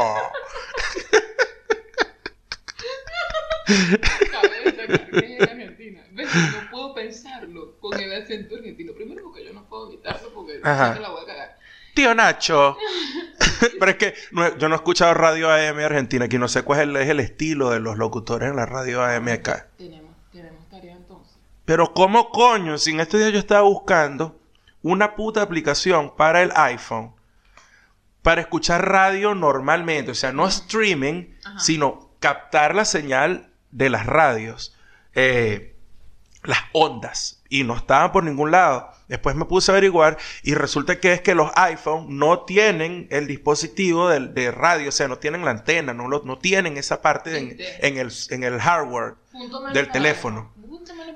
Que. 6.33 6.39
No 6.39 6.71
puedo 6.71 6.95
pensarlo 6.95 7.79
con 7.81 7.99
el 7.99 8.12
acento 8.23 8.57
argentino. 8.57 8.93
Primero 8.95 9.23
porque 9.25 9.45
yo 9.45 9.53
no 9.53 9.65
puedo 9.69 9.89
imitarlo 9.93 10.33
porque 10.35 10.61
Ajá. 10.62 10.95
no 10.95 11.01
la 11.01 11.09
voy 11.11 11.23
a 11.23 11.27
cagar. 11.27 11.57
Tío 11.95 12.15
Nacho. 12.15 12.77
Pero 13.79 13.91
es 13.91 13.97
que 13.97 14.15
no- 14.33 14.57
yo 14.59 14.69
no 14.69 14.75
he 14.75 14.77
escuchado 14.77 15.15
radio 15.15 15.51
AM 15.51 15.79
Argentina. 15.79 16.27
Aquí 16.27 16.37
no 16.39 16.49
sé 16.49 16.62
cuál 16.62 16.81
es 16.81 16.85
el, 16.89 16.97
es 16.97 17.09
el 17.09 17.21
estilo 17.21 17.71
de 17.71 17.81
los 17.81 17.97
locutores 17.97 18.51
en 18.51 18.57
la 18.57 18.67
radio 18.67 19.03
AM 19.03 19.29
acá. 19.29 19.69
Tenemos, 19.79 20.15
tenemos 20.33 20.69
tarea 20.69 20.95
entonces. 20.95 21.37
Pero 21.65 21.93
¿cómo 21.95 22.31
coño? 22.31 22.77
Si 22.79 22.91
en 22.91 23.01
este 23.01 23.19
día 23.19 23.31
yo 23.31 23.39
estaba 23.39 23.62
buscando 23.62 24.39
una 24.83 25.17
puta 25.17 25.43
aplicación 25.43 26.15
para 26.17 26.43
el 26.43 26.53
iPhone 26.55 27.15
para 28.23 28.41
escuchar 28.41 28.89
radio 28.89 29.35
normalmente, 29.35 30.11
o 30.11 30.15
sea, 30.15 30.33
no 30.33 30.47
streaming, 30.49 31.29
Ajá. 31.45 31.59
sino 31.61 32.11
captar 32.19 32.75
la 32.75 32.85
señal 32.85 33.51
de 33.71 33.89
las 33.89 34.05
radios, 34.05 34.77
eh, 35.15 35.76
las 36.47 36.61
ondas, 36.73 37.43
y 37.49 37.65
no 37.65 37.77
estaban 37.77 38.13
por 38.13 38.25
ningún 38.25 38.51
lado. 38.51 38.91
Después 39.09 39.37
me 39.37 39.45
puse 39.45 39.71
a 39.71 39.75
averiguar 39.75 40.19
y 40.43 40.55
resulta 40.55 40.99
que 40.99 41.13
es 41.13 41.21
que 41.21 41.35
los 41.37 41.51
iPhone 41.55 42.19
no 42.19 42.41
tienen 42.41 43.07
el 43.11 43.27
dispositivo 43.29 44.09
de, 44.09 44.51
radio, 44.51 44.89
o 44.89 44.93
sea, 44.93 45.07
no 45.09 45.19
tienen 45.19 45.45
la 45.45 45.53
antena, 45.53 45.95
no, 45.95 46.09
lo- 46.09 46.23
no 46.25 46.39
tienen 46.39 46.77
esa 46.77 47.01
parte 47.03 47.39
en, 47.39 47.57
en 47.81 47.99
el, 47.99 48.13
en 48.31 48.43
el 48.45 48.59
hardware. 48.61 49.15
Del 49.73 49.91
teléfono. 49.93 50.53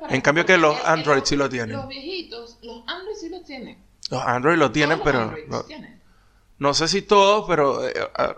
En 0.09 0.21
cambio 0.21 0.45
que 0.47 0.57
los 0.59 0.77
Android 0.85 1.23
sí 1.25 1.37
lo 1.37 1.49
tienen. 1.49 1.73
Los 1.77 1.89
viejitos, 1.89 2.59
los 2.63 2.85
Android 2.87 3.17
sí 3.17 3.29
lo 3.29 3.41
tienen. 3.43 3.79
Los 4.11 4.23
Android 4.25 4.57
lo 4.59 4.71
tienen, 4.71 4.99
los 4.99 5.05
pero 5.05 5.21
Android 5.23 5.45
no, 5.49 5.63
tienen. 5.65 6.01
no 6.59 6.75
sé 6.75 6.87
si 6.89 7.03
todos, 7.03 7.47
pero 7.49 7.87
eh, 7.89 7.93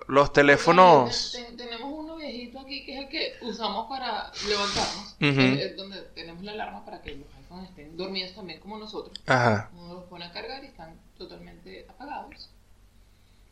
los 0.09 0.33
teléfonos... 0.33 1.33
Ten- 1.33 1.57
ten- 1.57 1.57
tenemos 1.69 1.92
aquí 2.37 2.85
que 2.85 2.95
es 2.95 2.99
el 3.05 3.09
que 3.09 3.35
usamos 3.43 3.87
para 3.89 4.31
levantarnos. 4.49 5.17
Es 5.21 5.77
donde 5.77 6.03
tenemos 6.15 6.43
la 6.43 6.53
alarma 6.53 6.85
para 6.85 7.03
que 7.03 7.15
los 7.17 7.27
iPhones 7.39 7.71
estén 7.71 7.97
dormidos 7.97 8.35
también 8.35 8.61
como 8.61 8.79
nosotros. 8.79 9.17
Ajá. 9.27 9.71
Uno 9.75 9.95
los 9.95 10.05
pone 10.05 10.25
a 10.25 10.33
cargar 10.33 10.63
y 10.65 10.69
están 10.69 10.99
totalmente 11.17 11.87
apagados. 11.89 12.51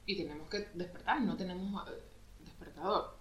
Y 0.06 0.16
tenemos 0.16 0.48
que 0.48 0.68
despertar, 0.74 1.20
no 1.20 1.36
tenemos 1.36 1.88
eh, 1.88 2.02
despertador. 2.44 3.16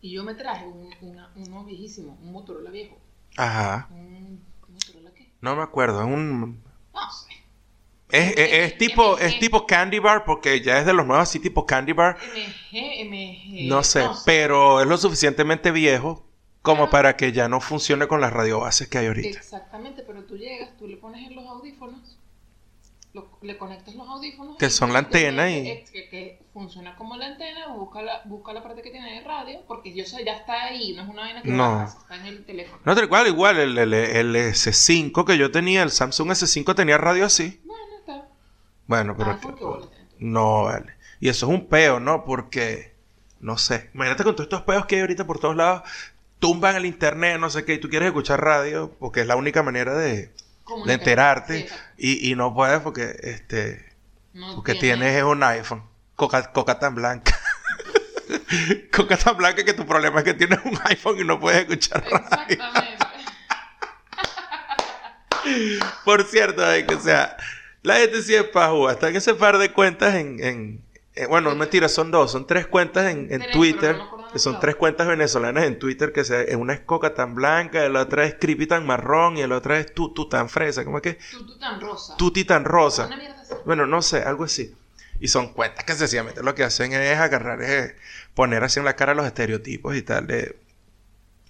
Y 0.00 0.12
yo 0.12 0.22
me 0.24 0.34
traje 0.34 0.66
un, 0.66 0.90
una- 1.00 1.30
uno 1.34 1.64
viejísimo, 1.64 2.16
un 2.22 2.32
Motorola 2.32 2.70
viejo. 2.70 2.96
Ajá. 3.36 3.88
Un 3.90 4.44
Motorola 4.68 5.10
qué? 5.12 5.32
No 5.40 5.56
me 5.56 5.62
acuerdo, 5.62 6.06
un... 6.06 6.62
No 6.92 7.10
sé. 7.10 7.32
Es, 8.10 8.36
es- 8.36 8.52
es 8.72 8.78
tipo, 8.78 9.18
es 9.18 9.38
tipo 9.40 9.66
Candy 9.66 9.98
Bar, 9.98 10.24
porque 10.24 10.60
ya 10.60 10.78
es 10.78 10.86
de 10.86 10.92
los 10.92 11.06
nuevos 11.06 11.28
así 11.28 11.40
tipo 11.40 11.66
Candy 11.66 11.92
Bar. 11.92 12.16
MG, 12.72 13.04
MG. 13.04 13.68
No 13.68 13.82
sé, 13.82 14.06
pero 14.24 14.80
es 14.80 14.86
lo 14.86 14.96
suficientemente 14.96 15.70
viejo 15.72 16.24
como 16.62 16.88
para 16.90 17.16
que 17.16 17.32
ya 17.32 17.48
no 17.48 17.60
funcione 17.60 18.06
con 18.08 18.20
las 18.20 18.32
radiobases 18.32 18.88
que 18.88 18.98
hay 18.98 19.06
ahorita. 19.06 19.38
Exactamente, 19.38 20.02
pero 20.06 20.22
tú 20.24 20.36
llegas, 20.36 20.70
tú 20.78 20.86
le 20.86 20.96
pones 20.96 21.26
en 21.28 21.34
los 21.36 21.46
audífonos, 21.46 22.16
lo- 23.12 23.28
le 23.42 23.56
conectas 23.56 23.94
los 23.94 24.08
audífonos. 24.08 24.56
Que 24.58 24.68
son 24.70 24.92
la 24.92 24.98
antena 25.00 25.50
y- 25.50 25.84
Que, 25.92 26.08
que 26.08 26.38
funciona 26.52 26.94
como 26.96 27.16
la 27.16 27.26
antena, 27.26 27.68
busca 27.68 28.02
la, 28.02 28.22
busca 28.24 28.52
la 28.52 28.62
parte 28.62 28.82
que 28.82 28.90
tiene 28.90 29.14
de 29.14 29.20
radio, 29.22 29.60
porque 29.66 29.94
yo 29.94 30.04
sé, 30.04 30.24
ya 30.24 30.36
está 30.36 30.64
ahí, 30.64 30.92
no 30.94 31.02
es 31.02 31.08
una 31.08 31.22
vaina 31.22 31.42
que 31.42 31.48
No. 31.50 31.70
bajas, 31.76 31.96
está 32.02 32.16
en 32.16 32.26
el 32.26 32.44
teléfono. 32.44 32.80
No, 32.84 32.94
tal 32.94 33.08
cual, 33.08 33.26
igual, 33.28 33.58
el, 33.58 33.78
el, 33.78 33.94
el 33.94 34.36
S5 34.36 35.24
que 35.24 35.38
yo 35.38 35.50
tenía, 35.50 35.82
el 35.82 35.90
Samsung 35.90 36.30
S5 36.30 36.74
tenía 36.74 36.98
radio 36.98 37.26
así. 37.26 37.60
Bueno, 38.86 39.14
pero... 39.16 39.32
Ah. 39.32 39.38
No, 40.18 40.64
vale. 40.64 40.94
Y 41.20 41.28
eso 41.28 41.46
es 41.46 41.52
un 41.52 41.68
peo, 41.68 42.00
¿no? 42.00 42.24
Porque, 42.24 42.94
no 43.40 43.58
sé, 43.58 43.90
imagínate 43.94 44.24
con 44.24 44.34
todos 44.34 44.46
estos 44.46 44.62
peos 44.62 44.86
que 44.86 44.96
hay 44.96 45.00
ahorita 45.02 45.26
por 45.26 45.38
todos 45.38 45.56
lados, 45.56 45.82
tumban 46.38 46.76
el 46.76 46.86
internet, 46.86 47.38
no 47.38 47.50
sé 47.50 47.64
qué, 47.64 47.74
y 47.74 47.78
tú 47.78 47.88
quieres 47.88 48.08
escuchar 48.08 48.42
radio, 48.42 48.94
porque 48.98 49.20
es 49.22 49.26
la 49.26 49.36
única 49.36 49.62
manera 49.62 49.94
de, 49.94 50.08
de. 50.16 50.32
Sí, 50.84 50.90
enterarte, 50.90 51.68
y, 51.96 52.30
y 52.30 52.34
no 52.34 52.52
puedes 52.54 52.80
porque, 52.80 53.16
este, 53.22 53.92
No 54.34 54.56
porque 54.56 54.74
tiene- 54.74 55.06
tienes 55.06 55.22
un 55.24 55.42
iPhone, 55.42 55.82
coca, 56.16 56.52
coca 56.52 56.78
tan 56.78 56.94
blanca. 56.94 57.38
coca 58.94 59.16
tan 59.16 59.36
blanca 59.36 59.64
que 59.64 59.74
tu 59.74 59.86
problema 59.86 60.18
es 60.20 60.24
que 60.24 60.34
tienes 60.34 60.58
un 60.64 60.78
iPhone 60.84 61.18
y 61.20 61.24
no 61.24 61.38
puedes 61.40 61.60
escuchar 61.60 62.04
radio. 62.04 62.46
Exactamente. 62.48 63.06
Por 66.04 66.24
cierto, 66.24 66.72
eh, 66.72 66.84
que, 66.86 66.98
sea, 66.98 67.36
la 67.86 67.96
gente 67.96 68.20
sí 68.22 68.34
es 68.34 68.44
pajú. 68.44 68.88
Hasta 68.88 69.08
en 69.08 69.16
ese 69.16 69.34
par 69.34 69.58
de 69.58 69.72
cuentas 69.72 70.14
en... 70.16 70.42
en- 70.42 70.86
bueno, 71.30 71.48
no 71.48 71.56
mentira, 71.56 71.88
son 71.88 72.10
dos. 72.10 72.30
Son 72.32 72.46
tres 72.46 72.66
cuentas 72.66 73.10
en, 73.10 73.32
en 73.32 73.50
Twitter. 73.50 73.96
que 74.34 74.38
son 74.38 74.60
tres 74.60 74.76
cuentas 74.76 75.06
venezolanas 75.06 75.64
en 75.64 75.78
Twitter 75.78 76.12
que 76.12 76.24
se, 76.24 76.54
una 76.56 76.74
es 76.74 76.80
coca 76.80 77.14
tan 77.14 77.34
blanca, 77.34 77.88
la 77.88 78.02
otra 78.02 78.26
es 78.26 78.34
creepy 78.38 78.66
tan 78.66 78.84
marrón 78.84 79.38
y 79.38 79.46
la 79.46 79.56
otra 79.56 79.78
es 79.78 79.94
tutu 79.94 80.28
tan 80.28 80.50
fresa. 80.50 80.84
¿Cómo 80.84 80.98
es 80.98 81.02
que? 81.02 81.18
Tú 81.30 81.58
tan 81.58 81.80
rosa. 81.80 82.16
Tuti 82.18 82.44
tan 82.44 82.64
rosa. 82.66 83.08
Bueno, 83.64 83.86
no 83.86 84.02
sé, 84.02 84.18
algo 84.18 84.44
así. 84.44 84.74
Y 85.18 85.28
son 85.28 85.54
cuentas 85.54 85.84
que 85.86 85.94
sencillamente 85.94 86.42
lo 86.42 86.54
que 86.54 86.64
hacen 86.64 86.92
es 86.92 87.18
agarrar, 87.18 87.62
es 87.62 87.94
poner 88.34 88.62
así 88.62 88.78
en 88.78 88.84
la 88.84 88.94
cara 88.96 89.14
los 89.14 89.24
estereotipos 89.24 89.96
y 89.96 90.02
tal 90.02 90.26
de, 90.26 90.58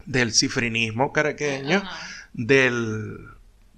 del 0.05 0.33
cifrinismo 0.33 1.13
caraqueño 1.13 1.79
Ajá. 1.79 2.07
del, 2.35 3.19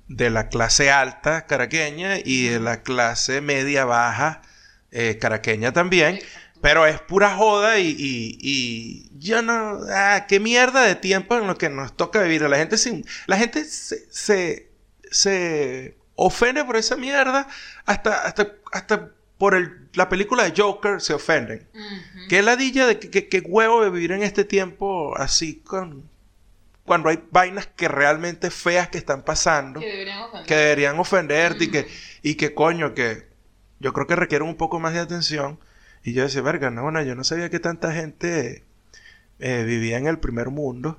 de 0.09 0.31
la 0.31 0.49
clase 0.49 0.91
alta 0.91 1.47
caraqueña 1.47 2.19
y 2.25 2.49
de 2.49 2.61
la 2.61 2.83
clase 2.83 3.41
media 3.41 3.85
baja 3.85 4.43
eh, 4.91 5.19
caraqueña 5.21 5.73
también. 5.73 6.19
Pero 6.61 6.87
es 6.87 7.01
pura 7.01 7.37
joda 7.37 7.79
y, 7.79 7.89
y, 7.91 8.37
y 8.41 9.11
yo 9.17 9.43
no... 9.43 9.79
Ah, 9.93 10.27
qué 10.27 10.41
mierda 10.41 10.83
de 10.83 10.97
tiempo 10.97 11.39
en 11.39 11.47
lo 11.47 11.57
que 11.57 11.69
nos 11.69 11.97
toca 11.97 12.21
vivir. 12.23 12.43
La 12.43 12.57
gente, 12.57 12.79
se, 12.79 13.05
la 13.27 13.37
gente 13.37 13.65
se, 13.65 14.09
se, 14.11 14.69
se 15.09 15.97
ofende 16.17 16.65
por 16.65 16.77
esa 16.77 16.97
mierda 16.97 17.47
hasta, 17.85 18.25
hasta, 18.25 18.55
hasta 18.73 19.11
por 19.39 19.55
el, 19.55 19.89
la 19.95 20.09
película 20.09 20.43
de 20.43 20.61
Joker 20.61 21.01
se 21.01 21.15
ofenden. 21.15 21.69
Ujú. 21.73 22.29
Qué 22.29 22.43
ladilla 22.43 22.89
de 22.89 22.99
que 22.99 23.41
huevo 23.47 23.85
de 23.85 23.91
vivir 23.91 24.11
en 24.11 24.25
este 24.25 24.45
tiempo 24.45 25.17
así 25.17 25.61
con... 25.61 26.11
Cuando 26.89 27.09
hay 27.11 27.23
vainas 27.31 27.69
que 27.69 27.87
realmente 27.87 28.51
feas 28.51 28.89
que 28.89 28.99
están 28.99 29.23
pasando 29.23 29.79
Que 29.81 29.87
deberían 29.87 30.19
ofender. 30.23 30.47
que 30.47 30.55
deberían 30.57 30.99
ofenderte 30.99 31.65
y 31.65 31.71
que, 31.71 31.87
y 32.23 32.35
que 32.35 32.55
coño, 32.55 32.95
que 32.95 33.29
yo 33.79 33.93
creo 33.93 34.07
que 34.09 34.17
requieren 34.17 34.49
un 34.49 34.57
poco 34.57 34.81
más 34.81 34.93
de 34.95 34.99
atención. 35.01 35.61
Y 36.03 36.13
yo 36.15 36.23
decía, 36.25 36.43
verga, 36.43 36.71
no, 36.71 36.91
no, 36.91 37.01
yo 37.03 37.15
no 37.15 37.23
sabía 37.23 37.51
que 37.51 37.61
tanta 37.61 37.93
gente 37.93 38.65
eh, 39.39 39.65
vivía 39.65 39.99
en 39.99 40.07
el 40.09 40.19
primer 40.19 40.49
mundo. 40.51 40.99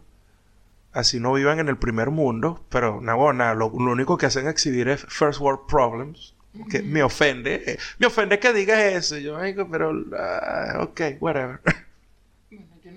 Así 0.91 1.19
no 1.19 1.34
vivan 1.34 1.60
en 1.60 1.67
el 1.69 1.78
primer 1.78 2.10
mundo, 2.10 2.65
pero 2.69 2.99
no, 3.02 3.15
bueno, 3.17 3.54
lo, 3.54 3.69
lo 3.69 3.91
único 3.91 4.17
que 4.17 4.25
hacen 4.25 4.47
exhibir 4.47 4.88
es 4.89 5.02
first 5.08 5.39
world 5.41 5.62
problems. 5.67 6.36
Que 6.71 6.82
me 6.82 7.04
ofende, 7.04 7.62
eh, 7.67 7.78
me 7.99 8.08
ofende 8.08 8.39
que 8.39 8.52
digas 8.54 8.80
eso. 8.80 9.17
Yo, 9.19 9.38
"Ay, 9.38 9.56
pero, 9.71 9.93
ah, 10.17 10.80
ok, 10.82 11.02
whatever. 11.19 11.60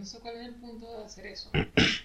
No 0.02 0.06
sé 0.06 0.18
cuál 0.18 0.36
es 0.38 0.48
el 0.48 0.54
punto 0.56 0.98
de 0.98 1.04
hacer 1.04 1.26
eso. 1.26 1.48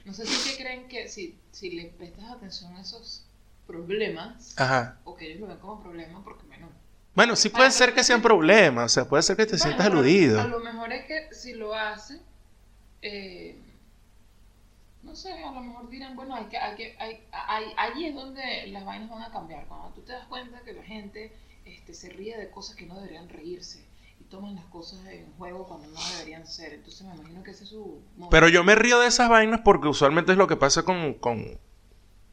No 0.05 0.13
sé 0.13 0.27
si 0.27 0.55
creen 0.55 0.87
que 0.87 1.07
si, 1.09 1.35
si 1.51 1.71
le 1.71 1.85
prestas 1.85 2.29
atención 2.29 2.75
a 2.75 2.81
esos 2.81 3.25
problemas, 3.65 4.53
Ajá. 4.55 4.99
o 5.03 5.15
que 5.15 5.25
ellos 5.25 5.39
lo 5.39 5.47
ven 5.47 5.57
como 5.57 5.81
problema, 5.81 6.23
porque 6.23 6.45
bueno. 6.45 6.69
Bueno, 7.15 7.35
sí 7.35 7.49
puede 7.49 7.71
ser 7.71 7.95
que 7.95 8.03
sean 8.03 8.21
problemas, 8.21 8.85
o 8.85 8.93
sea, 8.93 9.05
puede 9.09 9.23
ser 9.23 9.35
que 9.35 9.47
te 9.47 9.53
Bueno, 9.53 9.63
sientas 9.63 9.87
aludido. 9.87 10.39
A 10.39 10.45
lo 10.45 10.59
mejor 10.59 10.93
es 10.93 11.05
que 11.05 11.33
si 11.33 11.53
lo 11.53 11.73
hacen, 11.73 12.21
eh, 13.01 13.57
no 15.01 15.15
sé, 15.15 15.33
a 15.33 15.51
lo 15.51 15.61
mejor 15.61 15.89
dirán, 15.89 16.15
bueno, 16.15 16.35
hay 16.35 16.45
que, 16.45 16.57
hay 16.59 16.75
que, 16.75 16.95
hay, 16.99 17.23
hay, 17.31 17.65
ahí 17.77 18.05
es 18.05 18.13
donde 18.13 18.67
las 18.67 18.85
vainas 18.85 19.09
van 19.09 19.23
a 19.23 19.31
cambiar. 19.31 19.65
Cuando 19.65 19.89
tú 19.95 20.01
te 20.01 20.11
das 20.11 20.27
cuenta 20.27 20.61
que 20.61 20.73
la 20.73 20.83
gente 20.83 21.31
este, 21.65 21.95
se 21.95 22.09
ríe 22.09 22.37
de 22.37 22.51
cosas 22.51 22.75
que 22.75 22.85
no 22.85 22.93
deberían 22.93 23.27
reírse 23.27 23.83
toman 24.29 24.55
las 24.55 24.65
cosas 24.65 24.99
en 25.07 25.31
juego 25.37 25.67
cuando 25.67 25.87
no 25.87 25.99
deberían 26.13 26.45
ser. 26.47 26.73
Entonces 26.73 27.05
me 27.07 27.15
imagino 27.15 27.43
que 27.43 27.51
ese 27.51 27.63
es 27.63 27.69
su 27.69 28.01
momento. 28.15 28.29
Pero 28.29 28.49
yo 28.49 28.63
me 28.63 28.75
río 28.75 28.99
de 28.99 29.07
esas 29.07 29.29
vainas 29.29 29.61
porque 29.63 29.87
usualmente 29.87 30.31
es 30.31 30.37
lo 30.37 30.47
que 30.47 30.55
pasa 30.55 30.83
con, 30.83 31.15
con, 31.15 31.59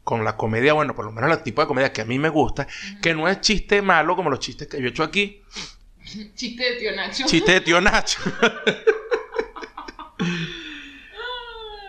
con 0.03 0.23
la 0.23 0.37
comedia, 0.37 0.73
bueno, 0.73 0.95
por 0.95 1.05
lo 1.05 1.11
menos 1.11 1.31
el 1.31 1.43
tipo 1.43 1.61
de 1.61 1.67
comedia 1.67 1.93
que 1.93 2.01
a 2.01 2.05
mí 2.05 2.19
me 2.19 2.29
gusta, 2.29 2.67
que 3.01 3.13
no 3.13 3.27
es 3.27 3.41
chiste 3.41 3.81
malo 3.81 4.15
como 4.15 4.29
los 4.29 4.39
chistes 4.39 4.67
que 4.67 4.79
yo 4.79 4.87
he 4.87 4.89
hecho 4.89 5.03
aquí, 5.03 5.41
Chiste 6.35 6.63
de 6.63 6.75
tío 6.75 6.95
Nacho. 6.95 7.25
chiste 7.25 7.51
de 7.53 7.61
tío 7.61 7.81
Nacho, 7.81 8.19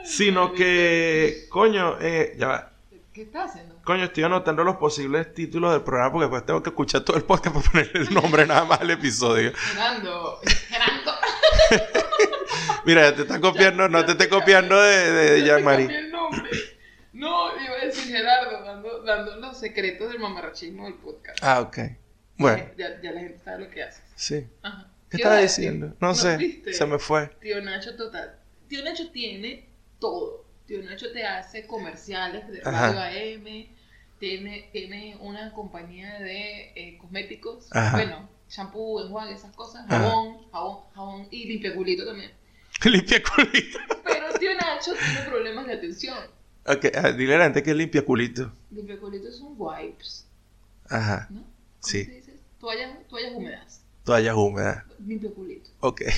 sino 0.05 0.55
que, 0.55 1.47
coño, 1.51 1.99
eh, 2.01 2.35
ya 2.39 2.47
va. 2.47 2.73
¿Qué 3.13 3.23
estás 3.23 3.51
haciendo? 3.51 3.76
Coño, 3.87 4.03
estoy 4.07 4.25
anotando 4.25 4.65
los 4.65 4.77
posibles 4.79 5.33
títulos 5.33 5.73
del 5.73 5.83
programa 5.83 6.11
porque 6.11 6.25
después 6.25 6.45
tengo 6.45 6.61
que 6.61 6.71
escuchar 6.71 7.03
todo 7.03 7.17
el 7.17 7.23
podcast 7.23 7.55
para 7.55 7.71
ponerle 7.71 8.01
el 8.01 8.13
nombre 8.13 8.45
nada 8.45 8.65
más 8.65 8.81
al 8.81 8.91
episodio. 8.91 9.53
Gerando, 9.55 10.41
Gerando. 10.69 11.13
Mira, 12.85 13.15
te 13.15 13.23
están 13.23 13.41
copiando, 13.41 13.89
no 13.89 14.05
te 14.05 14.13
esté 14.13 14.29
copiando 14.29 14.81
de, 14.83 15.13
de 15.13 15.43
Jean-Marie. 15.45 15.87
Cambié 15.87 15.99
el 16.01 16.11
nombre. 16.11 16.51
No, 17.13 17.63
iba 17.63 17.75
a 17.81 17.85
decir 17.87 18.13
Gerardo, 18.13 18.61
dando, 18.65 19.03
dando 19.05 19.37
los 19.37 19.57
secretos 19.57 20.09
del 20.11 20.19
mamarrachismo 20.19 20.87
del 20.87 20.95
podcast. 20.95 21.39
Ah, 21.43 21.61
ok. 21.61 21.79
Bueno, 22.39 22.65
Ya, 22.77 23.01
ya 23.01 23.13
la 23.13 23.21
gente 23.21 23.39
sabe 23.39 23.65
lo 23.67 23.71
que 23.71 23.85
haces. 23.85 24.03
sí. 24.17 24.47
Ajá. 24.63 24.89
¿Qué 25.09 25.19
estaba 25.19 25.37
diciendo? 25.39 25.95
No 26.01 26.13
sé, 26.17 26.37
¿viste? 26.37 26.73
se 26.73 26.85
me 26.85 26.99
fue. 26.99 27.29
Tío 27.41 27.63
Nacho 27.63 27.95
total. 27.95 28.35
Tío 28.69 28.83
Nacho 28.83 29.09
tiene 29.13 29.69
todo. 30.01 30.45
Tío 30.67 30.83
Nacho 30.83 31.13
te 31.13 31.25
hace 31.25 31.65
comerciales 31.69 32.49
de 32.49 32.61
Ajá. 32.65 32.93
radio 32.93 33.39
AM, 33.39 33.76
tiene, 34.19 34.69
tiene 34.73 35.17
una 35.21 35.53
compañía 35.53 36.19
de 36.21 36.73
eh, 36.75 36.99
cosméticos, 36.99 37.69
Ajá. 37.73 37.97
bueno, 37.97 38.29
shampoo, 38.49 39.03
enjuague, 39.05 39.35
esas 39.35 39.55
cosas, 39.55 39.85
Ajá. 39.89 39.99
jabón, 39.99 40.51
jabón, 40.53 40.79
jabón 40.95 41.29
y 41.31 41.45
limpiaculito 41.49 42.07
también. 42.07 42.31
Limpia 42.85 43.23
culito. 43.23 43.79
Pero 44.05 44.39
tío 44.39 44.55
Nacho 44.55 44.93
tiene 44.95 45.29
problemas 45.29 45.67
de 45.67 45.73
atención. 45.75 46.19
Ok, 46.67 46.87
ah, 46.97 47.13
dile 47.13 47.35
a 47.37 47.39
la 47.39 47.45
gente 47.45 47.63
que 47.63 47.71
es 47.71 47.77
limpia 47.77 48.05
culito. 48.05 48.53
Limpiaculito 48.71 49.31
son 49.33 49.55
wipes, 49.57 50.27
Ajá, 50.89 51.27
¿no? 51.31 51.41
¿Cómo 51.41 51.53
Sí. 51.81 52.05
se 52.05 52.11
dice? 52.11 52.33
Toallas, 52.61 52.91
toallas 53.09 53.33
húmedas, 53.35 53.83
toallas 54.05 54.35
húmedas. 54.37 54.85
limpiaculito. 55.07 55.71
Ok. 55.81 56.03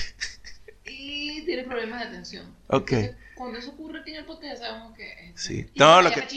Y 0.91 1.45
tiene 1.45 1.63
problemas 1.63 1.99
de 2.01 2.07
atención. 2.07 2.45
Ok. 2.67 2.91
Entonces, 2.93 3.15
cuando 3.39 3.57
eso 3.57 3.71
ocurre 3.71 4.01
aquí 4.01 4.11
en 4.11 4.17
el 4.17 4.25
podcast 4.25 4.61
sabemos 4.61 4.95
que... 4.95 5.31
Sí. 5.35 5.69
No, 5.75 6.01
lo 6.01 6.11
que-. 6.11 6.27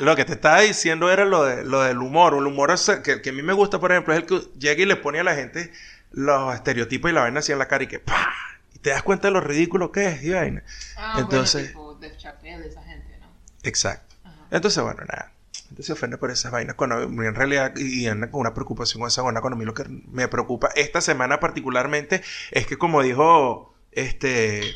Lo 0.00 0.16
que 0.16 0.24
te 0.24 0.32
estaba 0.32 0.60
diciendo 0.60 1.10
era 1.10 1.24
lo, 1.24 1.44
de, 1.44 1.64
lo 1.64 1.82
del 1.82 1.98
humor. 1.98 2.34
El 2.34 2.46
humor 2.46 2.70
es- 2.70 2.88
que, 3.04 3.20
que 3.20 3.30
a 3.30 3.32
mí 3.32 3.42
me 3.42 3.52
gusta, 3.52 3.80
por 3.80 3.90
ejemplo, 3.92 4.14
es 4.14 4.20
el 4.20 4.26
que 4.26 4.40
llega 4.58 4.82
y 4.82 4.86
le 4.86 4.96
pone 4.96 5.20
a 5.20 5.24
la 5.24 5.34
gente 5.34 5.72
los 6.12 6.54
estereotipos 6.54 7.10
y 7.10 7.14
la 7.14 7.22
vaina 7.22 7.40
así 7.40 7.50
en 7.52 7.58
la 7.58 7.66
cara 7.68 7.84
y 7.84 7.88
que 7.88 7.98
¡pah! 7.98 8.32
Y 8.74 8.78
te 8.78 8.90
das 8.90 9.02
cuenta 9.02 9.28
de 9.28 9.32
lo 9.32 9.40
ridículo 9.40 9.90
que 9.92 10.06
es 10.06 10.22
y 10.22 10.30
vaina. 10.30 10.62
Ah, 10.96 11.16
Entonces- 11.18 11.74
bueno, 11.74 11.98
tipo 11.98 12.16
Chappelle, 12.16 12.66
esa 12.68 12.82
gente, 12.84 13.18
¿no? 13.20 13.26
Exacto. 13.64 14.14
Ajá. 14.24 14.36
Entonces, 14.52 14.82
bueno, 14.82 15.00
nada. 15.00 15.32
Entonces 15.62 15.86
se 15.86 15.92
ofende 15.94 16.16
por 16.18 16.30
esas 16.30 16.52
vainas 16.52 16.76
cuando 16.76 17.02
en 17.02 17.34
realidad 17.34 17.74
y 17.76 18.06
anda 18.06 18.30
con 18.30 18.40
una 18.42 18.54
preocupación 18.54 19.00
con 19.00 19.08
esa 19.08 19.22
vaina. 19.22 19.40
Cuando 19.40 19.56
a 19.56 19.58
mí 19.58 19.64
lo 19.64 19.74
que 19.74 19.84
me 19.88 20.28
preocupa 20.28 20.68
esta 20.76 21.00
semana 21.00 21.40
particularmente 21.40 22.22
es 22.50 22.66
que 22.66 22.76
como 22.78 23.02
dijo 23.02 23.74
este 23.90 24.74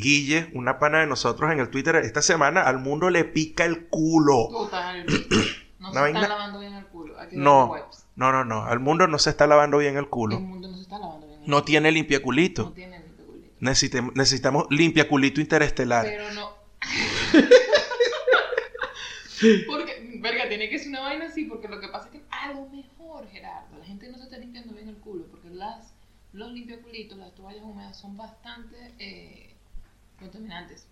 Guille, 0.00 0.50
una 0.54 0.78
pana 0.78 1.00
de 1.00 1.06
nosotros 1.06 1.50
en 1.52 1.60
el 1.60 1.68
Twitter, 1.70 1.96
esta 1.96 2.22
semana 2.22 2.62
al 2.62 2.78
mundo 2.78 3.10
le 3.10 3.24
pica 3.24 3.64
el 3.64 3.86
culo. 3.88 4.48
Total. 4.50 5.04
No 5.84 5.92
se 5.92 6.06
están 6.08 6.28
lavando 6.30 6.60
bien 6.60 6.72
el 6.72 6.86
culo. 6.86 7.14
No, 7.32 7.74
no, 8.16 8.32
no, 8.32 8.44
no. 8.46 8.64
Al 8.64 8.80
mundo 8.80 9.06
no 9.06 9.18
se 9.18 9.28
está 9.28 9.46
lavando 9.46 9.76
bien 9.78 9.96
el 9.98 10.04
El 10.04 10.08
culo. 10.08 10.40
mundo 10.40 10.68
no 10.68 10.76
se 10.76 10.82
está 10.82 10.98
lavando 10.98 11.26
bien 11.26 11.40
el 11.42 11.46
No 11.50 11.56
culo. 11.56 11.64
tiene 11.64 11.92
limpia 11.92 12.18
No 12.20 12.24
culito. 12.24 12.72
tiene 12.72 12.98
limpiaculito. 13.00 13.54
Necesitemos, 13.60 14.14
necesitamos 14.16 14.64
limpia 14.70 15.06
culito 15.06 15.42
interestelar. 15.42 16.06
Pero 16.06 16.32
no. 16.32 16.48
porque, 19.66 20.18
verga, 20.22 20.48
tiene 20.48 20.68
que 20.70 20.78
ser 20.78 20.88
una 20.88 21.00
vaina 21.00 21.26
así, 21.26 21.44
porque 21.44 21.68
lo 21.68 21.80
que 21.80 21.88
pasa 21.88 22.06
es 22.06 22.12
que 22.12 22.22
a 22.30 22.52
lo 22.52 22.66
mejor, 22.70 23.26
Gerardo, 23.28 23.78
la 23.78 23.84
gente 23.84 24.08
no 24.10 24.16
se 24.18 24.24
está 24.24 24.38
limpiando 24.38 24.72
bien 24.72 24.88
el 24.88 24.96
culo, 24.96 25.26
porque 25.30 25.50
las, 25.50 25.92
los 26.32 26.50
limpiaculitos, 26.52 27.18
las 27.18 27.34
toallas 27.34 27.62
húmedas 27.62 27.96
son 27.98 28.16
bastante 28.16 28.76
eh, 28.98 29.53
contaminantes. 30.18 30.86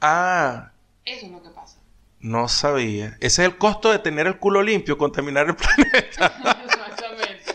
Ah, 0.00 0.70
Eso 1.04 1.26
es 1.26 1.32
lo 1.32 1.42
que 1.42 1.50
pasa. 1.50 1.78
no 2.20 2.48
sabía. 2.48 3.16
Ese 3.20 3.42
es 3.42 3.48
el 3.50 3.58
costo 3.58 3.90
de 3.90 3.98
tener 3.98 4.26
el 4.26 4.38
culo 4.38 4.62
limpio, 4.62 4.96
contaminar 4.98 5.46
el 5.48 5.56
planeta. 5.56 6.26
Exactamente. 6.64 7.54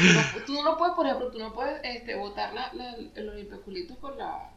No, 0.00 0.44
tú 0.46 0.62
no 0.62 0.76
puedes, 0.76 0.94
por 0.94 1.06
ejemplo, 1.06 1.30
tú 1.30 1.38
no 1.38 1.52
puedes 1.52 1.80
este, 1.84 2.14
botar 2.16 2.52
la, 2.54 2.72
la- 2.74 2.96
los 3.22 3.34
limpiaculitos 3.34 3.96
por 3.98 4.16
la. 4.16 4.50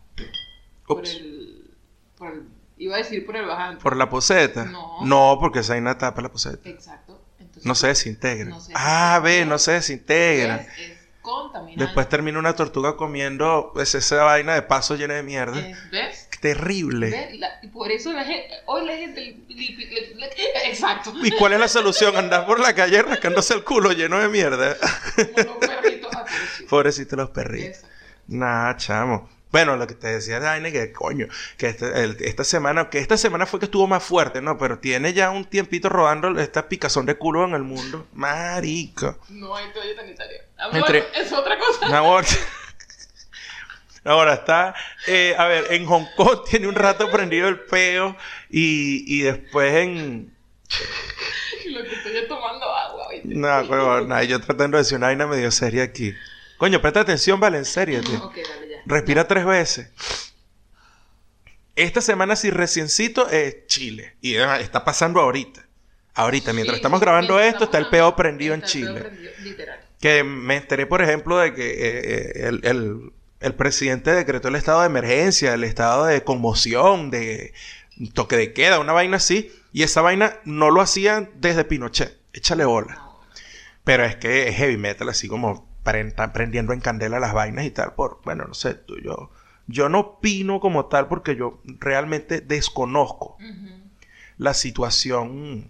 Por 0.86 1.06
el, 1.06 1.72
por 2.18 2.32
el. 2.34 2.48
Iba 2.78 2.96
a 2.96 2.98
decir 3.00 3.26
por 3.26 3.36
el 3.36 3.46
bajante. 3.46 3.82
¿Por 3.82 3.96
la 3.96 4.10
poseta? 4.10 4.66
No. 4.66 5.38
porque 5.40 5.60
esa 5.60 5.74
vaina 5.74 5.98
tapa 5.98 6.22
la 6.22 6.32
poseta. 6.32 6.68
Exacto. 6.70 7.22
Entonces, 7.40 7.66
No 7.66 7.76
se 7.76 7.88
desintegra. 7.88 8.50
No 8.50 8.60
se 8.60 8.72
ah, 8.76 9.20
ve, 9.24 9.46
no 9.46 9.58
se 9.60 9.74
desintegra. 9.74 10.56
Es, 10.58 10.80
es 10.80 11.01
contaminante. 11.22 11.84
Después 11.86 12.10
termina 12.10 12.40
una 12.40 12.56
tortuga 12.56 12.96
comiendo 12.98 13.72
pues, 13.74 13.94
esa 13.96 14.24
vaina 14.24 14.54
de 14.56 14.62
paso 14.64 14.96
llena 14.96 15.14
de 15.16 15.24
mierda. 15.24 15.60
Es- 15.60 15.92
¿Ves? 15.92 16.28
Terrible. 16.42 17.10
¿Ves? 17.12 17.40
La- 17.40 17.60
y 17.62 17.68
por 17.68 17.92
eso 17.92 18.12
la 18.14 18.24
gente. 18.26 18.50
Hoy 18.66 18.86
la 18.86 18.96
gente. 18.96 19.38
exacto. 20.66 21.14
¿Y 21.24 21.32
cuál 21.32 21.54
es 21.54 21.60
la 21.60 21.68
solución? 21.68 22.16
Andar 22.16 22.46
por 22.46 22.60
la 22.60 22.74
calle 22.74 23.02
rascándose 23.02 23.54
el 23.54 23.64
culo 23.64 23.92
lleno 23.92 24.20
de 24.20 24.28
mierda. 24.30 24.76
Como 25.16 25.28
los 25.36 25.58
perritos. 25.58 26.12
Pobrecito. 26.12 26.68
Pobrecitos 26.70 27.18
los 27.18 27.30
perritos. 27.30 27.68
Exacto. 27.78 27.96
Nah, 28.28 28.76
chamo. 28.78 29.30
Bueno, 29.52 29.76
lo 29.76 29.86
que 29.86 29.96
te 29.96 30.08
decía 30.08 30.40
de 30.40 30.46
vaina 30.46 30.72
que 30.72 30.92
coño, 30.94 31.28
que 31.58 31.68
este- 31.68 32.04
el- 32.04 32.18
esta 32.22 32.44
semana, 32.44 32.90
que 32.90 33.00
esta 33.00 33.18
semana 33.18 33.46
fue 33.46 33.60
que 33.60 33.66
estuvo 33.66 33.86
más 33.88 34.02
fuerte, 34.04 34.42
¿no? 34.42 34.58
Pero 34.58 34.80
tiene 34.80 35.14
ya 35.14 35.30
un 35.30 35.44
tiempito 35.46 35.90
rodando 35.90 36.40
esta 36.40 36.70
picazón 36.70 37.06
de 37.06 37.16
culo 37.18 37.44
en 37.46 37.54
el 37.54 37.64
mundo. 37.64 38.08
Marico. 38.14 39.18
No 39.30 39.56
hay 39.56 39.66
toalla 39.74 39.96
sanitaria. 39.96 40.42
Amor, 40.58 40.76
Entre- 40.78 41.06
es 41.22 41.32
otra 41.34 41.58
cosa. 41.60 41.98
Ahora, 41.98 42.28
ahora 44.04 44.34
está, 44.36 44.74
eh, 45.08 45.36
a 45.38 45.46
ver, 45.48 45.68
en 45.74 45.86
Hong 45.86 46.06
Kong 46.16 46.40
tiene 46.50 46.68
un 46.68 46.76
rato 46.76 47.10
prendido 47.12 47.48
el 47.50 47.60
peo 47.60 48.16
y, 48.50 49.04
y 49.20 49.22
después 49.24 49.74
en... 49.76 50.34
Lo 51.72 51.84
que 51.84 51.96
estoy 51.96 52.18
es 52.18 52.28
tomando 52.28 52.66
agua. 52.74 53.08
¿oíste? 53.10 53.28
No, 53.30 53.48
huevón, 53.62 54.08
nada, 54.10 54.24
yo 54.24 54.40
tratando 54.42 54.78
de 54.78 54.84
decir 54.84 54.98
una 54.98 55.08
vaina 55.08 55.28
medio 55.28 55.52
seria 55.52 55.84
aquí. 55.84 56.14
Coño, 56.58 56.82
presta 56.82 57.02
atención, 57.02 57.40
vale, 57.40 57.58
en 57.58 57.66
serio, 57.66 58.02
tío. 58.02 58.24
Ok, 58.24 58.36
dale 58.36 58.46
ya. 58.46 58.61
Respira 58.86 59.28
tres 59.28 59.46
veces. 59.46 59.90
Esta 61.76 62.02
semana 62.02 62.36
sí 62.36 62.50
reciencito 62.50 63.30
es 63.30 63.66
Chile. 63.68 64.16
Y 64.22 64.36
ah, 64.38 64.60
está 64.60 64.84
pasando 64.84 65.20
ahorita. 65.22 65.66
Ahorita, 66.14 66.52
mientras 66.54 66.76
estamos 66.78 67.00
grabando 67.00 67.40
mientras 67.40 67.54
esto, 67.54 67.64
está 67.66 67.78
el 67.78 67.90
peo 67.90 68.16
prendido 68.16 68.54
en 68.54 68.62
Chile. 68.64 68.94
prendido, 69.00 69.32
literal. 69.42 69.80
Que 70.00 70.24
me 70.24 70.58
enteré, 70.58 70.86
por 70.86 71.02
ejemplo, 71.02 71.38
de 71.38 71.54
que 71.54 71.70
eh, 71.72 71.76
eh, 72.04 72.48
el, 72.48 72.62
el- 72.66 73.14
el 73.40 73.56
presidente 73.56 74.12
decretó 74.12 74.50
el 74.50 74.56
estado 74.56 74.82
de 74.82 74.86
emergencia, 74.86 75.56
el 75.56 75.64
estado 75.64 76.06
de 76.06 76.24
conmoción, 76.24 77.10
de 77.10 77.54
toque 78.14 78.38
de 78.38 78.54
queda, 78.54 78.78
una 78.80 78.94
vaina 78.94 79.18
así. 79.18 79.52
Y 79.74 79.82
esa 79.82 80.02
vaina 80.02 80.38
no 80.46 80.70
lo 80.70 80.80
hacían 80.80 81.32
desde 81.38 81.64
Pinochet. 81.64 82.20
Échale 82.34 82.66
bola. 82.66 82.94
No, 82.96 83.20
Pero 83.84 84.06
es 84.06 84.16
que 84.18 84.48
es 84.48 84.56
heavy 84.58 84.78
metal, 84.78 85.10
así 85.10 85.28
como 85.28 85.68
prendiendo 85.84 86.74
en 86.74 86.80
candela 86.80 87.20
las 87.20 87.34
vainas 87.34 87.66
y 87.66 87.72
tal. 87.72 87.94
Por, 87.94 88.20
bueno, 88.24 88.46
no 88.48 88.54
sé, 88.54 88.74
tú, 88.76 88.98
yo, 89.00 89.32
yo 89.68 89.90
no 89.90 90.00
opino 90.00 90.60
como 90.60 90.86
tal 90.86 91.08
porque 91.08 91.36
yo 91.36 91.62
realmente 91.80 92.42
desconozco 92.42 93.38
la 94.38 94.54
situación 94.54 95.70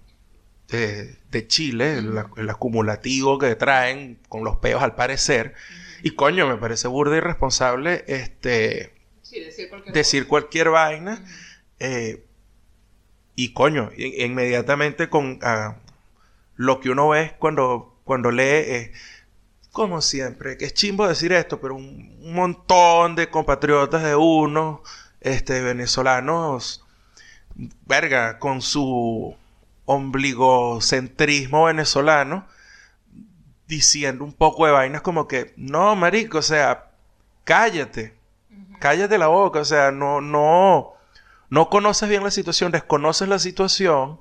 de, 0.70 1.18
de 1.32 1.47
Chile, 1.47 1.97
el, 1.97 2.24
el 2.38 2.49
acumulativo 2.49 3.38
que 3.38 3.55
traen 3.55 4.20
con 4.30 4.43
los 4.43 4.57
peos 4.57 4.82
al 4.82 4.95
parecer. 4.95 5.53
Y 6.03 6.12
coño, 6.12 6.47
me 6.47 6.55
parece 6.57 6.88
burda 6.88 7.16
y 7.16 7.18
irresponsable 7.18 8.05
este, 8.07 8.93
Sí, 9.22 9.39
decir 9.39 9.70
cualquier 9.70 9.93
decir 9.93 10.28
cualquier 10.28 10.70
vaina. 10.70 11.24
eh, 11.80 12.24
y 13.36 13.53
coño, 13.53 13.91
in- 13.97 14.32
inmediatamente 14.32 15.09
con 15.09 15.39
ah, 15.41 15.78
lo 16.55 16.80
que 16.80 16.89
uno 16.89 17.09
ve 17.09 17.36
cuando, 17.39 17.99
cuando 18.03 18.32
lee, 18.32 18.43
eh, 18.43 18.91
como 19.72 20.01
siempre, 20.01 20.57
que 20.57 20.65
es 20.65 20.74
chimbo 20.74 21.07
decir 21.07 21.32
esto, 21.34 21.59
pero 21.61 21.76
un, 21.76 22.17
un 22.22 22.34
montón 22.34 23.15
de 23.15 23.30
compatriotas 23.30 24.03
de 24.03 24.15
uno, 24.15 24.84
este, 25.22 25.61
venezolanos, 25.61 26.84
verga, 27.86 28.39
con 28.39 28.61
su 28.61 29.36
ombligocentrismo 29.86 31.65
venezolano, 31.65 32.47
diciendo 33.67 34.24
un 34.24 34.34
poco 34.34 34.65
de 34.65 34.72
vainas 34.72 35.01
como 35.01 35.28
que, 35.28 35.53
no, 35.55 35.95
marico, 35.95 36.39
o 36.39 36.41
sea, 36.41 36.91
cállate, 37.43 38.13
cállate 38.80 39.17
la 39.17 39.28
boca, 39.28 39.59
o 39.59 39.65
sea, 39.65 39.91
no, 39.91 40.22
no, 40.22 40.93
no 41.49 41.69
conoces 41.69 42.09
bien 42.09 42.24
la 42.24 42.32
situación, 42.32 42.72
desconoces 42.72 43.28
la 43.28 43.39
situación 43.39 44.19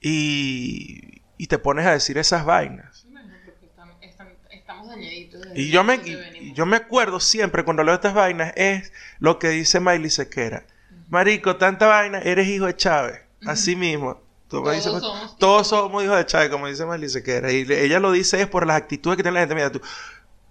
y, 0.00 1.22
y 1.38 1.46
te 1.46 1.58
pones 1.58 1.86
a 1.86 1.92
decir 1.92 2.18
esas 2.18 2.44
vainas. 2.44 3.06
Bueno, 3.10 3.32
porque 3.44 3.66
estamos, 3.66 3.96
estamos, 4.02 4.34
estamos 4.50 4.88
dañaditos. 4.88 5.31
desde 5.31 5.31
Y 5.54 5.70
yo 5.70 5.84
me, 5.84 5.96
y- 5.96 6.52
yo 6.54 6.66
me 6.66 6.76
acuerdo 6.76 7.20
siempre 7.20 7.64
cuando 7.64 7.82
leo 7.84 7.94
estas 7.94 8.14
vainas 8.14 8.52
es 8.56 8.92
lo 9.18 9.38
que 9.38 9.48
dice 9.50 9.80
Miley 9.80 10.10
Sequera. 10.10 10.64
Marico, 11.08 11.56
tanta 11.56 11.86
vaina, 11.86 12.18
eres 12.20 12.48
hijo 12.48 12.66
de 12.66 12.76
Chávez. 12.76 13.20
Así 13.46 13.76
mismo. 13.76 14.20
Tú 14.48 14.58
Todos 14.62 14.74
dices, 14.74 14.92
somos 14.92 15.38
todos 15.38 15.68
somos 15.68 16.04
hijos 16.04 16.16
de 16.16 16.26
Chávez, 16.26 16.50
como 16.50 16.66
dice 16.68 16.84
Miley 16.86 17.08
Sequera. 17.08 17.50
Y 17.52 17.66
ella 17.70 17.98
lo 18.00 18.12
dice 18.12 18.40
es 18.40 18.46
por 18.46 18.66
las 18.66 18.76
actitudes 18.76 19.16
que 19.16 19.22
tiene 19.22 19.34
la 19.34 19.40
gente. 19.40 19.54
Mira, 19.54 19.72
tú, 19.72 19.80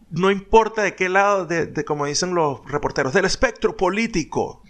no 0.09 0.29
importa 0.31 0.81
de 0.83 0.95
qué 0.95 1.07
lado, 1.09 1.45
de, 1.45 1.67
de 1.67 1.85
como 1.85 2.05
dicen 2.05 2.33
los 2.35 2.59
reporteros, 2.69 3.13
del 3.13 3.25
espectro 3.25 3.77
político 3.77 4.61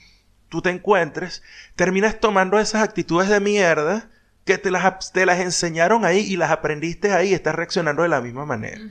tú 0.50 0.62
te 0.62 0.70
encuentres, 0.70 1.44
terminas 1.78 2.20
tomando 2.20 2.60
esas 2.60 2.84
actitudes 2.84 3.30
de 3.30 3.40
mierda 3.40 4.10
que 4.10 4.22
que 4.44 4.58
te 4.58 4.72
las, 4.72 5.14
te 5.14 5.26
las 5.26 5.40
enseñaron 5.40 6.04
ahí 6.04 6.18
y 6.20 6.36
las 6.36 6.50
aprendiste 6.52 7.14
ahí 7.14 7.30
y 7.30 7.34
estás 7.36 7.54
reaccionando 7.56 8.02
de 8.04 8.10
la 8.10 8.22
misma 8.22 8.44
manera. 8.46 8.82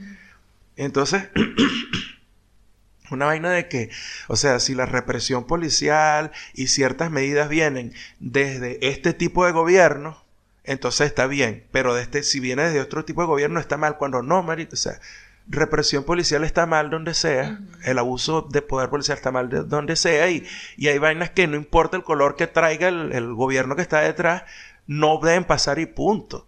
Entonces, 0.75 1.29
una 3.11 3.25
vaina 3.25 3.49
de 3.51 3.67
que, 3.67 3.89
o 4.27 4.35
sea, 4.35 4.59
si 4.59 4.73
la 4.73 4.85
represión 4.85 5.45
policial 5.45 6.31
y 6.53 6.67
ciertas 6.67 7.11
medidas 7.11 7.49
vienen 7.49 7.93
desde 8.19 8.87
este 8.87 9.13
tipo 9.13 9.45
de 9.45 9.51
gobierno, 9.51 10.23
entonces 10.63 11.07
está 11.07 11.27
bien, 11.27 11.65
pero 11.71 11.93
de 11.93 12.03
este, 12.03 12.23
si 12.23 12.39
viene 12.39 12.63
desde 12.63 12.81
otro 12.81 13.03
tipo 13.05 13.21
de 13.21 13.27
gobierno 13.27 13.59
está 13.59 13.77
mal, 13.77 13.97
cuando 13.97 14.21
no, 14.21 14.43
marico, 14.43 14.73
o 14.73 14.77
sea, 14.77 14.99
represión 15.47 16.03
policial 16.03 16.43
está 16.43 16.65
mal 16.65 16.89
donde 16.89 17.13
sea, 17.13 17.59
el 17.83 17.97
abuso 17.97 18.43
de 18.43 18.61
poder 18.61 18.89
policial 18.89 19.17
está 19.17 19.31
mal 19.31 19.49
de 19.49 19.63
donde 19.63 19.95
sea, 19.95 20.29
y, 20.29 20.45
y 20.77 20.87
hay 20.87 20.97
vainas 20.99 21.31
que 21.31 21.47
no 21.47 21.57
importa 21.57 21.97
el 21.97 22.03
color 22.03 22.35
que 22.35 22.47
traiga 22.47 22.87
el, 22.87 23.11
el 23.11 23.33
gobierno 23.33 23.75
que 23.75 23.81
está 23.81 24.01
detrás, 24.01 24.43
no 24.87 25.19
deben 25.19 25.45
pasar 25.45 25.79
y 25.79 25.85
punto. 25.87 26.47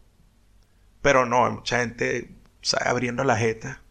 Pero 1.01 1.25
no, 1.25 1.45
hay 1.45 1.51
mucha 1.53 1.79
gente 1.79 2.29
o 2.63 2.65
sea, 2.65 2.89
abriendo 2.89 3.23
la 3.25 3.35
jeta. 3.37 3.82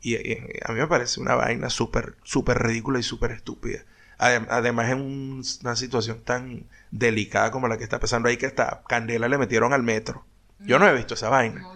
Y, 0.00 0.14
y 0.16 0.38
a 0.64 0.72
mí 0.72 0.78
me 0.80 0.86
parece 0.86 1.20
una 1.20 1.34
vaina 1.34 1.70
súper, 1.70 2.14
súper 2.22 2.58
ridícula 2.62 2.98
y 2.98 3.02
súper 3.02 3.32
estúpida. 3.32 3.80
Adem- 4.18 4.46
además, 4.50 4.90
en 4.90 5.00
un- 5.00 5.44
una 5.62 5.76
situación 5.76 6.22
tan 6.22 6.64
delicada 6.90 7.50
como 7.50 7.68
la 7.68 7.76
que 7.76 7.84
está 7.84 7.98
pasando 8.00 8.28
ahí, 8.28 8.36
que 8.36 8.46
hasta 8.46 8.82
Candela 8.88 9.28
le 9.28 9.38
metieron 9.38 9.72
al 9.72 9.82
metro. 9.82 10.24
Yo 10.60 10.78
no 10.78 10.88
he 10.88 10.94
visto 10.94 11.14
esa 11.14 11.28
vaina. 11.28 11.66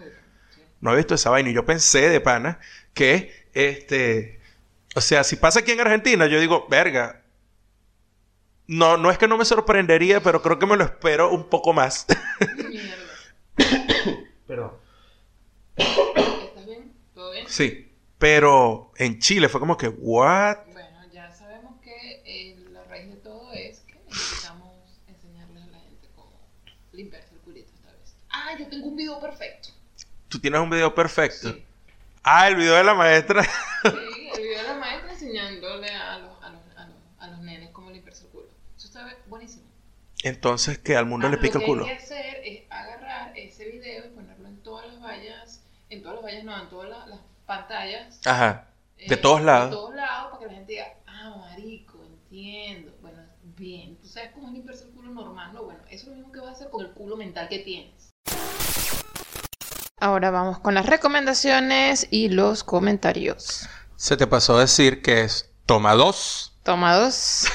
No, 0.79 0.93
he 0.93 0.97
visto 0.97 1.13
esa 1.15 1.29
vaina. 1.29 1.49
Y 1.49 1.53
yo 1.53 1.65
pensé 1.65 2.09
de 2.09 2.19
pana 2.19 2.59
que, 2.93 3.47
este, 3.53 4.39
o 4.95 5.01
sea, 5.01 5.23
si 5.23 5.35
pasa 5.35 5.59
aquí 5.59 5.71
en 5.71 5.81
Argentina, 5.81 6.25
yo 6.25 6.39
digo, 6.39 6.65
verga. 6.69 7.21
No, 8.67 8.97
no 8.97 9.11
es 9.11 9.17
que 9.17 9.27
no 9.27 9.37
me 9.37 9.45
sorprendería, 9.45 10.23
pero 10.23 10.41
creo 10.41 10.57
que 10.57 10.65
me 10.65 10.77
lo 10.77 10.83
espero 10.85 11.29
un 11.31 11.49
poco 11.49 11.73
más. 11.73 12.05
Mierda. 12.69 13.03
Perdón. 14.47 14.71
¿Estás 15.75 16.65
bien? 16.65 16.93
¿Todo 17.13 17.31
bien? 17.33 17.45
Sí. 17.47 17.90
Pero 18.21 18.91
en 18.97 19.17
Chile 19.17 19.49
fue 19.49 19.59
como 19.59 19.75
que, 19.75 19.87
what? 19.87 20.57
Bueno, 20.71 21.07
ya 21.11 21.31
sabemos 21.31 21.81
que 21.81 22.21
eh, 22.23 22.55
la 22.71 22.83
raíz 22.83 23.09
de 23.09 23.15
todo 23.15 23.51
es 23.51 23.79
que 23.79 23.95
necesitamos 24.07 24.69
enseñarles 25.07 25.63
a 25.63 25.67
la 25.71 25.79
gente 25.79 26.07
cómo 26.15 26.39
limpiarse 26.91 27.33
el 27.33 27.39
culito 27.39 27.71
esta 27.73 27.91
vez. 27.91 28.13
Ah, 28.29 28.51
yo 28.59 28.67
tengo 28.67 28.85
un 28.89 28.95
video 28.95 29.19
perfecto. 29.19 29.69
Tú 30.29 30.39
tienes 30.39 30.61
un 30.61 30.69
video 30.69 30.93
perfecto. 30.93 31.49
Sí. 31.51 31.65
Ah, 32.23 32.47
el 32.47 32.57
video 32.57 32.75
de 32.75 32.83
la 32.83 32.93
maestra. 32.93 33.43
Sí, 33.83 33.89
el 34.35 34.41
video 34.43 34.61
de 34.61 34.67
la 34.67 34.75
maestra 34.75 35.11
enseñándole 35.13 35.89
a 35.89 36.19
los, 36.19 36.43
a 36.43 36.49
los, 36.49 36.61
a 36.77 36.85
los, 36.85 36.95
a 37.17 37.27
los 37.27 37.39
nenes 37.39 37.71
cómo 37.71 37.89
limpiarse 37.89 38.25
el 38.25 38.29
culo. 38.29 38.47
Eso 38.77 38.85
está 38.87 39.17
buenísimo. 39.25 39.63
Entonces, 40.21 40.77
que 40.77 40.95
al 40.95 41.07
mundo 41.07 41.25
Ah, 41.25 41.31
le 41.31 41.37
pica 41.37 41.57
el 41.57 41.61
Lo 41.63 41.67
culo. 41.67 41.85
que 41.85 41.91
hay 41.91 41.97
que 41.97 42.03
hacer 42.03 42.41
es 42.45 42.61
agarrar 42.69 43.35
ese 43.35 43.65
video 43.65 44.05
y 44.05 44.09
ponerlo 44.09 44.47
en 44.47 44.61
todas 44.61 44.85
las 44.93 45.01
vallas, 45.01 45.63
en 45.89 46.03
todas 46.03 46.17
las 46.17 46.23
vallas, 46.25 46.43
no, 46.43 46.61
en 46.61 46.69
todas 46.69 46.89
las 46.91 47.00
pantallas. 47.51 48.19
Ajá. 48.25 48.67
De 48.95 49.15
eh, 49.15 49.17
todos 49.17 49.41
lados. 49.41 49.71
De 49.71 49.75
todos 49.75 49.95
lados, 49.95 50.31
para 50.31 50.39
que 50.39 50.45
la 50.45 50.53
gente 50.53 50.71
diga, 50.71 50.85
ah, 51.05 51.35
marico, 51.37 52.01
entiendo. 52.01 52.93
Bueno, 53.01 53.19
bien. 53.43 53.97
¿Tú 53.97 54.07
sabes 54.07 54.31
cómo 54.33 54.47
es 54.47 54.53
limpiarse 54.53 54.85
el 54.85 54.91
culo 54.91 55.11
normal? 55.11 55.51
No, 55.53 55.65
bueno, 55.65 55.81
eso 55.89 56.03
es 56.03 56.07
lo 56.07 56.15
mismo 56.15 56.31
que 56.31 56.39
vas 56.39 56.49
a 56.49 56.51
hacer 56.53 56.69
con 56.69 56.85
el 56.85 56.91
culo 56.93 57.17
mental 57.17 57.49
que 57.49 57.59
tienes. 57.59 58.09
Ahora 59.99 60.31
vamos 60.31 60.59
con 60.59 60.73
las 60.73 60.85
recomendaciones 60.85 62.07
y 62.09 62.29
los 62.29 62.63
comentarios. 62.63 63.67
Se 63.97 64.15
te 64.15 64.27
pasó 64.27 64.55
a 64.55 64.61
decir 64.61 65.01
que 65.01 65.21
es 65.21 65.51
toma 65.65 65.93
dos. 65.93 66.57
Tomados. 66.63 67.47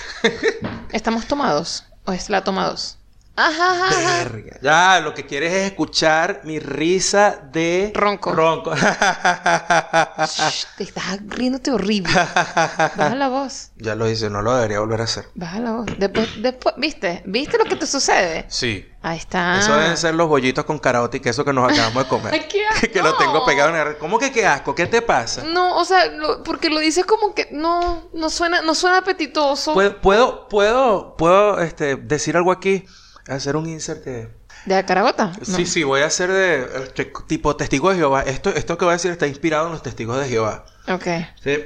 ¿Estamos 0.92 1.26
tomados? 1.26 1.84
¿O 2.05 2.12
es 2.12 2.28
la 2.28 2.44
toma 2.44 2.68
dos? 2.68 2.95
Ajá, 3.37 3.89
ajá. 3.89 4.24
Verga. 4.24 4.59
Ya, 4.62 5.01
lo 5.01 5.12
que 5.14 5.26
quieres 5.26 5.53
es 5.53 5.66
escuchar 5.70 6.41
mi 6.45 6.59
risa 6.59 7.39
de 7.53 7.93
Ronco. 7.95 8.32
Ronco. 8.32 8.74
Shh, 8.74 10.64
te 10.76 10.84
estás 10.84 11.18
riéndote 11.26 11.70
horrible. 11.70 12.12
Baja 12.14 13.14
la 13.14 13.28
voz. 13.28 13.70
ya 13.76 13.95
lo 13.95 14.09
hice, 14.09 14.30
no 14.30 14.43
lo 14.43 14.55
debería 14.55 14.80
volver 14.80 15.01
a 15.03 15.05
hacer. 15.05 15.26
Baja 15.34 15.59
la 15.61 15.72
voz. 15.72 15.87
Después, 15.99 16.28
después, 16.43 16.74
¿viste? 16.78 17.22
¿Viste 17.26 17.59
lo 17.59 17.64
que 17.64 17.76
te 17.76 17.87
sucede? 17.87 18.47
Sí. 18.49 18.89
Ahí 19.03 19.18
está. 19.18 19.59
Eso 19.61 19.76
deben 19.76 19.97
ser 19.97 20.14
los 20.14 20.28
bollitos 20.28 20.64
con 20.64 20.78
caraota 20.78 21.16
y 21.16 21.20
queso 21.20 21.45
que 21.45 21.53
nos 21.53 21.70
acabamos 21.70 22.05
de 22.05 22.09
comer. 22.09 22.49
Qué 22.49 22.66
asco. 22.66 22.87
que 22.93 23.03
lo 23.03 23.16
tengo 23.16 23.45
pegado 23.45 23.70
en 23.70 23.76
el... 23.89 23.99
¿Cómo 23.99 24.18
que 24.18 24.32
qué 24.32 24.47
asco? 24.47 24.74
¿Qué 24.74 24.87
te 24.87 25.01
pasa? 25.03 25.45
No, 25.45 25.76
o 25.78 25.84
sea, 25.84 26.07
lo- 26.07 26.43
porque 26.43 26.70
lo 26.70 26.80
dices 26.80 27.05
como 27.05 27.34
que 27.34 27.49
no, 27.53 28.09
no 28.14 28.30
suena, 28.30 28.62
no 28.62 28.74
suena 28.74 28.99
apetitoso. 28.99 29.74
¿Puedo, 29.74 30.01
puedo, 30.01 30.49
puedo, 30.49 31.16
puedo 31.16 31.61
este, 31.61 31.97
decir 31.97 32.37
algo 32.37 32.51
aquí? 32.51 32.84
Hacer 33.29 33.57
un 33.57 33.68
insert 33.68 34.05
de... 34.05 34.29
¿De 34.66 34.74
la 34.74 34.87
caragota? 34.87 35.33
No. 35.47 35.57
Sí, 35.57 35.66
sí, 35.66 35.83
voy 35.83 36.03
a 36.03 36.07
hacer 36.07 36.31
de 36.31 36.93
tipo 37.27 37.57
testigo 37.57 37.91
de 37.91 37.97
Jehová. 37.97 38.22
Esto, 38.22 38.51
esto 38.51 38.79
que 38.79 38.85
voy 38.85 38.93
a 38.93 38.97
decir 38.97 39.11
está 39.11 39.27
inspirado 39.27 39.66
en 39.66 39.72
los 39.72 39.83
testigos 39.83 40.18
de 40.20 40.29
Jehová. 40.29 40.64
Ok. 40.89 41.07
Sí. 41.43 41.59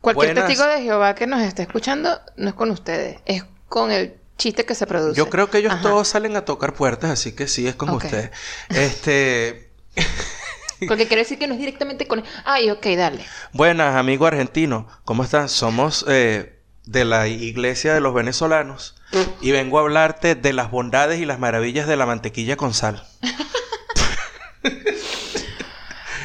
Cualquier 0.00 0.34
Buenas. 0.34 0.46
testigo 0.46 0.68
de 0.68 0.82
Jehová 0.82 1.14
que 1.14 1.26
nos 1.26 1.40
esté 1.42 1.62
escuchando 1.62 2.20
no 2.36 2.48
es 2.48 2.54
con 2.54 2.70
ustedes, 2.72 3.20
es 3.24 3.44
con 3.68 3.92
el 3.92 4.16
chiste 4.36 4.64
que 4.64 4.74
se 4.74 4.86
produce. 4.86 5.16
Yo 5.16 5.30
creo 5.30 5.48
que 5.48 5.58
ellos 5.58 5.72
Ajá. 5.72 5.82
todos 5.82 6.08
salen 6.08 6.34
a 6.36 6.44
tocar 6.44 6.74
puertas, 6.74 7.10
así 7.10 7.32
que 7.32 7.46
sí, 7.46 7.68
es 7.68 7.76
con 7.76 7.90
ustedes. 7.90 8.30
Este... 8.68 9.70
Porque 10.88 11.06
quiere 11.06 11.22
decir 11.22 11.38
que 11.38 11.46
no 11.46 11.54
es 11.54 11.60
directamente 11.60 12.08
con... 12.08 12.24
Ay, 12.44 12.68
ok, 12.70 12.84
dale. 12.96 13.24
Buenas, 13.52 13.94
amigo 13.94 14.26
argentino. 14.26 14.88
¿Cómo 15.04 15.22
están? 15.22 15.48
Somos 15.48 16.04
eh, 16.08 16.58
de 16.86 17.04
la 17.04 17.28
iglesia 17.28 17.94
de 17.94 18.00
los 18.00 18.14
venezolanos 18.14 18.96
y 19.40 19.50
vengo 19.52 19.78
a 19.78 19.82
hablarte 19.82 20.34
de 20.34 20.52
las 20.52 20.70
bondades 20.70 21.20
y 21.20 21.24
las 21.26 21.38
maravillas 21.38 21.86
de 21.86 21.96
la 21.96 22.06
mantequilla 22.06 22.56
con 22.56 22.74
sal. 22.74 23.06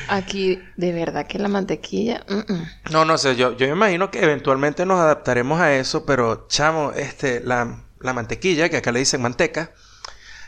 Aquí, 0.09 0.61
de 0.77 0.93
verdad 0.93 1.27
que 1.27 1.37
la 1.37 1.49
mantequilla... 1.49 2.23
mm, 2.29 2.53
mm. 2.53 2.67
No, 2.91 3.03
no 3.03 3.17
sé, 3.17 3.35
yo, 3.35 3.57
yo 3.57 3.67
me 3.67 3.73
imagino 3.73 4.09
que 4.09 4.23
eventualmente 4.23 4.85
nos 4.85 4.99
adaptaremos 5.01 5.59
a 5.59 5.73
eso, 5.75 6.05
pero 6.05 6.47
chamo, 6.47 6.93
este, 6.93 7.41
la, 7.41 7.83
la 7.99 8.13
mantequilla, 8.13 8.69
que 8.69 8.77
acá 8.77 8.93
le 8.93 8.99
dicen 8.99 9.21
manteca, 9.21 9.71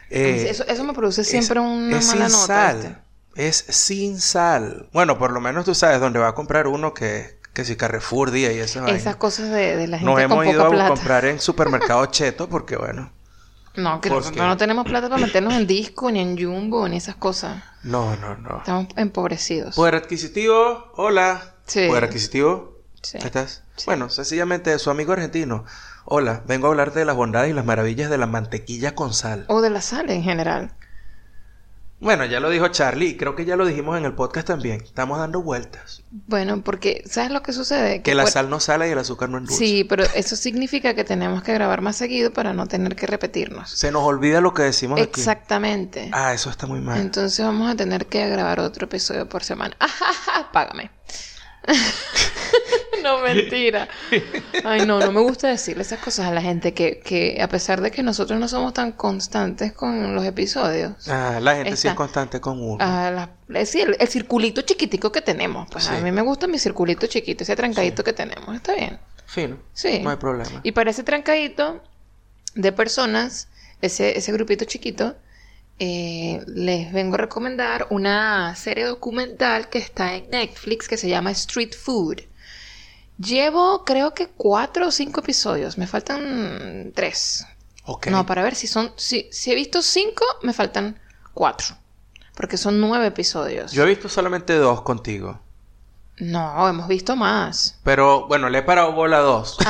eh, 0.09 0.47
eso, 0.49 0.65
eso 0.65 0.83
me 0.83 0.93
produce 0.93 1.23
siempre 1.23 1.59
es, 1.59 1.65
una 1.65 1.97
es 1.99 2.07
mala 2.07 2.29
sin 2.29 2.39
nota. 2.39 2.45
sal. 2.47 3.03
Es 3.35 3.57
sin 3.57 4.19
sal. 4.19 4.89
Bueno, 4.91 5.19
por 5.19 5.31
lo 5.31 5.39
menos 5.41 5.65
tú 5.65 5.75
sabes 5.75 5.99
dónde 5.99 6.19
va 6.19 6.29
a 6.29 6.35
comprar 6.35 6.67
uno 6.67 6.93
que, 6.93 7.38
que 7.53 7.65
si 7.65 7.75
Carrefour 7.75 8.31
día 8.31 8.51
y 8.51 8.59
eso. 8.59 8.85
Esas 8.87 9.15
cosas 9.15 9.49
de, 9.49 9.75
de 9.75 9.87
la 9.87 9.97
gente 9.99 10.05
Nos 10.11 10.15
con 10.15 10.21
hemos 10.23 10.45
ido 10.47 10.65
a 10.65 10.69
plata. 10.69 10.89
comprar 10.89 11.25
en 11.25 11.39
supermercado 11.41 12.05
cheto 12.07 12.47
porque 12.49 12.75
bueno. 12.77 13.11
No, 13.75 14.01
que 14.01 14.09
no 14.09 14.57
tenemos 14.57 14.85
plata 14.85 15.07
para 15.09 15.21
meternos 15.21 15.53
en 15.53 15.65
disco, 15.67 16.11
ni 16.11 16.19
en 16.19 16.37
jumbo, 16.37 16.87
ni 16.89 16.97
esas 16.97 17.15
cosas. 17.15 17.63
No, 17.83 18.15
no, 18.17 18.35
no. 18.35 18.57
Estamos 18.57 18.87
empobrecidos. 18.97 19.75
Poder 19.75 19.95
adquisitivo, 19.95 20.91
hola. 20.95 21.53
Sí. 21.65 21.87
Poder 21.87 22.03
adquisitivo, 22.05 22.77
Sí. 23.01 23.19
¿estás? 23.19 23.63
Sí. 23.77 23.85
Bueno, 23.85 24.09
sencillamente 24.09 24.77
su 24.79 24.89
amigo 24.89 25.13
argentino. 25.13 25.63
Hola, 26.03 26.41
vengo 26.47 26.67
a 26.67 26.71
hablarte 26.71 26.99
de 26.99 27.05
las 27.05 27.15
bondades 27.15 27.51
y 27.51 27.53
las 27.53 27.63
maravillas 27.63 28.09
de 28.09 28.17
la 28.17 28.25
mantequilla 28.25 28.95
con 28.95 29.13
sal. 29.13 29.45
O 29.47 29.61
de 29.61 29.69
la 29.69 29.81
sal 29.81 30.09
en 30.09 30.23
general. 30.23 30.73
Bueno, 32.01 32.23
ya 32.25 32.39
lo 32.39 32.49
dijo 32.49 32.69
Charlie, 32.69 33.09
y 33.09 33.17
creo 33.17 33.35
que 33.35 33.43
ya 33.43 33.57
lo 33.57 33.65
dijimos 33.65 33.97
en 33.97 34.05
el 34.05 34.13
podcast 34.13 34.47
también. 34.47 34.79
Estamos 34.81 35.19
dando 35.19 35.41
vueltas. 35.41 36.03
Bueno, 36.11 36.61
porque 36.61 37.03
¿sabes 37.05 37.29
lo 37.31 37.43
que 37.43 37.51
sucede? 37.51 38.01
Que 38.01 38.15
la 38.15 38.25
sal 38.25 38.49
no 38.49 38.61
sala 38.61 38.87
y 38.87 38.91
el 38.91 38.97
azúcar 38.97 39.29
no 39.29 39.37
endulza. 39.37 39.59
Sí, 39.59 39.83
pero 39.83 40.05
eso 40.15 40.37
significa 40.37 40.93
que 40.93 41.03
tenemos 41.03 41.43
que 41.43 41.53
grabar 41.53 41.81
más 41.81 41.97
seguido 41.97 42.31
para 42.31 42.53
no 42.53 42.67
tener 42.67 42.95
que 42.95 43.05
repetirnos. 43.05 43.69
Se 43.71 43.91
nos 43.91 44.03
olvida 44.03 44.39
lo 44.39 44.53
que 44.53 44.63
decimos 44.63 44.99
aquí. 45.01 45.19
Exactamente. 45.19 46.09
Ah, 46.13 46.33
eso 46.33 46.49
está 46.49 46.67
muy 46.67 46.79
mal. 46.79 47.01
Entonces 47.01 47.45
vamos 47.45 47.69
a 47.69 47.75
tener 47.75 48.05
que 48.05 48.29
grabar 48.29 48.61
otro 48.61 48.85
episodio 48.85 49.27
por 49.27 49.43
semana. 49.43 49.75
Págame. 50.53 50.91
no, 53.03 53.19
mentira. 53.19 53.87
Ay, 54.63 54.85
no, 54.85 54.99
no 54.99 55.11
me 55.11 55.21
gusta 55.21 55.47
decirle 55.47 55.83
esas 55.83 55.99
cosas 55.99 56.27
a 56.27 56.31
la 56.31 56.41
gente 56.41 56.73
que, 56.73 56.99
que 56.99 57.41
a 57.41 57.47
pesar 57.47 57.81
de 57.81 57.91
que 57.91 58.03
nosotros 58.03 58.39
no 58.39 58.47
somos 58.47 58.73
tan 58.73 58.91
constantes 58.91 59.71
con 59.73 60.15
los 60.15 60.25
episodios, 60.25 61.07
Ah, 61.07 61.39
la 61.41 61.55
gente 61.55 61.75
sí 61.77 61.87
es 61.87 61.93
constante 61.93 62.39
con 62.41 62.61
uno. 62.61 62.77
a 62.83 63.11
la- 63.11 63.29
el, 63.49 63.95
el 63.99 64.07
circulito 64.07 64.61
chiquitico 64.61 65.11
que 65.11 65.21
tenemos. 65.21 65.67
Pues 65.71 65.87
a 65.89 65.97
Sí. 65.97 66.03
mí 66.03 66.11
me 66.11 66.21
gusta 66.21 66.47
mi 66.47 66.59
circulito 66.59 67.07
chiquito, 67.07 67.43
ese 67.43 67.55
trancadito 67.55 68.03
que 68.03 68.13
tenemos. 68.13 68.55
Está 68.55 68.73
bien. 68.75 68.99
Fino. 69.25 69.57
Sí. 69.73 69.99
No 69.99 70.09
hay 70.09 70.17
problema. 70.17 70.59
Y 70.63 70.71
para 70.71 70.89
ese 70.91 71.03
trancadito 71.03 71.81
de 72.55 72.71
personas, 72.71 73.47
ese, 73.81 74.17
ese 74.17 74.31
grupito 74.31 74.65
chiquito, 74.65 75.15
eh, 75.79 76.43
les 76.47 76.91
vengo 76.91 77.15
a 77.15 77.19
recomendar 77.19 77.87
una 77.89 78.55
serie 78.55 78.85
documental 78.85 79.69
que 79.69 79.77
está 79.77 80.15
en 80.15 80.29
Netflix 80.29 80.87
que 80.87 80.97
se 80.97 81.07
llama 81.07 81.31
Street 81.31 81.73
Food. 81.73 82.21
Llevo 83.17 83.85
creo 83.85 84.13
que 84.13 84.27
cuatro 84.27 84.87
o 84.87 84.91
cinco 84.91 85.21
episodios, 85.21 85.77
me 85.77 85.87
faltan 85.87 86.91
tres. 86.93 87.45
Ok. 87.85 88.07
No, 88.07 88.25
para 88.25 88.43
ver 88.43 88.55
si 88.55 88.67
son, 88.67 88.91
si, 88.97 89.29
si 89.31 89.51
he 89.51 89.55
visto 89.55 89.81
cinco, 89.81 90.25
me 90.43 90.53
faltan 90.53 90.99
cuatro. 91.33 91.75
Porque 92.35 92.57
son 92.57 92.79
nueve 92.79 93.07
episodios. 93.07 93.71
Yo 93.71 93.83
he 93.83 93.87
visto 93.87 94.07
solamente 94.09 94.53
dos 94.55 94.81
contigo. 94.81 95.39
No, 96.17 96.67
hemos 96.67 96.87
visto 96.87 97.15
más. 97.15 97.79
Pero 97.83 98.27
bueno, 98.27 98.49
le 98.49 98.59
he 98.59 98.63
parado 98.63 98.91
bola 98.91 99.17
a 99.17 99.21
dos. 99.21 99.57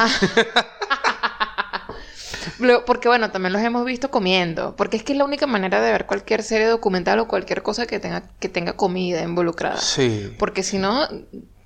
Porque 2.85 3.07
bueno, 3.07 3.31
también 3.31 3.53
los 3.53 3.61
hemos 3.61 3.85
visto 3.85 4.11
comiendo. 4.11 4.75
Porque 4.75 4.97
es 4.97 5.03
que 5.03 5.13
es 5.13 5.17
la 5.17 5.25
única 5.25 5.47
manera 5.47 5.81
de 5.81 5.91
ver 5.91 6.05
cualquier 6.05 6.43
serie 6.43 6.67
documental 6.67 7.19
o 7.19 7.27
cualquier 7.27 7.61
cosa 7.63 7.87
que 7.87 7.99
tenga, 7.99 8.23
que 8.39 8.49
tenga 8.49 8.73
comida 8.73 9.21
involucrada. 9.21 9.77
Sí. 9.77 10.35
Porque 10.37 10.63
si 10.63 10.77
no, 10.77 11.07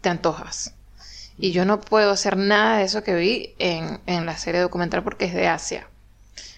te 0.02 0.10
antojas. 0.10 0.74
Y 1.38 1.52
yo 1.52 1.66
no 1.66 1.82
puedo 1.82 2.12
hacer 2.12 2.38
nada 2.38 2.78
de 2.78 2.84
eso 2.84 3.04
que 3.04 3.16
vi 3.16 3.56
en, 3.58 4.00
en 4.06 4.26
la 4.28 4.38
serie 4.38 4.62
documental 4.62 5.04
porque 5.04 5.26
es 5.26 5.34
de 5.34 5.48
Asia. 5.48 5.88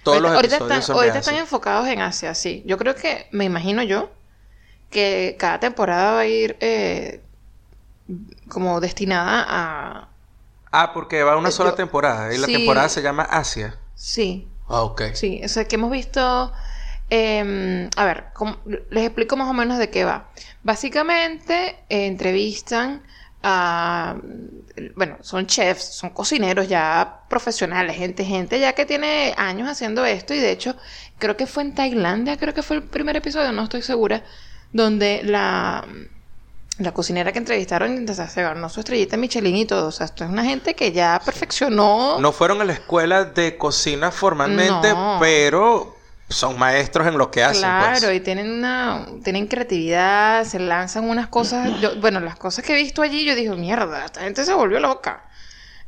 Todos 0.03 0.21
los 0.21 0.31
ahorita 0.31 0.57
están, 0.57 0.83
son 0.83 0.95
de 0.95 0.99
ahorita 0.99 1.19
Asia. 1.19 1.31
están 1.31 1.35
enfocados 1.41 1.87
en 1.87 2.01
Asia, 2.01 2.35
sí. 2.35 2.61
Yo 2.65 2.77
creo 2.77 2.93
que, 2.93 3.27
me 3.31 3.45
imagino 3.45 3.81
yo, 3.83 4.11
que 4.91 5.35
cada 5.39 5.59
temporada 5.59 6.11
va 6.13 6.19
a 6.19 6.25
ir 6.27 6.57
eh, 6.59 7.21
como 8.49 8.79
destinada 8.81 9.45
a... 9.47 10.07
Ah, 10.71 10.91
porque 10.93 11.23
va 11.23 11.37
una 11.37 11.49
Eh, 11.49 11.51
sola 11.53 11.71
yo- 11.71 11.75
temporada. 11.75 12.33
Y 12.33 12.37
la 12.37 12.47
sí. 12.47 12.53
temporada 12.53 12.89
se 12.89 13.01
llama 13.01 13.23
Asia. 13.23 13.75
Sí, 13.95 14.47
Ah, 14.67 14.81
ok. 14.83 15.01
Sí, 15.13 15.41
o 15.43 15.47
sea, 15.49 15.65
que 15.67 15.75
hemos 15.75 15.91
visto... 15.91 16.53
eh, 17.09 17.89
a 17.95 18.05
ver, 18.05 18.25
¿cómo- 18.33 18.57
les 18.91 19.05
explico 19.05 19.37
más 19.37 19.49
o 19.49 19.53
menos 19.53 19.77
de 19.79 19.89
qué 19.91 20.05
va. 20.05 20.31
Básicamente, 20.63 21.77
eh, 21.89 22.07
entrevistan 22.07 23.03
a... 23.43 24.17
Bueno, 24.95 25.17
son 25.21 25.47
chefs, 25.47 25.95
son 25.95 26.09
cocineros 26.11 26.67
ya 26.69 27.21
profesionales, 27.29 27.95
gente, 27.97 28.25
gente 28.25 28.59
ya 28.59 28.73
que 28.73 28.85
tiene 28.85 29.33
años 29.37 29.69
haciendo 29.69 30.05
esto 30.05 30.33
y 30.33 30.39
de 30.39 30.51
hecho, 30.51 30.75
creo 31.19 31.37
que 31.37 31.47
fue 31.47 31.63
en 31.63 31.75
Tailandia, 31.75 32.37
creo 32.37 32.53
que 32.53 32.63
fue 32.63 32.77
el 32.77 32.83
primer 32.83 33.15
episodio, 33.17 33.51
no 33.53 33.63
estoy 33.63 33.81
segura, 33.83 34.23
donde 34.73 35.21
la... 35.23 35.85
La 36.77 36.91
cocinera 36.93 37.31
que 37.31 37.39
entrevistaron 37.39 38.07
o 38.09 38.13
sea, 38.13 38.27
se 38.27 38.41
ganó 38.41 38.67
su 38.69 38.81
estrellita 38.81 39.15
Michelin 39.15 39.55
y 39.55 39.65
todo. 39.65 39.87
O 39.87 39.91
sea, 39.91 40.05
esto 40.07 40.23
es 40.25 40.29
una 40.29 40.43
gente 40.43 40.73
que 40.75 40.91
ya 40.91 41.21
perfeccionó. 41.23 42.17
No 42.19 42.31
fueron 42.31 42.61
a 42.61 42.65
la 42.65 42.73
escuela 42.73 43.23
de 43.23 43.57
cocina 43.57 44.11
formalmente, 44.11 44.89
No. 44.89 45.17
pero 45.21 45.95
son 46.27 46.57
maestros 46.57 47.07
en 47.07 47.17
lo 47.17 47.31
que 47.31 47.43
hacen. 47.43 47.61
Claro, 47.61 48.07
pues. 48.07 48.17
y 48.17 48.19
tienen 48.19 48.49
una, 48.51 49.05
tienen 49.23 49.47
creatividad, 49.47 50.43
se 50.43 50.59
lanzan 50.59 51.07
unas 51.09 51.27
cosas, 51.27 51.69
yo, 51.81 51.99
bueno, 52.01 52.19
las 52.19 52.35
cosas 52.35 52.65
que 52.65 52.73
he 52.73 52.81
visto 52.81 53.01
allí, 53.01 53.23
yo 53.23 53.35
digo, 53.35 53.55
mierda, 53.55 54.05
esta 54.05 54.21
gente 54.21 54.43
se 54.43 54.53
volvió 54.53 54.79
loca. 54.79 55.24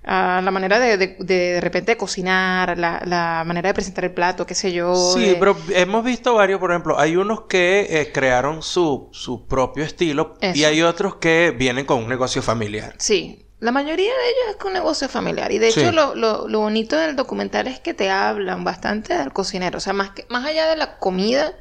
Ah, 0.03 0.39
la 0.41 0.51
manera 0.51 0.79
de, 0.79 0.95
de, 0.95 1.17
de, 1.19 1.35
de 1.53 1.61
repente 1.61 1.97
cocinar, 1.97 2.77
la, 2.77 3.01
la 3.05 3.43
manera 3.45 3.67
de 3.69 3.73
presentar 3.73 4.05
el 4.05 4.11
plato, 4.13 4.45
qué 4.45 4.55
sé 4.55 4.71
yo. 4.71 4.95
Sí, 5.13 5.25
de- 5.25 5.35
pero 5.35 5.57
hemos 5.69 6.03
visto 6.05 6.33
varios, 6.35 6.59
por 6.61 6.71
ejemplo, 6.71 6.97
hay 6.97 7.17
unos 7.17 7.41
que 7.49 7.87
eh, 7.89 8.11
crearon 8.13 8.63
su, 8.63 9.09
su 9.11 9.47
propio 9.47 9.83
estilo 9.83 10.37
y 10.41 10.63
hay 10.63 10.81
otros 10.81 11.15
que 11.17 11.53
vienen 11.57 11.85
con 11.85 11.97
un 12.03 12.07
negocio 12.07 12.41
familiar. 12.41 12.95
Sí, 12.99 13.43
la 13.59 13.71
mayoría 13.73 14.11
de 14.13 14.29
ellos 14.29 14.51
es 14.51 14.55
con 14.57 14.71
negocio 14.71 15.09
familiar. 15.09 15.51
Y 15.51 15.57
de 15.57 15.71
Sí. 15.71 15.81
hecho, 15.81 15.91
lo, 15.91 16.15
lo, 16.15 16.47
lo 16.47 16.59
bonito 16.61 16.95
del 16.95 17.17
documental 17.17 17.67
es 17.67 17.79
que 17.81 17.93
te 17.93 18.09
hablan 18.09 18.63
bastante 18.63 19.17
del 19.17 19.33
cocinero. 19.33 19.77
O 19.79 19.81
sea, 19.81 19.91
más, 19.93 20.11
que, 20.11 20.25
más 20.29 20.45
allá 20.45 20.67
de 20.69 20.77
la 20.77 20.99
comida, 20.99 21.53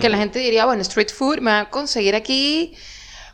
que 0.00 0.08
la 0.08 0.16
gente 0.16 0.38
diría, 0.38 0.64
bueno, 0.64 0.80
street 0.82 1.10
food, 1.10 1.40
me 1.40 1.50
va 1.50 1.60
a 1.60 1.70
conseguir 1.70 2.14
aquí, 2.14 2.74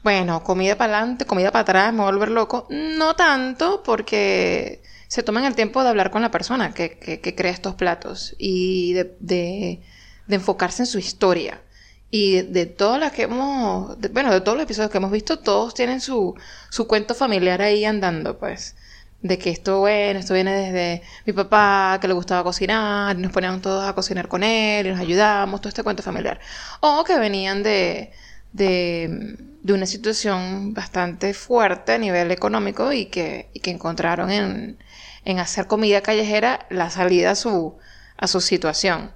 bueno, 0.07 0.45
comida 0.45 0.79
para 0.79 0.99
adelante, 0.99 1.25
comida 1.25 1.51
para 1.51 1.63
atrás, 1.63 1.93
me 1.93 1.99
voy 1.99 2.07
a 2.07 2.13
volver 2.13 2.31
loco. 2.31 2.69
No 2.71 3.17
tanto, 3.17 3.83
porque 3.83 4.81
se 5.09 5.25
toman 5.25 5.45
el 5.45 5.57
tiempo 5.57 5.83
de 5.83 5.89
hablar 5.89 6.13
con 6.13 6.23
la 6.23 6.31
persona 6.31 6.73
que, 6.73 6.97
que, 6.97 7.21
que 7.21 7.35
crea 7.35 7.51
estos 7.51 7.75
platos 7.75 8.37
y 8.39 8.93
de, 8.93 9.17
de, 9.19 9.83
enfocarse 10.29 10.83
en 10.83 10.87
su 10.87 11.01
historia. 11.01 11.61
Y 12.09 12.43
de, 12.43 12.67
todas 12.67 13.01
las 13.01 13.11
que 13.11 13.23
hemos, 13.23 13.99
bueno, 14.13 14.31
de 14.33 14.41
todos 14.43 14.57
los 14.57 14.63
episodios 14.63 14.93
que 14.93 14.99
hemos 14.99 15.11
visto, 15.11 15.41
todos 15.41 15.75
tienen 15.75 16.01
su, 16.01 16.37
su 16.71 16.87
cuento 16.87 17.17
familiar 17.17 17.61
ahí 17.61 17.85
andando, 17.85 18.39
pues. 18.39 18.77
De 19.23 19.39
que 19.39 19.51
esto, 19.51 19.81
bueno, 19.81 20.21
esto 20.21 20.35
viene 20.35 20.53
desde 20.53 21.03
mi 21.27 21.33
papá, 21.33 21.99
que 22.01 22.07
le 22.07 22.15
gustaba 22.15 22.45
cocinar, 22.45 23.19
y 23.19 23.23
nos 23.23 23.33
poníamos 23.33 23.61
todos 23.61 23.85
a 23.85 23.93
cocinar 23.93 24.29
con 24.29 24.45
él, 24.45 24.87
y 24.87 24.91
nos 24.91 25.01
ayudamos, 25.01 25.61
todo 25.61 25.71
este 25.71 25.83
cuento 25.83 26.05
familiar. 26.05 26.39
O 26.81 27.03
que 27.03 27.19
venían 27.19 27.65
de, 27.65 28.13
de, 28.53 29.37
de 29.67 29.73
una 29.73 29.87
situación 29.87 30.75
bastante 30.75 31.35
fuerte 31.35 31.93
a 31.93 31.99
nivel 31.99 32.31
económico 32.31 32.93
y 32.93 33.07
que, 33.07 33.51
y 33.53 33.59
que 33.59 33.73
encontraron 33.73 34.31
en, 34.31 34.79
en 35.25 35.41
hacer 35.41 35.67
comida 35.67 36.03
callejera 36.03 36.67
la 36.71 36.89
salida 36.89 37.33
a 37.33 37.35
su, 37.35 37.77
a 38.17 38.29
su 38.29 38.41
situación. 38.41 39.11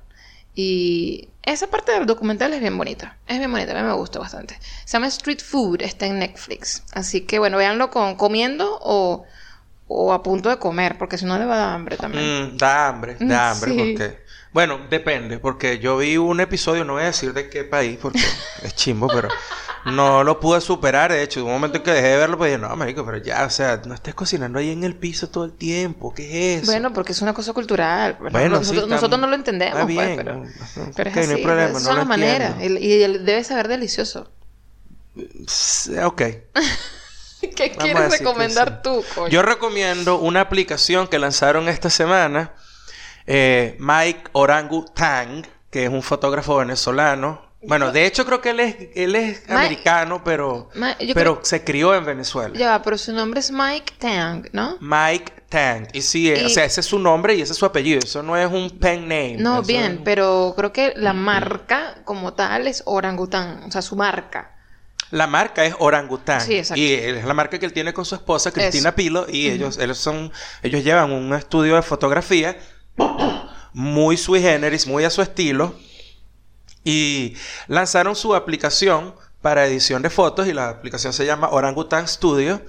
Y 0.56 1.28
esa 1.44 1.68
parte 1.68 1.92
del 1.92 2.04
documental 2.04 2.52
es 2.52 2.60
bien 2.60 2.76
bonita. 2.76 3.16
Es 3.28 3.38
bien 3.38 3.52
bonita, 3.52 3.78
a 3.78 3.80
mí 3.80 3.88
me 3.88 3.94
gusta 3.94 4.18
bastante. 4.18 4.58
Se 4.84 4.92
llama 4.94 5.06
Street 5.06 5.38
Food, 5.40 5.82
está 5.82 6.06
en 6.06 6.18
Netflix. 6.18 6.82
Así 6.92 7.20
que 7.20 7.38
bueno, 7.38 7.56
véanlo 7.56 7.90
con 7.90 8.16
comiendo 8.16 8.76
o, 8.82 9.24
o 9.86 10.12
a 10.12 10.20
punto 10.24 10.48
de 10.48 10.58
comer, 10.58 10.98
porque 10.98 11.16
si 11.16 11.26
no 11.26 11.38
le 11.38 11.44
va 11.44 11.54
a 11.54 11.58
dar 11.58 11.74
hambre 11.76 11.96
también. 11.96 12.54
Mm, 12.54 12.56
da 12.56 12.88
hambre, 12.88 13.16
da 13.20 13.50
hambre 13.52 13.70
sí. 13.70 13.78
porque... 13.78 14.29
Bueno, 14.52 14.80
depende, 14.90 15.38
porque 15.38 15.78
yo 15.78 15.96
vi 15.98 16.16
un 16.16 16.40
episodio, 16.40 16.84
no 16.84 16.94
voy 16.94 17.02
a 17.02 17.06
decir 17.06 17.32
de 17.32 17.48
qué 17.48 17.62
país, 17.64 17.98
porque 18.02 18.18
es 18.62 18.74
chimbo, 18.74 19.06
pero 19.08 19.28
no 19.84 20.24
lo 20.24 20.40
pude 20.40 20.60
superar. 20.60 21.12
De 21.12 21.22
hecho, 21.22 21.40
en 21.40 21.46
un 21.46 21.52
momento 21.52 21.78
en 21.78 21.84
que 21.84 21.92
dejé 21.92 22.08
de 22.08 22.16
verlo, 22.16 22.36
pues 22.36 22.50
dije, 22.50 22.60
no, 22.60 22.74
marico, 22.74 23.06
pero 23.06 23.18
ya, 23.18 23.44
o 23.44 23.50
sea, 23.50 23.80
no 23.86 23.94
estés 23.94 24.14
cocinando 24.14 24.58
ahí 24.58 24.70
en 24.72 24.82
el 24.82 24.96
piso 24.96 25.28
todo 25.28 25.44
el 25.44 25.52
tiempo, 25.52 26.12
¿qué 26.12 26.54
es 26.56 26.62
eso? 26.62 26.72
Bueno, 26.72 26.92
porque 26.92 27.12
es 27.12 27.22
una 27.22 27.32
cosa 27.32 27.52
cultural. 27.52 28.16
Bueno, 28.18 28.38
Bueno, 28.38 28.56
nosotros, 28.58 28.84
sí, 28.84 28.90
nosotros 28.90 29.20
no 29.20 29.26
lo 29.28 29.36
entendemos, 29.36 29.78
está 29.78 29.84
pues, 29.84 29.96
bien, 29.96 30.16
pero, 30.16 30.34
no- 30.38 30.92
pero 30.96 31.10
es 31.10 31.16
ok, 31.16 31.22
no 31.22 31.28
hay 31.28 31.32
así. 31.34 31.42
problema, 31.44 31.70
Esas 31.70 31.82
no 31.82 31.88
son 31.88 31.96
las 31.98 32.06
maneras. 32.06 32.54
Y, 32.60 32.98
debe 32.98 33.44
saber 33.44 33.68
delicioso. 33.68 34.32
Ok. 36.04 36.22
¿Qué 37.56 37.72
Vamos 37.76 37.82
quieres 37.84 38.18
recomendar 38.18 38.68
sí. 38.68 38.74
tú, 38.82 39.04
coño? 39.14 39.28
Yo 39.28 39.42
recomiendo 39.42 40.18
una 40.18 40.40
aplicación 40.42 41.08
que 41.08 41.18
lanzaron 41.18 41.68
esta 41.68 41.88
semana, 41.88 42.52
eh, 43.32 43.76
Mike 43.78 44.24
Orangutang, 44.32 45.46
que 45.70 45.84
es 45.84 45.88
un 45.90 46.02
fotógrafo 46.02 46.56
venezolano. 46.56 47.48
Bueno, 47.62 47.92
de 47.92 48.06
hecho 48.06 48.24
creo 48.24 48.40
que 48.40 48.50
él 48.50 48.60
es, 48.60 48.76
él 48.94 49.14
es 49.14 49.48
americano, 49.50 50.22
pero, 50.24 50.70
pero 50.98 51.34
creo- 51.34 51.40
se 51.42 51.62
crió 51.62 51.94
en 51.94 52.04
Venezuela. 52.06 52.58
Ya 52.58 52.80
pero 52.82 52.96
su 52.96 53.12
nombre 53.12 53.40
es 53.40 53.50
Mike 53.52 53.92
Tang, 53.98 54.48
¿no? 54.52 54.78
Mike 54.80 55.32
Tang. 55.48 55.86
Y 55.92 56.00
sí, 56.00 56.30
eh, 56.30 56.40
Y- 56.42 56.46
o 56.46 56.48
sea, 56.48 56.64
ese 56.64 56.80
es 56.80 56.86
su 56.86 56.98
nombre 56.98 57.34
y 57.34 57.42
ese 57.42 57.52
es 57.52 57.58
su 57.58 57.66
apellido. 57.66 58.00
Eso 58.02 58.22
no 58.22 58.34
es 58.36 58.50
un 58.50 58.70
pen 58.78 59.02
name. 59.02 59.36
No, 59.38 59.62
bien, 59.62 60.00
pero 60.04 60.54
creo 60.56 60.72
que 60.72 60.94
la 60.96 61.12
marca 61.12 61.96
como 62.04 62.32
tal 62.32 62.66
es 62.66 62.82
orangután, 62.86 63.62
o 63.64 63.70
sea, 63.70 63.82
su 63.82 63.94
marca. 63.94 64.56
La 65.10 65.26
marca 65.26 65.64
es 65.64 65.74
Orangután. 65.80 66.40
Sí, 66.40 66.54
exacto. 66.56 66.80
Y 66.80 66.92
es 66.92 67.24
la 67.24 67.34
marca 67.34 67.58
que 67.58 67.66
él 67.66 67.72
tiene 67.72 67.92
con 67.92 68.04
su 68.04 68.14
esposa, 68.14 68.52
Cristina 68.52 68.90
Eso. 68.90 68.96
Pilo. 68.96 69.26
Y 69.28 69.48
ellos, 69.48 69.76
ellos 69.78 69.98
son, 69.98 70.30
ellos 70.62 70.84
llevan 70.84 71.10
un 71.10 71.34
estudio 71.34 71.74
de 71.74 71.82
fotografía 71.82 72.56
muy 73.72 74.16
sui 74.16 74.40
generis, 74.40 74.86
muy 74.86 75.04
a 75.04 75.10
su 75.10 75.22
estilo. 75.22 75.74
Y 76.84 77.34
lanzaron 77.68 78.16
su 78.16 78.34
aplicación 78.34 79.14
para 79.42 79.66
edición 79.66 80.02
de 80.02 80.10
fotos. 80.10 80.46
Y 80.48 80.52
la 80.52 80.68
aplicación 80.68 81.12
se 81.12 81.26
llama 81.26 81.48
Orangutan 81.50 82.08
Studio. 82.08 82.62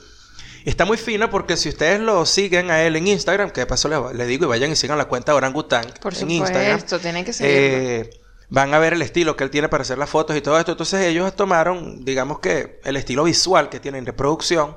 Está 0.65 0.85
muy 0.85 0.97
fina 0.97 1.29
porque 1.29 1.57
si 1.57 1.69
ustedes 1.69 1.99
lo 1.99 2.25
siguen 2.25 2.69
a 2.69 2.83
él 2.83 2.95
en 2.95 3.07
Instagram, 3.07 3.49
que 3.49 3.61
de 3.61 3.65
paso 3.65 3.89
le, 3.89 4.13
le 4.13 4.25
digo 4.25 4.45
y 4.45 4.47
vayan 4.47 4.71
y 4.71 4.75
sigan 4.75 4.97
la 4.97 5.05
cuenta 5.05 5.33
Orangutan 5.33 5.85
Por 5.99 6.15
en 6.15 6.29
Instagram. 6.29 6.81
tienen 7.01 7.25
que. 7.25 7.31
Eh, 7.39 8.09
van 8.49 8.73
a 8.73 8.79
ver 8.79 8.93
el 8.93 9.01
estilo 9.01 9.35
que 9.35 9.45
él 9.45 9.49
tiene 9.49 9.69
para 9.69 9.81
hacer 9.81 9.97
las 9.97 10.09
fotos 10.09 10.35
y 10.35 10.41
todo 10.41 10.59
esto. 10.59 10.73
Entonces 10.73 11.01
ellos 11.01 11.35
tomaron, 11.35 12.05
digamos 12.05 12.39
que 12.39 12.79
el 12.83 12.97
estilo 12.97 13.23
visual 13.23 13.69
que 13.69 13.79
tienen 13.79 14.05
de 14.05 14.13
producción 14.13 14.75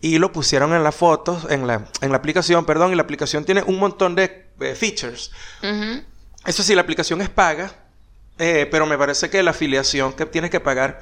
y 0.00 0.18
lo 0.18 0.32
pusieron 0.32 0.74
en 0.74 0.82
las 0.82 0.96
fotos, 0.96 1.46
en 1.48 1.66
la, 1.66 1.86
en 2.00 2.10
la 2.10 2.16
aplicación, 2.16 2.66
perdón, 2.66 2.92
y 2.92 2.96
la 2.96 3.02
aplicación 3.02 3.44
tiene 3.44 3.62
un 3.62 3.78
montón 3.78 4.16
de 4.16 4.50
eh, 4.62 4.74
features. 4.74 5.30
Eso 6.44 6.62
sí, 6.62 6.74
la 6.74 6.82
aplicación 6.82 7.20
es 7.20 7.28
paga, 7.28 7.70
eh, 8.38 8.66
pero 8.70 8.86
me 8.86 8.98
parece 8.98 9.30
que 9.30 9.42
la 9.42 9.52
afiliación 9.52 10.12
que 10.12 10.26
tienes 10.26 10.50
que 10.50 10.60
pagar 10.60 11.00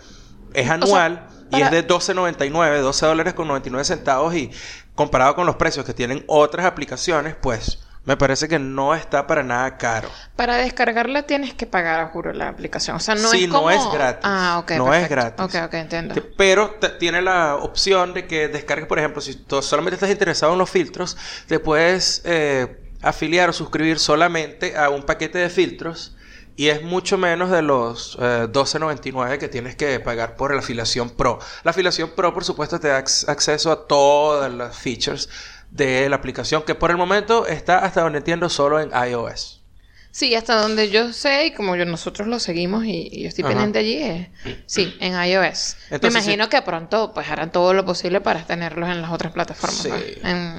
es 0.53 0.69
anual 0.69 1.27
y 1.49 1.53
para- 1.53 1.67
es 1.67 1.71
de 1.73 1.83
12.99, 1.87 2.81
12 2.81 3.07
dólares 3.07 3.35
con 3.35 3.49
99 3.49 3.85
centavos 3.85 4.35
y 4.35 4.51
comparado 4.95 5.35
con 5.35 5.47
los 5.47 5.57
precios 5.57 5.87
que 5.87 5.95
tienen 5.95 6.25
otras 6.27 6.67
aplicaciones, 6.67 7.35
pues 7.41 7.79
me 8.05 8.17
parece 8.17 8.49
que 8.49 8.59
no 8.59 8.95
está 8.95 9.27
para 9.27 9.43
nada 9.43 9.77
caro. 9.79 10.11
Para 10.37 10.57
descargarla 10.57 11.23
tienes 11.23 11.55
que 11.55 11.67
pagar, 11.67 12.11
juro, 12.11 12.33
la 12.33 12.49
aplicación. 12.49 12.97
O 12.97 13.01
sea, 13.01 13.15
no 13.15 13.29
Sí, 13.31 13.45
es 13.45 13.49
no 13.49 13.57
como... 13.59 13.71
es 13.71 13.81
gratis. 13.93 14.21
Ah, 14.25 14.59
ok, 14.63 14.73
No 14.73 14.93
es 14.95 15.09
gratis. 15.09 15.45
Ok, 15.45 15.55
ok, 15.67 15.75
entiendo. 15.75 16.15
Pero 16.37 16.79
tiene 16.99 17.23
la 17.23 17.57
opción 17.57 18.13
de 18.15 18.27
que 18.27 18.49
descargues, 18.49 18.89
por 18.89 18.99
ejemplo, 18.99 19.21
si 19.23 19.35
tú 19.37 19.63
solamente 19.63 19.95
estás 19.97 20.11
interesado 20.11 20.53
en 20.53 20.59
los 20.59 20.69
filtros, 20.71 21.17
te 21.47 21.59
puedes 21.61 22.23
eh, 22.25 22.90
afiliar 23.03 23.49
o 23.51 23.53
suscribir 23.53 23.99
solamente 23.99 24.77
a 24.77 24.91
un 24.91 25.03
paquete 25.05 25.39
de 25.39 25.51
filtros 25.51 26.15
y 26.57 26.69
es 26.69 26.83
mucho 26.83 27.17
menos 27.17 27.51
de 27.51 27.63
los 27.63 28.17
eh, 28.21 28.47
12.99 28.51 29.39
que 29.39 29.49
tienes 29.49 29.77
que 29.77 29.99
pagar 30.01 30.37
por 30.37 30.53
la 30.53 30.61
afiliación 30.61 31.11
Pro. 31.11 31.39
La 31.65 31.71
afiliación 31.71 32.11
Pro, 32.15 32.35
por 32.35 32.45
supuesto, 32.45 32.79
te 32.79 32.89
da 32.89 32.99
ac- 33.03 33.29
acceso 33.29 33.73
a 33.73 33.87
todas 33.87 34.53
las 34.53 34.77
features 34.77 35.29
de 35.71 36.09
la 36.11 36.17
aplicación 36.17 36.63
que 36.65 36.75
por 36.75 36.91
el 36.91 36.97
momento 36.99 37.47
está 37.47 37.79
hasta 37.79 38.03
donde 38.03 38.19
entiendo 38.19 38.49
solo 38.51 38.81
en 38.81 38.91
iOS. 38.91 39.63
Sí, 40.11 40.35
hasta 40.35 40.57
donde 40.61 40.91
yo 40.91 41.13
sé 41.13 41.47
y 41.47 41.51
como 41.53 41.77
yo, 41.77 41.85
nosotros 41.87 42.27
lo 42.27 42.41
seguimos 42.41 42.85
y, 42.85 43.09
y 43.13 43.23
yo 43.23 43.29
estoy 43.29 43.45
Ajá. 43.45 43.51
pendiente 43.53 43.79
allí, 43.79 44.03
es- 44.03 44.29
sí, 44.67 44.95
en 45.01 45.13
iOS. 45.15 45.77
Me 46.03 46.09
imagino 46.09 46.49
que 46.49 46.61
pronto 46.63 47.13
pues 47.15 47.29
harán 47.31 47.53
todo 47.53 47.73
lo 47.73 47.85
posible 47.87 48.21
para 48.21 48.45
tenerlos 48.45 48.91
en 48.91 49.01
las 49.01 49.13
otras 49.13 49.33
plataformas, 49.33 49.79
Sí. 49.83 49.89
¿no? 50.23 50.29
En 50.29 50.57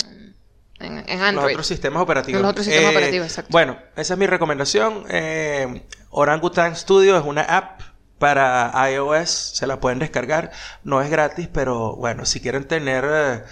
en, 0.84 1.04
en 1.08 1.36
Los 1.36 1.46
otros 1.46 1.68
sistemas 1.68 2.02
operativos. 2.02 2.42
Los 2.42 2.52
otros 2.52 2.66
sistemas 2.66 2.92
operativos, 2.92 3.28
exacto. 3.28 3.52
Bueno, 3.52 3.78
esa 3.96 4.14
es 4.14 4.20
mi 4.20 4.28
recomendación. 4.28 5.06
Eh, 5.10 5.84
Orangutan 6.10 6.76
Studio 6.76 7.18
es 7.18 7.24
una 7.26 7.42
app 7.44 7.82
para 8.20 8.72
iOS. 8.92 9.30
Se 9.30 9.68
la 9.68 9.80
pueden 9.80 10.00
descargar. 10.00 10.52
No 10.84 11.02
es 11.02 11.10
gratis, 11.10 11.48
pero 11.52 11.96
bueno, 11.96 12.26
si 12.26 12.40
quieren 12.40 12.68
tener 12.68 13.06
eh, 13.08 13.44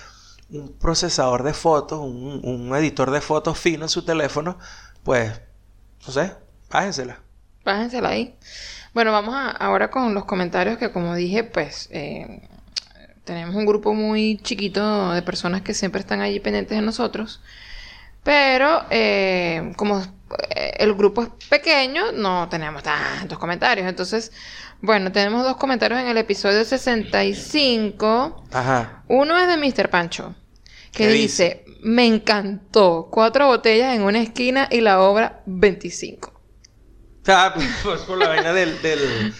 un 0.51 0.73
procesador 0.79 1.43
de 1.43 1.53
fotos, 1.53 1.99
un, 1.99 2.41
un 2.43 2.75
editor 2.75 3.11
de 3.11 3.21
fotos 3.21 3.57
fino 3.57 3.85
en 3.85 3.89
su 3.89 4.03
teléfono, 4.03 4.57
pues, 5.03 5.41
no 6.05 6.13
sé, 6.13 6.33
bájensela. 6.69 7.19
Bájensela 7.65 8.09
ahí. 8.09 8.35
Bueno, 8.93 9.11
vamos 9.11 9.35
a- 9.35 9.51
ahora 9.51 9.91
con 9.91 10.13
los 10.13 10.25
comentarios 10.25 10.77
que 10.77 10.91
como 10.91 11.13
dije, 11.15 11.43
pues 11.43 11.87
eh, 11.91 12.47
tenemos 13.29 13.55
un 13.55 13.67
grupo 13.67 13.93
muy 13.93 14.39
chiquito 14.41 15.11
de 15.11 15.21
personas 15.21 15.61
que 15.61 15.75
siempre 15.75 16.01
están 16.01 16.19
allí 16.19 16.39
pendientes 16.39 16.75
de 16.75 16.81
nosotros. 16.83 17.41
Pero 18.23 18.85
eh, 18.89 19.71
como 19.77 19.99
eh, 20.49 20.73
el 20.79 20.95
grupo 20.95 21.21
es 21.21 21.29
pequeño, 21.47 22.11
no 22.11 22.49
tenemos 22.49 22.81
tantos 22.81 23.37
comentarios. 23.37 23.87
Entonces, 23.87 24.31
bueno, 24.81 25.11
tenemos 25.11 25.43
dos 25.43 25.57
comentarios 25.57 25.99
en 25.99 26.07
el 26.07 26.17
episodio 26.17 26.65
65. 26.65 28.45
Ajá. 28.51 29.03
Uno 29.07 29.37
es 29.37 29.47
de 29.47 29.57
Mr. 29.57 29.89
Pancho, 29.91 30.33
que 30.91 31.05
¿Qué 31.05 31.09
dice, 31.09 31.65
me 31.83 32.07
encantó, 32.07 33.09
cuatro 33.11 33.45
botellas 33.45 33.95
en 33.95 34.01
una 34.01 34.21
esquina 34.21 34.67
y 34.71 34.81
la 34.81 35.01
obra 35.01 35.43
25. 35.45 36.33
Ah, 37.27 37.53
pues 37.83 38.01
por 38.01 38.17
la 38.17 38.27
vaina 38.29 38.53
del... 38.53 38.81
del- 38.81 39.33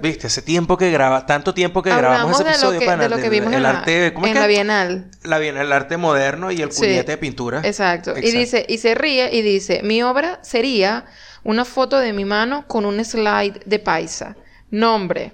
Viste, 0.00 0.28
hace 0.28 0.42
tiempo 0.42 0.76
que 0.78 0.90
graba, 0.90 1.26
tanto 1.26 1.52
tiempo 1.52 1.82
que 1.82 1.90
grabamos 1.90 2.32
ese 2.40 2.44
de 2.44 2.50
lo 2.50 2.54
episodio, 2.54 2.78
que, 2.80 2.96
de 2.96 3.08
lo 3.08 3.16
que 3.16 3.22
del- 3.22 3.30
vimos 3.30 3.48
el 3.48 3.54
en, 3.56 3.62
la, 3.64 3.70
arte, 3.70 4.12
¿cómo 4.14 4.26
es 4.26 4.30
en 4.30 4.34
que? 4.34 4.40
la 4.40 4.46
Bienal. 4.46 5.10
La 5.24 5.38
bien, 5.38 5.56
el 5.56 5.72
arte 5.72 5.96
moderno 5.96 6.50
y 6.52 6.62
el 6.62 6.72
Sí. 6.72 6.86
de 6.86 7.16
pintura. 7.18 7.60
Exacto. 7.64 8.16
Y 8.16 8.30
dice, 8.30 8.64
y 8.68 8.78
se 8.78 8.94
ríe 8.94 9.28
y 9.34 9.42
dice, 9.42 9.80
mi 9.82 10.02
obra 10.02 10.38
sería 10.42 11.04
una 11.42 11.64
foto 11.64 11.98
de 11.98 12.12
mi 12.12 12.24
mano 12.24 12.66
con 12.68 12.86
un 12.86 13.04
slide 13.04 13.60
de 13.66 13.78
paisa. 13.78 14.36
Nombre, 14.70 15.32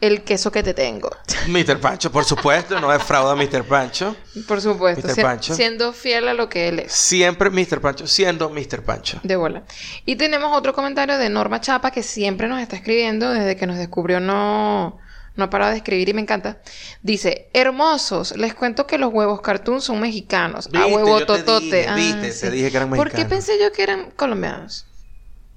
el 0.00 0.22
queso 0.22 0.50
que 0.50 0.62
te 0.62 0.72
tengo. 0.74 1.10
Mr. 1.48 1.78
Pancho, 1.80 2.10
por 2.10 2.24
supuesto, 2.24 2.80
no 2.80 2.90
defrauda 2.90 3.32
a 3.32 3.36
Mr. 3.36 3.64
Pancho. 3.64 4.16
Por 4.48 4.60
supuesto, 4.60 5.06
Mr. 5.06 5.14
si- 5.14 5.22
Pancho. 5.22 5.54
siendo 5.54 5.92
fiel 5.92 6.28
a 6.28 6.34
lo 6.34 6.48
que 6.48 6.68
él 6.68 6.78
es. 6.80 6.92
Siempre 6.92 7.50
Mr. 7.50 7.80
Pancho, 7.80 8.06
siendo 8.06 8.48
Mr. 8.50 8.82
Pancho. 8.82 9.20
De 9.22 9.36
bola. 9.36 9.62
Y 10.06 10.16
tenemos 10.16 10.56
otro 10.56 10.72
comentario 10.74 11.18
de 11.18 11.28
Norma 11.28 11.60
Chapa 11.60 11.90
que 11.90 12.02
siempre 12.02 12.48
nos 12.48 12.60
está 12.60 12.76
escribiendo 12.76 13.30
desde 13.30 13.56
que 13.56 13.66
nos 13.66 13.76
descubrió 13.76 14.20
no 14.20 14.98
no 15.36 15.44
ha 15.44 15.50
parado 15.50 15.70
de 15.70 15.78
escribir 15.78 16.08
y 16.08 16.12
me 16.12 16.20
encanta. 16.20 16.58
Dice, 17.02 17.48
hermosos, 17.54 18.36
les 18.36 18.52
cuento 18.52 18.86
que 18.86 18.98
los 18.98 19.12
huevos 19.12 19.40
cartoon 19.40 19.80
son 19.80 20.00
mexicanos. 20.00 20.68
a 20.74 20.86
huevo 20.86 21.20
yo 21.20 21.26
te 21.26 21.42
totote. 21.42 21.64
dije, 21.64 21.86
Ah, 21.88 21.94
viste, 21.94 22.32
te 22.32 22.50
dije 22.50 22.70
que 22.70 22.76
eran 22.76 22.90
¿Por 22.90 23.10
qué 23.10 23.18
mexicanos. 23.18 23.30
pensé 23.46 23.62
yo 23.62 23.72
que 23.72 23.82
eran 23.82 24.10
colombianos? 24.16 24.86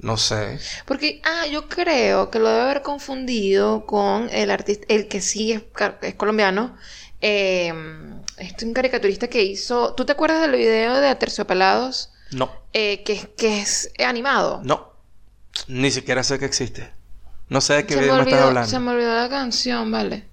No 0.04 0.18
sé. 0.18 0.60
Porque, 0.86 1.22
ah, 1.24 1.48
yo 1.48 1.68
creo 1.70 2.30
que 2.30 2.38
lo 2.38 2.50
debe 2.50 2.62
haber 2.62 2.82
confundido 2.84 3.86
con 3.86 4.30
el 4.32 4.52
artista, 4.52 4.86
el 4.90 5.08
que 5.08 5.22
sí 5.22 5.52
es, 5.54 5.64
es 6.02 6.16
colombiano. 6.16 6.76
Eh, 7.22 7.74
este 8.38 8.66
un 8.66 8.74
caricaturista 8.74 9.30
que 9.30 9.42
hizo. 9.44 9.94
¿Tú 9.96 10.06
te 10.06 10.12
acuerdas 10.12 10.42
del 10.42 10.52
video 10.52 11.00
de 11.00 11.08
Aterciopelados? 11.08 12.12
No, 12.32 12.52
Eh, 12.74 13.04
que, 13.04 13.14
es- 13.14 13.28
que 13.38 13.60
es 13.62 13.92
animado. 14.06 14.62
no. 14.64 14.92
Ni 15.68 15.90
siquiera 15.92 16.24
sé 16.24 16.38
que 16.40 16.46
existe. 16.46 16.92
No 17.48 17.62
sé 17.62 17.76
de 17.76 17.86
qué 17.86 17.94
se, 17.94 18.00
me 18.02 18.06
video 18.08 18.18
me 18.18 18.24
estás 18.24 18.42
hablando. 18.42 18.70
se 18.70 18.80
me 18.80 18.92
olvidó 18.92 19.14
la 19.16 19.30
canción, 19.30 19.92
vale. 19.92 20.26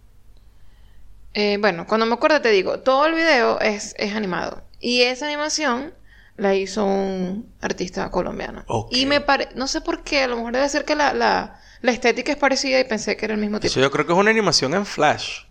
Eh, 1.34 1.58
bueno, 1.60 1.86
cuando 1.86 2.06
me 2.06 2.14
acuerdo 2.14 2.40
te 2.40 2.50
digo, 2.50 2.80
todo 2.80 3.06
el 3.06 3.14
video 3.14 3.60
es, 3.60 3.94
es 3.98 4.14
animado. 4.14 4.62
Y 4.80 5.02
esa 5.02 5.26
animación 5.26 5.92
la 6.40 6.54
hizo 6.54 6.84
un 6.84 7.52
artista 7.60 8.10
colombiano. 8.10 8.64
Y 8.90 9.06
me 9.06 9.20
parece, 9.20 9.50
no 9.54 9.66
sé 9.68 9.80
por 9.82 10.02
qué, 10.02 10.22
a 10.22 10.26
lo 10.28 10.36
mejor 10.36 10.52
debe 10.54 10.68
ser 10.68 10.84
que 10.84 10.94
la, 10.94 11.12
la, 11.12 11.60
la 11.82 11.92
estética 11.92 12.32
es 12.32 12.38
parecida 12.38 12.80
y 12.80 12.84
pensé 12.84 13.16
que 13.16 13.26
era 13.26 13.34
el 13.34 13.40
mismo 13.40 13.60
tipo. 13.60 13.70
Eso 13.70 13.80
yo 13.80 13.90
creo 13.90 14.06
que 14.06 14.12
es 14.12 14.18
una 14.18 14.30
animación 14.30 14.74
en 14.74 14.86
Flash. 14.86 15.42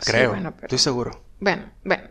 Sí, 0.00 0.10
Creo. 0.10 0.30
bueno, 0.30 0.52
pero- 0.54 0.66
Estoy 0.66 0.78
seguro. 0.78 1.22
Bueno, 1.38 1.70
bueno. 1.84 2.08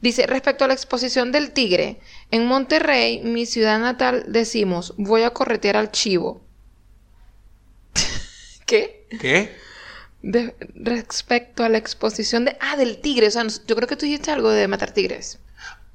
Dice, 0.00 0.26
respecto 0.26 0.64
a 0.64 0.68
la 0.68 0.74
exposición 0.74 1.32
del 1.32 1.50
tigre, 1.52 1.98
en 2.30 2.46
Monterrey, 2.46 3.22
mi 3.24 3.44
ciudad 3.46 3.78
natal, 3.80 4.24
decimos, 4.28 4.94
voy 4.98 5.22
a 5.22 5.30
corretear 5.30 5.76
al 5.76 5.90
chivo. 5.90 6.44
¿Qué? 8.66 9.06
¿Qué? 9.20 9.54
De- 10.22 10.54
respecto 10.74 11.64
a 11.64 11.68
la 11.68 11.78
exposición 11.78 12.44
de... 12.44 12.56
Ah, 12.60 12.76
del 12.76 13.00
tigre. 13.00 13.26
O 13.26 13.30
sea, 13.30 13.44
yo 13.66 13.76
creo 13.76 13.88
que 13.88 13.96
tú 13.96 14.06
dijiste 14.06 14.30
algo 14.30 14.50
de 14.50 14.68
matar 14.68 14.92
tigres. 14.92 15.38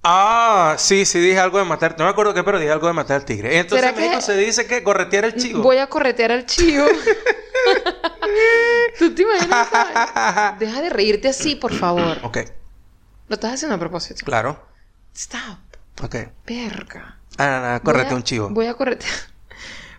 Ah, 0.03 0.75
sí, 0.77 1.05
sí 1.05 1.19
dije 1.19 1.39
algo 1.39 1.57
de 1.59 1.65
matar. 1.65 1.95
No 1.97 2.05
me 2.05 2.11
acuerdo 2.11 2.33
qué, 2.33 2.43
pero 2.43 2.59
dije 2.59 2.71
algo 2.71 2.87
de 2.87 2.93
matar 2.93 3.17
al 3.17 3.25
tigre. 3.25 3.59
Entonces 3.59 3.85
¿Será 3.85 3.95
en 3.97 4.01
México 4.01 4.19
que- 4.19 4.25
se 4.25 4.37
dice 4.37 4.65
que 4.65 4.83
corretear 4.83 5.25
el 5.25 5.35
chivo. 5.35 5.61
Voy 5.61 5.77
a 5.77 5.87
corretear 5.87 6.31
al 6.31 6.45
chivo. 6.45 6.85
¿Tú 8.97 9.13
te 9.13 9.21
imaginas? 9.23 10.59
Deja 10.59 10.81
de 10.81 10.89
reírte 10.89 11.27
así, 11.29 11.55
por 11.55 11.73
favor. 11.73 12.17
ok, 12.23 12.37
Lo 13.27 13.35
estás 13.35 13.53
haciendo 13.53 13.75
a 13.75 13.79
propósito. 13.79 14.25
claro. 14.25 14.65
Stop. 15.13 15.59
Ok. 16.03 16.15
Verga. 16.45 17.19
Ah, 17.37 17.59
no, 17.61 17.73
no, 17.73 17.83
correte 17.83 18.13
a- 18.13 18.15
un 18.15 18.23
chivo. 18.23 18.49
Voy 18.49 18.67
a 18.67 18.73
corretear. 18.75 19.11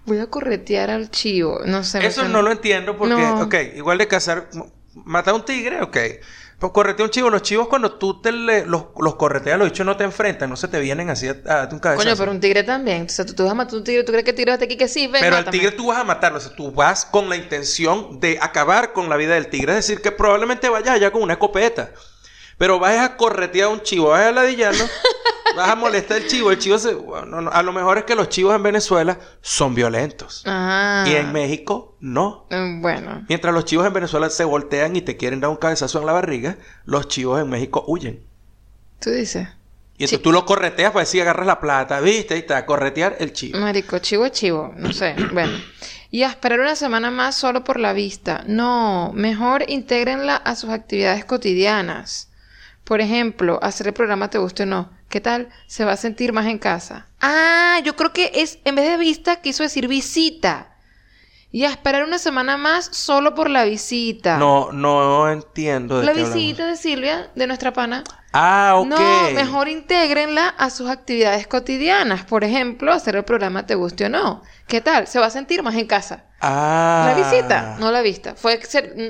Voy 0.07 0.18
a 0.18 0.26
corretear 0.28 0.90
al 0.90 1.11
chivo. 1.11 1.61
No 1.66 1.84
sé. 1.84 2.05
Eso 2.07 2.26
no 2.28 2.40
lo 2.42 2.51
entiendo 2.51 2.96
porque, 2.96 3.14
No. 3.14 3.42
ok, 3.42 3.55
igual 3.76 3.98
de 3.98 4.09
cazar, 4.09 4.48
matar 4.94 5.34
a 5.34 5.36
un 5.36 5.44
tigre, 5.44 5.82
ok. 5.82 5.96
Pues 6.61 6.72
corretea 6.74 7.06
un 7.06 7.11
chivo. 7.11 7.30
Los 7.30 7.40
chivos 7.42 7.68
cuando 7.68 7.94
tú 7.94 8.20
te 8.20 8.30
le- 8.32 8.66
los, 8.66 8.84
los 8.98 9.14
correteas, 9.16 9.58
los 9.58 9.70
bichos 9.70 9.86
no 9.86 9.96
te 9.96 10.04
enfrentan, 10.04 10.50
no 10.50 10.56
se 10.56 10.68
te 10.68 10.78
vienen 10.78 11.08
así 11.08 11.26
a, 11.26 11.30
a 11.30 11.34
darte 11.34 11.74
un 11.74 11.80
cabezazo. 11.80 12.04
Coño, 12.06 12.16
pero 12.18 12.30
un 12.32 12.38
tigre 12.40 12.62
también. 12.62 13.06
O 13.06 13.08
sea, 13.08 13.24
tú, 13.24 13.34
tú 13.34 13.44
vas 13.44 13.52
a 13.52 13.54
matar 13.54 13.76
un 13.76 13.84
tigre, 13.84 14.04
¿tú 14.04 14.12
crees 14.12 14.24
que 14.24 14.30
el 14.30 14.36
tigre 14.36 14.50
va 14.50 14.54
a 14.54 14.56
estar 14.56 14.66
aquí 14.66 14.76
que 14.76 14.86
sí? 14.86 15.06
Ven, 15.06 15.22
Pero 15.22 15.36
al 15.36 15.48
tigre 15.50 15.72
tú 15.72 15.86
vas 15.86 15.98
a 15.98 16.04
matarlo, 16.04 16.36
o 16.38 16.40
sea, 16.40 16.54
tú 16.54 16.70
vas 16.70 17.06
con 17.06 17.28
la 17.30 17.36
intención 17.36 18.20
de 18.20 18.38
acabar 18.42 18.92
con 18.92 19.08
la 19.08 19.16
vida 19.16 19.34
del 19.34 19.48
tigre, 19.48 19.72
es 19.72 19.76
decir, 19.86 20.02
que 20.02 20.12
probablemente 20.12 20.68
vayas 20.68 20.90
allá 20.96 21.11
con 21.11 21.22
una 21.22 21.32
escopeta. 21.32 21.92
Pero 22.61 22.78
vas 22.78 22.98
a 22.98 23.16
corretear 23.16 23.68
a 23.68 23.70
un 23.70 23.80
chivo, 23.80 24.08
vas 24.11 24.26
a 24.26 24.32
ladillarlo, 24.32 24.84
vas 25.56 25.70
a 25.70 25.76
molestar 25.76 26.18
al 26.18 26.26
chivo, 26.26 26.50
el 26.50 26.58
chivo 26.58 26.76
se... 26.76 26.92
bueno, 26.92 27.40
no, 27.40 27.50
a 27.50 27.62
lo 27.62 27.72
mejor 27.72 27.96
es 27.96 28.04
que 28.04 28.14
los 28.14 28.28
chivos 28.28 28.54
en 28.54 28.62
Venezuela 28.62 29.18
son 29.40 29.74
violentos. 29.74 30.42
Ah. 30.44 31.06
Y 31.08 31.14
en 31.14 31.32
México, 31.32 31.96
no. 32.00 32.44
Mm, 32.50 32.82
Bueno. 32.82 33.24
Mientras 33.30 33.54
los 33.54 33.64
chivos 33.64 33.86
en 33.86 33.94
Venezuela 33.94 34.28
se 34.28 34.44
voltean 34.44 34.94
y 34.94 35.00
te 35.00 35.16
quieren 35.16 35.40
dar 35.40 35.48
un 35.48 35.56
cabezazo 35.56 36.00
en 36.00 36.04
la 36.04 36.12
barriga, 36.12 36.58
los 36.84 37.08
chivos 37.08 37.40
en 37.40 37.48
México 37.48 37.82
huyen. 37.86 38.22
Tú 39.00 39.08
dices. 39.08 39.48
Y 39.96 40.04
entonces 40.04 40.20
tú 40.20 40.30
lo 40.30 40.44
correteas 40.44 40.92
para 40.92 41.04
decir 41.04 41.22
agarras 41.22 41.46
la 41.46 41.61
plata, 41.61 41.98
¿viste? 42.00 42.36
Y 42.36 42.42
te 42.42 42.52
va 42.52 42.58
a 42.58 42.66
corretear 42.66 43.16
el 43.20 43.32
chivo. 43.32 43.58
Marico, 43.58 44.00
chivo 44.00 44.26
es 44.26 44.32
chivo. 44.32 44.74
No 44.76 44.92
sé. 44.92 45.16
Bueno. 45.32 45.58
Y 46.11 46.24
a 46.24 46.28
esperar 46.28 46.61
una 46.61 46.76
semana 46.76 47.11
más 47.11 47.36
solo 47.36 47.64
por 47.64 47.80
la 47.80 47.94
vista. 47.94 48.44
No. 48.46 49.12
Mejor 49.14 49.64
intégrenla 49.66 50.36
a 50.36 50.54
sus 50.56 50.68
actividades 50.68 51.24
cotidianas. 51.24 52.26
Por 52.91 53.01
ejemplo, 53.01 53.61
hacer 53.62 53.86
el 53.86 53.93
programa 53.93 54.30
te 54.30 54.38
guste 54.38 54.64
o 54.64 54.66
no. 54.66 54.91
¿Qué 55.09 55.20
tal? 55.20 55.49
Se 55.68 55.84
va 55.84 55.93
a 55.93 55.97
sentir 55.97 56.32
más 56.32 56.47
en 56.47 56.59
casa. 56.59 57.07
Ah, 57.20 57.78
yo 57.84 57.95
creo 57.95 58.12
que 58.12 58.32
es, 58.34 58.59
en 58.64 58.74
vez 58.74 58.84
de 58.91 58.97
vista, 58.97 59.36
quiso 59.36 59.62
decir 59.62 59.86
visita. 59.86 60.74
Y 61.53 61.66
a 61.66 61.70
esperar 61.70 62.03
una 62.03 62.18
semana 62.18 62.57
más 62.57 62.86
solo 62.86 63.36
por 63.36 63.49
la 63.49 63.62
visita. 63.62 64.38
No, 64.38 64.72
no 64.72 65.30
entiendo 65.30 66.01
de 66.01 66.05
La 66.05 66.14
qué 66.14 66.18
hablamos. 66.22 66.34
visita 66.34 66.66
de 66.66 66.74
Silvia, 66.74 67.30
de 67.36 67.47
nuestra 67.47 67.72
pana. 67.72 68.03
Ah, 68.32 68.74
ok. 68.78 68.88
No, 68.88 69.30
mejor 69.34 69.68
intégrenla 69.68 70.49
a 70.49 70.68
sus 70.70 70.91
actividades 70.91 71.47
cotidianas. 71.47 72.24
Por 72.24 72.43
ejemplo, 72.43 72.93
hacer 72.93 73.14
el 73.14 73.22
programa 73.22 73.66
Te 73.66 73.76
guste 73.76 74.07
o 74.07 74.09
no. 74.09 74.43
¿Qué 74.66 74.80
tal? 74.80 75.07
Se 75.07 75.20
va 75.20 75.26
a 75.26 75.30
sentir 75.30 75.62
más 75.62 75.76
en 75.76 75.86
casa. 75.86 76.24
Ah. 76.41 77.14
La 77.14 77.22
visita, 77.22 77.76
no 77.78 77.93
la 77.93 78.03
vista. 78.03 78.34
Fue 78.34 78.59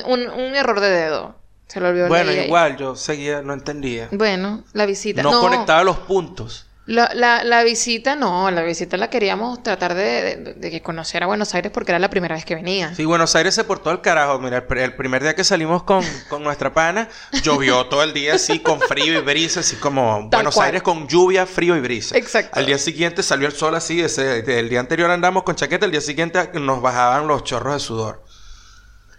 un 0.05 0.55
error 0.55 0.81
de 0.81 0.91
dedo. 0.91 1.40
Se 1.71 1.79
lo 1.81 1.89
olvidó 1.89 2.09
Bueno, 2.09 2.31
ahí. 2.31 2.41
igual, 2.47 2.77
yo 2.77 2.97
seguía, 2.97 3.43
no 3.43 3.53
entendía. 3.55 4.09
Bueno, 4.11 4.65
la 4.73 4.87
visita. 4.87 5.23
No, 5.23 5.41
conectaba 5.41 5.85
los 5.85 5.99
puntos. 5.99 6.67
La, 6.87 7.09
la, 7.15 7.45
la 7.45 7.63
visita 7.63 8.17
no, 8.17 8.51
la 8.51 8.63
visita 8.63 8.97
la 8.97 9.09
queríamos 9.11 9.63
tratar 9.63 9.95
de, 9.95 10.03
de- 10.37 10.55
de 10.55 10.71
que 10.73 10.83
conociera 10.83 11.27
Buenos 11.27 11.55
Aires 11.55 11.71
porque 11.73 11.93
era 11.93 12.01
la 12.01 12.11
primera 12.11 12.35
vez 12.35 12.45
que 12.45 12.57
venía. 12.57 12.93
Sí, 12.97 13.05
Buenos 13.05 13.37
Aires 13.37 13.55
se 13.55 13.63
portó 13.63 13.91
al 13.91 14.01
carajo. 14.01 14.41
Mira, 14.41 14.57
el, 14.57 14.67
pr- 14.67 14.81
el 14.81 14.97
primer 14.97 15.23
día 15.23 15.37
que 15.37 15.45
salimos 15.45 15.85
con, 15.85 16.03
con 16.29 16.43
nuestra 16.43 16.75
pana, 16.75 17.09
llovió 17.45 17.87
todo 17.87 18.03
el 18.03 18.13
día 18.13 18.35
así, 18.35 18.59
con 18.59 18.81
frío 18.81 19.17
y 19.21 19.23
brisa, 19.23 19.61
así 19.61 19.77
como 19.77 20.27
Tal 20.33 20.39
Buenos 20.39 20.55
cual. 20.57 20.67
Aires 20.67 20.83
con 20.83 21.07
lluvia, 21.07 21.47
frío 21.47 21.77
y 21.77 21.81
brisa. 21.81 22.17
Exacto. 22.17 22.59
Al 22.59 22.67
día 22.67 22.79
siguiente 22.79 23.23
salió 23.23 23.47
el 23.47 23.53
sol 23.55 23.77
así, 23.77 24.01
ese, 24.01 24.41
el 24.59 24.69
día 24.69 24.81
anterior 24.81 25.13
andamos 25.13 25.45
con 25.45 25.55
chaqueta, 25.55 25.85
el 25.87 25.93
día 25.93 26.01
siguiente 26.01 26.51
nos 26.55 26.83
bajaban 26.83 27.29
los 27.29 27.45
chorros 27.45 27.75
de 27.75 27.81
sudor. 27.81 28.25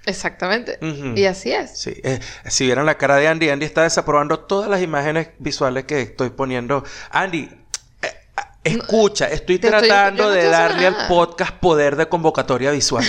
Exactamente. 0.05 0.79
Y 1.15 1.25
así 1.25 1.51
es. 1.51 1.77
Sí, 1.77 1.93
eh, 2.03 2.19
si 2.45 2.65
vieran 2.65 2.85
la 2.85 2.97
cara 2.97 3.17
de 3.17 3.27
Andy, 3.27 3.49
Andy 3.49 3.65
está 3.65 3.83
desaprobando 3.83 4.39
todas 4.39 4.69
las 4.69 4.81
imágenes 4.81 5.29
visuales 5.37 5.85
que 5.85 6.01
estoy 6.01 6.31
poniendo. 6.31 6.83
Andy, 7.11 7.49
eh, 8.01 8.07
ah, 8.35 8.55
escucha, 8.63 9.27
estoy 9.27 9.59
te 9.59 9.69
tratando 9.69 10.23
no 10.23 10.29
de 10.31 10.45
darle 10.45 10.87
al 10.87 10.93
nada. 10.93 11.07
podcast 11.07 11.53
poder 11.57 11.95
de 11.95 12.07
convocatoria 12.07 12.71
visual. 12.71 13.05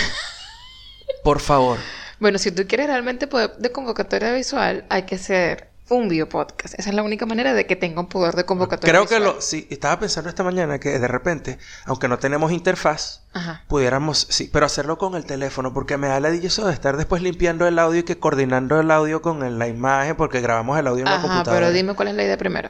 Por 1.23 1.39
favor. 1.39 1.79
Bueno, 2.19 2.37
si 2.37 2.51
tú 2.51 2.67
quieres 2.67 2.87
realmente 2.87 3.27
poder 3.27 3.55
de 3.57 3.71
convocatoria 3.71 4.31
visual, 4.33 4.85
hay 4.89 5.03
que 5.03 5.17
ser 5.17 5.72
un 5.89 6.07
video 6.09 6.29
podcast. 6.29 6.73
Esa 6.79 6.89
es 6.89 6.95
la 6.95 7.03
única 7.03 7.25
manera 7.25 7.53
de 7.53 7.65
que 7.67 7.75
tenga 7.75 7.99
un 8.01 8.07
poder 8.07 8.35
de 8.35 8.45
convocatoria. 8.45 8.91
Creo 8.91 9.05
que 9.05 9.19
lo... 9.19 9.41
Sí, 9.41 9.67
estaba 9.69 9.99
pensando 9.99 10.29
esta 10.29 10.43
mañana 10.43 10.79
que 10.79 10.97
de 10.97 11.07
repente, 11.07 11.59
aunque 11.85 12.07
no 12.07 12.17
tenemos 12.19 12.51
interfaz, 12.51 13.23
Ajá. 13.33 13.63
pudiéramos... 13.67 14.25
Sí, 14.29 14.49
pero 14.51 14.65
hacerlo 14.65 14.97
con 14.97 15.15
el 15.15 15.25
teléfono, 15.25 15.73
porque 15.73 15.97
me 15.97 16.07
da 16.07 16.19
la 16.19 16.29
eso 16.29 16.65
de 16.67 16.73
estar 16.73 16.97
después 16.97 17.21
limpiando 17.21 17.67
el 17.67 17.77
audio 17.79 17.99
y 17.99 18.03
que 18.03 18.17
coordinando 18.17 18.79
el 18.79 18.89
audio 18.91 19.21
con 19.21 19.43
el- 19.43 19.59
la 19.59 19.67
imagen, 19.67 20.15
porque 20.15 20.41
grabamos 20.41 20.79
el 20.79 20.87
audio 20.87 21.03
en 21.05 21.11
la 21.11 21.21
computadora. 21.21 21.59
pero 21.67 21.71
dime 21.71 21.93
cuál 21.93 22.07
es 22.07 22.15
la 22.15 22.23
idea 22.23 22.37
primero. 22.37 22.69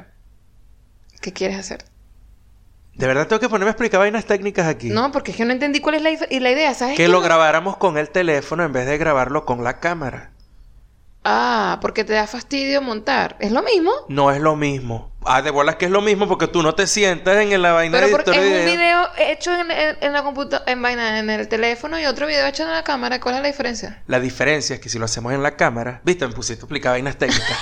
¿Qué 1.21 1.31
quieres 1.31 1.57
hacer? 1.57 1.85
De 2.95 3.07
verdad 3.07 3.27
tengo 3.27 3.39
que 3.39 3.49
ponerme 3.49 3.69
a 3.69 3.71
explicar 3.71 3.99
vainas 4.01 4.25
técnicas 4.25 4.67
aquí. 4.67 4.89
No, 4.89 5.11
porque 5.11 5.31
es 5.31 5.37
que 5.37 5.45
no 5.45 5.53
entendí 5.53 5.79
cuál 5.79 5.95
es 5.95 6.01
la, 6.03 6.09
la 6.11 6.51
idea, 6.51 6.73
¿sabes? 6.73 6.97
Que 6.97 7.07
lo 7.07 7.19
No- 7.19 7.23
grabáramos 7.23 7.77
con 7.77 7.97
el 7.97 8.09
teléfono 8.09 8.63
en 8.63 8.73
vez 8.73 8.85
de 8.85 8.97
grabarlo 8.97 9.45
con 9.45 9.63
la 9.63 9.79
cámara. 9.79 10.32
Ah, 11.25 11.77
porque 11.81 12.03
te 12.03 12.13
da 12.13 12.27
fastidio 12.27 12.81
montar. 12.81 13.37
¿Es 13.39 13.51
lo 13.51 13.63
mismo? 13.63 13.91
No 14.09 14.31
es 14.31 14.41
lo 14.41 14.55
mismo. 14.55 15.11
Ah, 15.25 15.41
de 15.41 15.51
bolas 15.51 15.77
que 15.77 15.85
es 15.85 15.91
lo 15.91 16.01
mismo 16.01 16.27
porque 16.27 16.47
tú 16.47 16.61
no 16.61 16.75
te 16.75 16.85
sientas 16.85 17.37
en 17.37 17.61
la 17.61 17.71
vaina 17.71 17.95
Pero 17.97 18.07
de 18.07 18.11
porque 18.11 18.31
es 18.31 18.37
un 18.37 18.43
video. 18.43 18.65
video 18.65 19.07
hecho 19.17 19.53
en, 19.53 19.71
en- 19.71 19.97
en 20.01 20.11
la 20.13 20.21
computadora, 20.23 20.69
en 20.69 20.81
vaina, 20.81 21.19
en 21.19 21.29
el 21.29 21.47
teléfono 21.47 21.97
y 21.97 22.05
otro 22.05 22.27
video 22.27 22.45
hecho 22.45 22.63
en 22.63 22.71
la 22.71 22.83
cámara. 22.83 23.21
¿Cuál 23.21 23.35
es 23.35 23.41
la 23.41 23.47
diferencia? 23.47 24.03
La 24.07 24.19
diferencia 24.19 24.73
es 24.75 24.81
que 24.81 24.89
si 24.89 24.99
lo 24.99 25.05
hacemos 25.05 25.31
en 25.31 25.41
la 25.41 25.55
cámara, 25.55 26.01
viste, 26.03 26.27
me 26.27 26.33
pusiste 26.33 26.61
a 26.61 26.65
explicar 26.65 26.91
vainas 26.91 27.17
técnicas. 27.17 27.57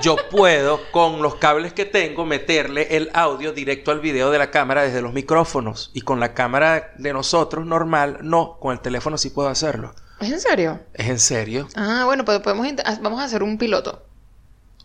Yo 0.00 0.16
puedo, 0.30 0.80
con 0.92 1.20
los 1.20 1.34
cables 1.34 1.72
que 1.72 1.84
tengo, 1.84 2.24
meterle 2.24 2.96
el 2.96 3.10
audio 3.12 3.52
directo 3.52 3.90
al 3.90 3.98
video 4.00 4.30
de 4.30 4.38
la 4.38 4.50
cámara 4.52 4.82
desde 4.82 5.02
los 5.02 5.12
micrófonos. 5.12 5.90
Y 5.94 6.02
con 6.02 6.20
la 6.20 6.32
cámara 6.32 6.92
de 6.96 7.12
nosotros, 7.12 7.66
normal, 7.66 8.18
no. 8.22 8.56
Con 8.60 8.72
el 8.72 8.80
teléfono 8.80 9.18
sí 9.18 9.30
puedo 9.30 9.48
hacerlo. 9.48 9.94
¿Es 10.20 10.30
en 10.30 10.40
serio? 10.40 10.80
¿Es 10.94 11.08
en 11.08 11.18
serio? 11.18 11.68
Ah, 11.76 12.02
bueno, 12.04 12.24
pues 12.24 12.40
podemos 12.40 12.66
ah, 12.84 12.98
vamos 13.00 13.20
a 13.20 13.24
hacer 13.24 13.42
un 13.42 13.58
piloto. 13.58 14.04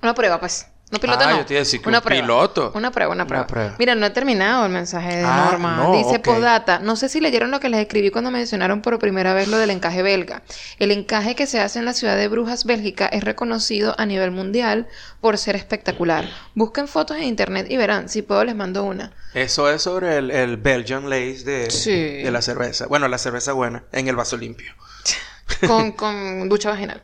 Una 0.02 0.14
prueba, 0.14 0.40
pues. 0.40 0.68
No 0.94 1.00
piloto, 1.00 1.24
Ah, 1.26 1.32
no. 1.32 1.38
yo 1.40 1.46
te 1.48 1.54
iba 1.56 1.60
a 1.60 1.64
decir 1.64 1.82
que 1.82 1.90
una 1.90 1.98
un 1.98 2.04
prueba. 2.04 2.22
piloto. 2.22 2.72
Una 2.76 2.92
prueba, 2.92 3.12
una 3.12 3.24
Una 3.24 3.48
prueba. 3.48 3.76
Mira, 3.80 3.96
no 3.96 4.06
he 4.06 4.12
terminado 4.12 4.66
el 4.68 4.72
mensaje 4.72 5.18
de 5.18 5.24
Ah, 5.26 5.48
Norma. 5.50 5.76
no, 5.78 5.94
Dice 5.98 6.18
ok. 6.18 6.22
postdata. 6.24 6.78
No 6.80 6.96
sé 6.96 7.10
si 7.10 7.20
leyeron 7.20 7.50
lo 7.50 7.60
que 7.60 7.68
les 7.70 7.80
escribí 7.82 8.12
cuando 8.12 8.30
mencionaron 8.30 8.82
por 8.84 9.00
primera 9.00 9.34
vez 9.34 9.48
lo 9.48 9.58
del 9.58 9.72
encaje 9.72 10.04
belga. 10.04 10.44
El 10.78 10.92
encaje 10.92 11.34
que 11.36 11.48
se 11.48 11.60
hace 11.60 11.80
en 11.80 11.86
la 11.86 11.94
ciudad 11.94 12.16
de 12.16 12.28
Brujas, 12.28 12.64
Bélgica, 12.66 13.08
es 13.08 13.24
reconocido 13.24 13.96
a 13.98 14.06
nivel 14.06 14.30
mundial 14.30 14.88
por 15.20 15.40
ser 15.40 15.56
espectacular. 15.56 16.30
Busquen 16.54 16.88
fotos 16.88 17.18
en 17.18 17.24
internet 17.24 17.66
y 17.72 17.78
verán. 17.78 18.08
Si 18.08 18.22
puedo, 18.22 18.44
les 18.44 18.56
mando 18.56 18.84
una. 18.84 19.14
Eso 19.34 19.70
es 19.72 19.82
sobre 19.82 20.18
el, 20.18 20.30
el 20.30 20.58
Belgian 20.58 21.10
Lace 21.10 21.44
de, 21.44 21.72
Sí. 21.72 21.92
de 22.22 22.30
la 22.30 22.44
cerveza. 22.44 22.86
Bueno, 22.86 23.08
la 23.08 23.18
cerveza 23.18 23.54
buena, 23.54 23.84
en 23.92 24.08
el 24.08 24.16
vaso 24.16 24.38
limpio. 24.38 24.72
Con, 25.68 25.92
con 25.94 26.48
ducha 26.50 26.70
vaginal. 26.70 27.02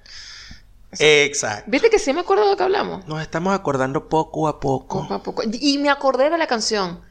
Exacto. 0.98 1.70
¿Viste 1.70 1.90
que 1.90 2.00
sí 2.00 2.14
me 2.14 2.22
acuerdo 2.22 2.46
de 2.46 2.52
lo 2.52 2.58
que 2.58 2.64
hablamos? 2.64 3.08
Nos 3.08 3.22
estamos 3.22 3.54
acordando 3.54 4.10
poco 4.10 4.48
a 4.48 4.60
poco. 4.60 5.02
Poco 5.04 5.14
a 5.14 5.24
poco. 5.24 5.44
Y 5.52 5.78
me 5.78 5.90
acordé 5.90 6.30
de 6.30 6.38
la 6.38 6.48
canción. 6.48 7.02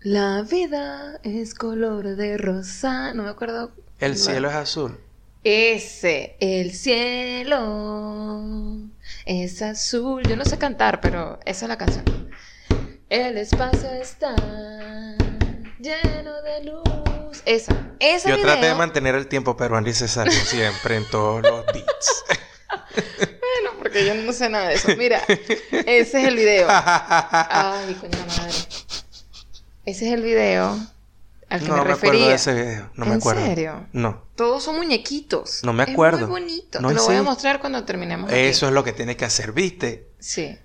La 0.00 0.42
vida 0.42 1.18
es 1.22 1.54
color 1.54 2.16
de 2.16 2.36
rosa. 2.36 3.14
No 3.14 3.22
me 3.22 3.30
acuerdo. 3.30 3.72
El 3.98 4.16
cielo 4.18 4.50
es 4.50 4.54
azul. 4.54 4.98
Ese, 5.44 6.36
el 6.40 6.72
cielo 6.72 8.42
es 9.26 9.62
azul. 9.62 10.22
Yo 10.22 10.36
no 10.36 10.44
sé 10.44 10.58
cantar, 10.58 11.00
pero 11.00 11.38
esa 11.44 11.64
es 11.64 11.68
la 11.68 11.78
canción. 11.78 12.04
El 13.10 13.36
espacio 13.38 13.90
está 13.90 14.34
lleno 15.78 16.42
de 16.42 16.64
luz. 16.64 17.13
Esa, 17.44 17.74
esa 18.00 18.28
Yo 18.30 18.40
traté 18.40 18.66
de 18.66 18.74
mantener 18.74 19.14
el 19.14 19.26
tiempo, 19.28 19.56
pero 19.56 19.76
Andy 19.76 19.92
se 19.92 20.08
salió 20.08 20.32
siempre 20.32 20.96
en 20.96 21.08
todos 21.10 21.42
los 21.42 21.66
beats. 21.66 22.24
Bueno, 22.96 23.78
porque 23.78 24.04
yo 24.06 24.14
no 24.14 24.32
sé 24.32 24.48
nada 24.48 24.68
de 24.68 24.74
eso. 24.74 24.88
Mira, 24.96 25.20
ese 25.28 26.20
es 26.20 26.28
el 26.28 26.36
video. 26.36 26.66
Ay, 26.68 27.94
coño 27.94 28.18
la 28.18 28.26
madre. 28.36 28.54
Ese 29.84 30.06
es 30.08 30.12
el 30.12 30.22
video 30.22 30.78
al 31.48 31.60
que 31.60 31.68
no 31.68 31.76
me 31.76 31.84
me 31.84 31.92
acuerdo 31.92 31.94
refería. 32.12 32.28
de 32.28 32.34
ese 32.34 32.54
video. 32.54 32.90
No 32.94 33.04
me 33.06 33.12
¿En 33.12 33.18
acuerdo. 33.18 33.44
serio? 33.46 33.86
No. 33.92 34.24
Todos 34.34 34.64
son 34.64 34.76
muñequitos. 34.76 35.60
No 35.62 35.72
me 35.72 35.84
Es 35.84 35.90
acuerdo. 35.90 36.26
muy 36.26 36.40
bonito. 36.40 36.80
No 36.80 36.88
Te 36.88 36.94
lo 36.94 37.04
voy 37.04 37.16
a 37.16 37.22
mostrar 37.22 37.60
cuando 37.60 37.84
terminemos. 37.84 38.30
aquí. 38.30 38.38
Eso 38.40 38.66
es 38.66 38.72
lo 38.72 38.82
que 38.82 38.92
tienes 38.92 39.16
que 39.16 39.24
hacer, 39.24 39.52
¿viste? 39.52 40.08
Sí. 40.18 40.58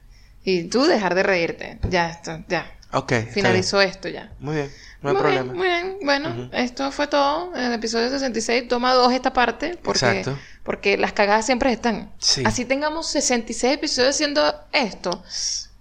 Y 0.44 0.64
tú 0.66 0.86
dejar 0.86 1.14
de 1.16 1.24
reírte. 1.24 1.80
Ya, 1.90 2.10
esto, 2.10 2.44
ya. 2.48 2.76
Ok. 2.94 3.14
Finalizó 3.32 3.82
esto 3.82 4.08
ya. 4.08 4.32
Muy 4.40 4.56
bien. 4.56 4.72
No 5.02 5.10
hay 5.10 5.16
muy 5.16 5.22
problema. 5.24 5.54
bien, 5.54 5.58
muy 5.58 5.68
bien. 5.68 5.98
Bueno, 6.04 6.50
esto 6.52 6.92
fue 6.92 7.08
todo 7.08 7.56
en 7.56 7.64
el 7.66 7.74
episodio 7.74 8.10
66. 8.10 8.68
Toma 8.68 8.94
dos 8.94 9.14
esta 9.14 9.32
parte 9.32 9.78
porque, 9.82 10.00
Exacto. 10.20 10.38
porque 10.64 10.98
las 10.98 11.14
cagadas 11.14 11.46
siempre 11.46 11.72
están. 11.72 12.12
Sí. 12.20 12.44
Así 12.46 12.66
tengamos 12.66 13.08
66 13.08 13.76
episodios 13.76 14.16
haciendo 14.16 14.54
esto, 14.74 15.24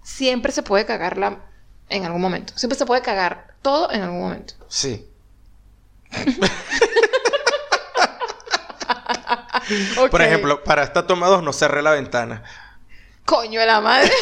siempre 0.03 0.51
se 0.53 0.63
puede 0.63 0.85
cagarla 0.85 1.39
en 1.89 2.05
algún 2.05 2.21
momento. 2.21 2.53
Siempre 2.55 2.77
se 2.77 2.85
puede 2.85 3.01
cagar 3.01 3.55
todo 3.61 3.91
en 3.91 4.01
algún 4.03 4.21
momento. 4.21 4.53
Sí. 4.69 5.05
Por 10.09 10.21
ejemplo, 10.21 10.63
para 10.63 10.83
esta 10.83 11.05
toma 11.05 11.27
2 11.27 11.43
no 11.43 11.53
cerré 11.53 11.81
la 11.81 11.91
ventana. 11.91 12.43
Coño 13.25 13.59
de 13.59 13.65
la 13.67 13.81
madre. 13.81 14.11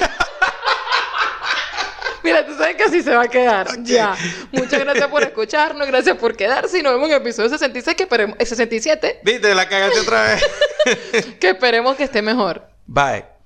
Mira, 2.23 2.45
tú 2.45 2.53
sabes 2.55 2.75
que 2.75 2.83
así 2.83 3.01
se 3.01 3.15
va 3.15 3.23
a 3.23 3.27
quedar. 3.27 3.67
Ya. 3.83 4.15
Muchas 4.51 4.79
gracias 4.79 5.07
por 5.07 5.23
escucharnos, 5.23 5.87
gracias 5.87 6.17
por 6.17 6.35
quedarse 6.35 6.79
y 6.79 6.81
nos 6.81 6.93
vemos 6.93 7.09
en 7.09 7.15
el 7.15 7.21
episodio 7.21 7.49
66 7.49 7.95
que 7.95 8.03
esperemos, 8.03 8.37
eh, 8.39 8.45
67 8.45 9.19
¿Viste? 9.23 9.55
La 9.55 9.67
cagaste 9.67 9.99
otra 9.99 10.23
vez. 10.23 11.35
que 11.39 11.49
esperemos 11.49 11.95
que 11.95 12.03
esté 12.03 12.21
mejor. 12.21 12.67
Bye. 12.85 13.36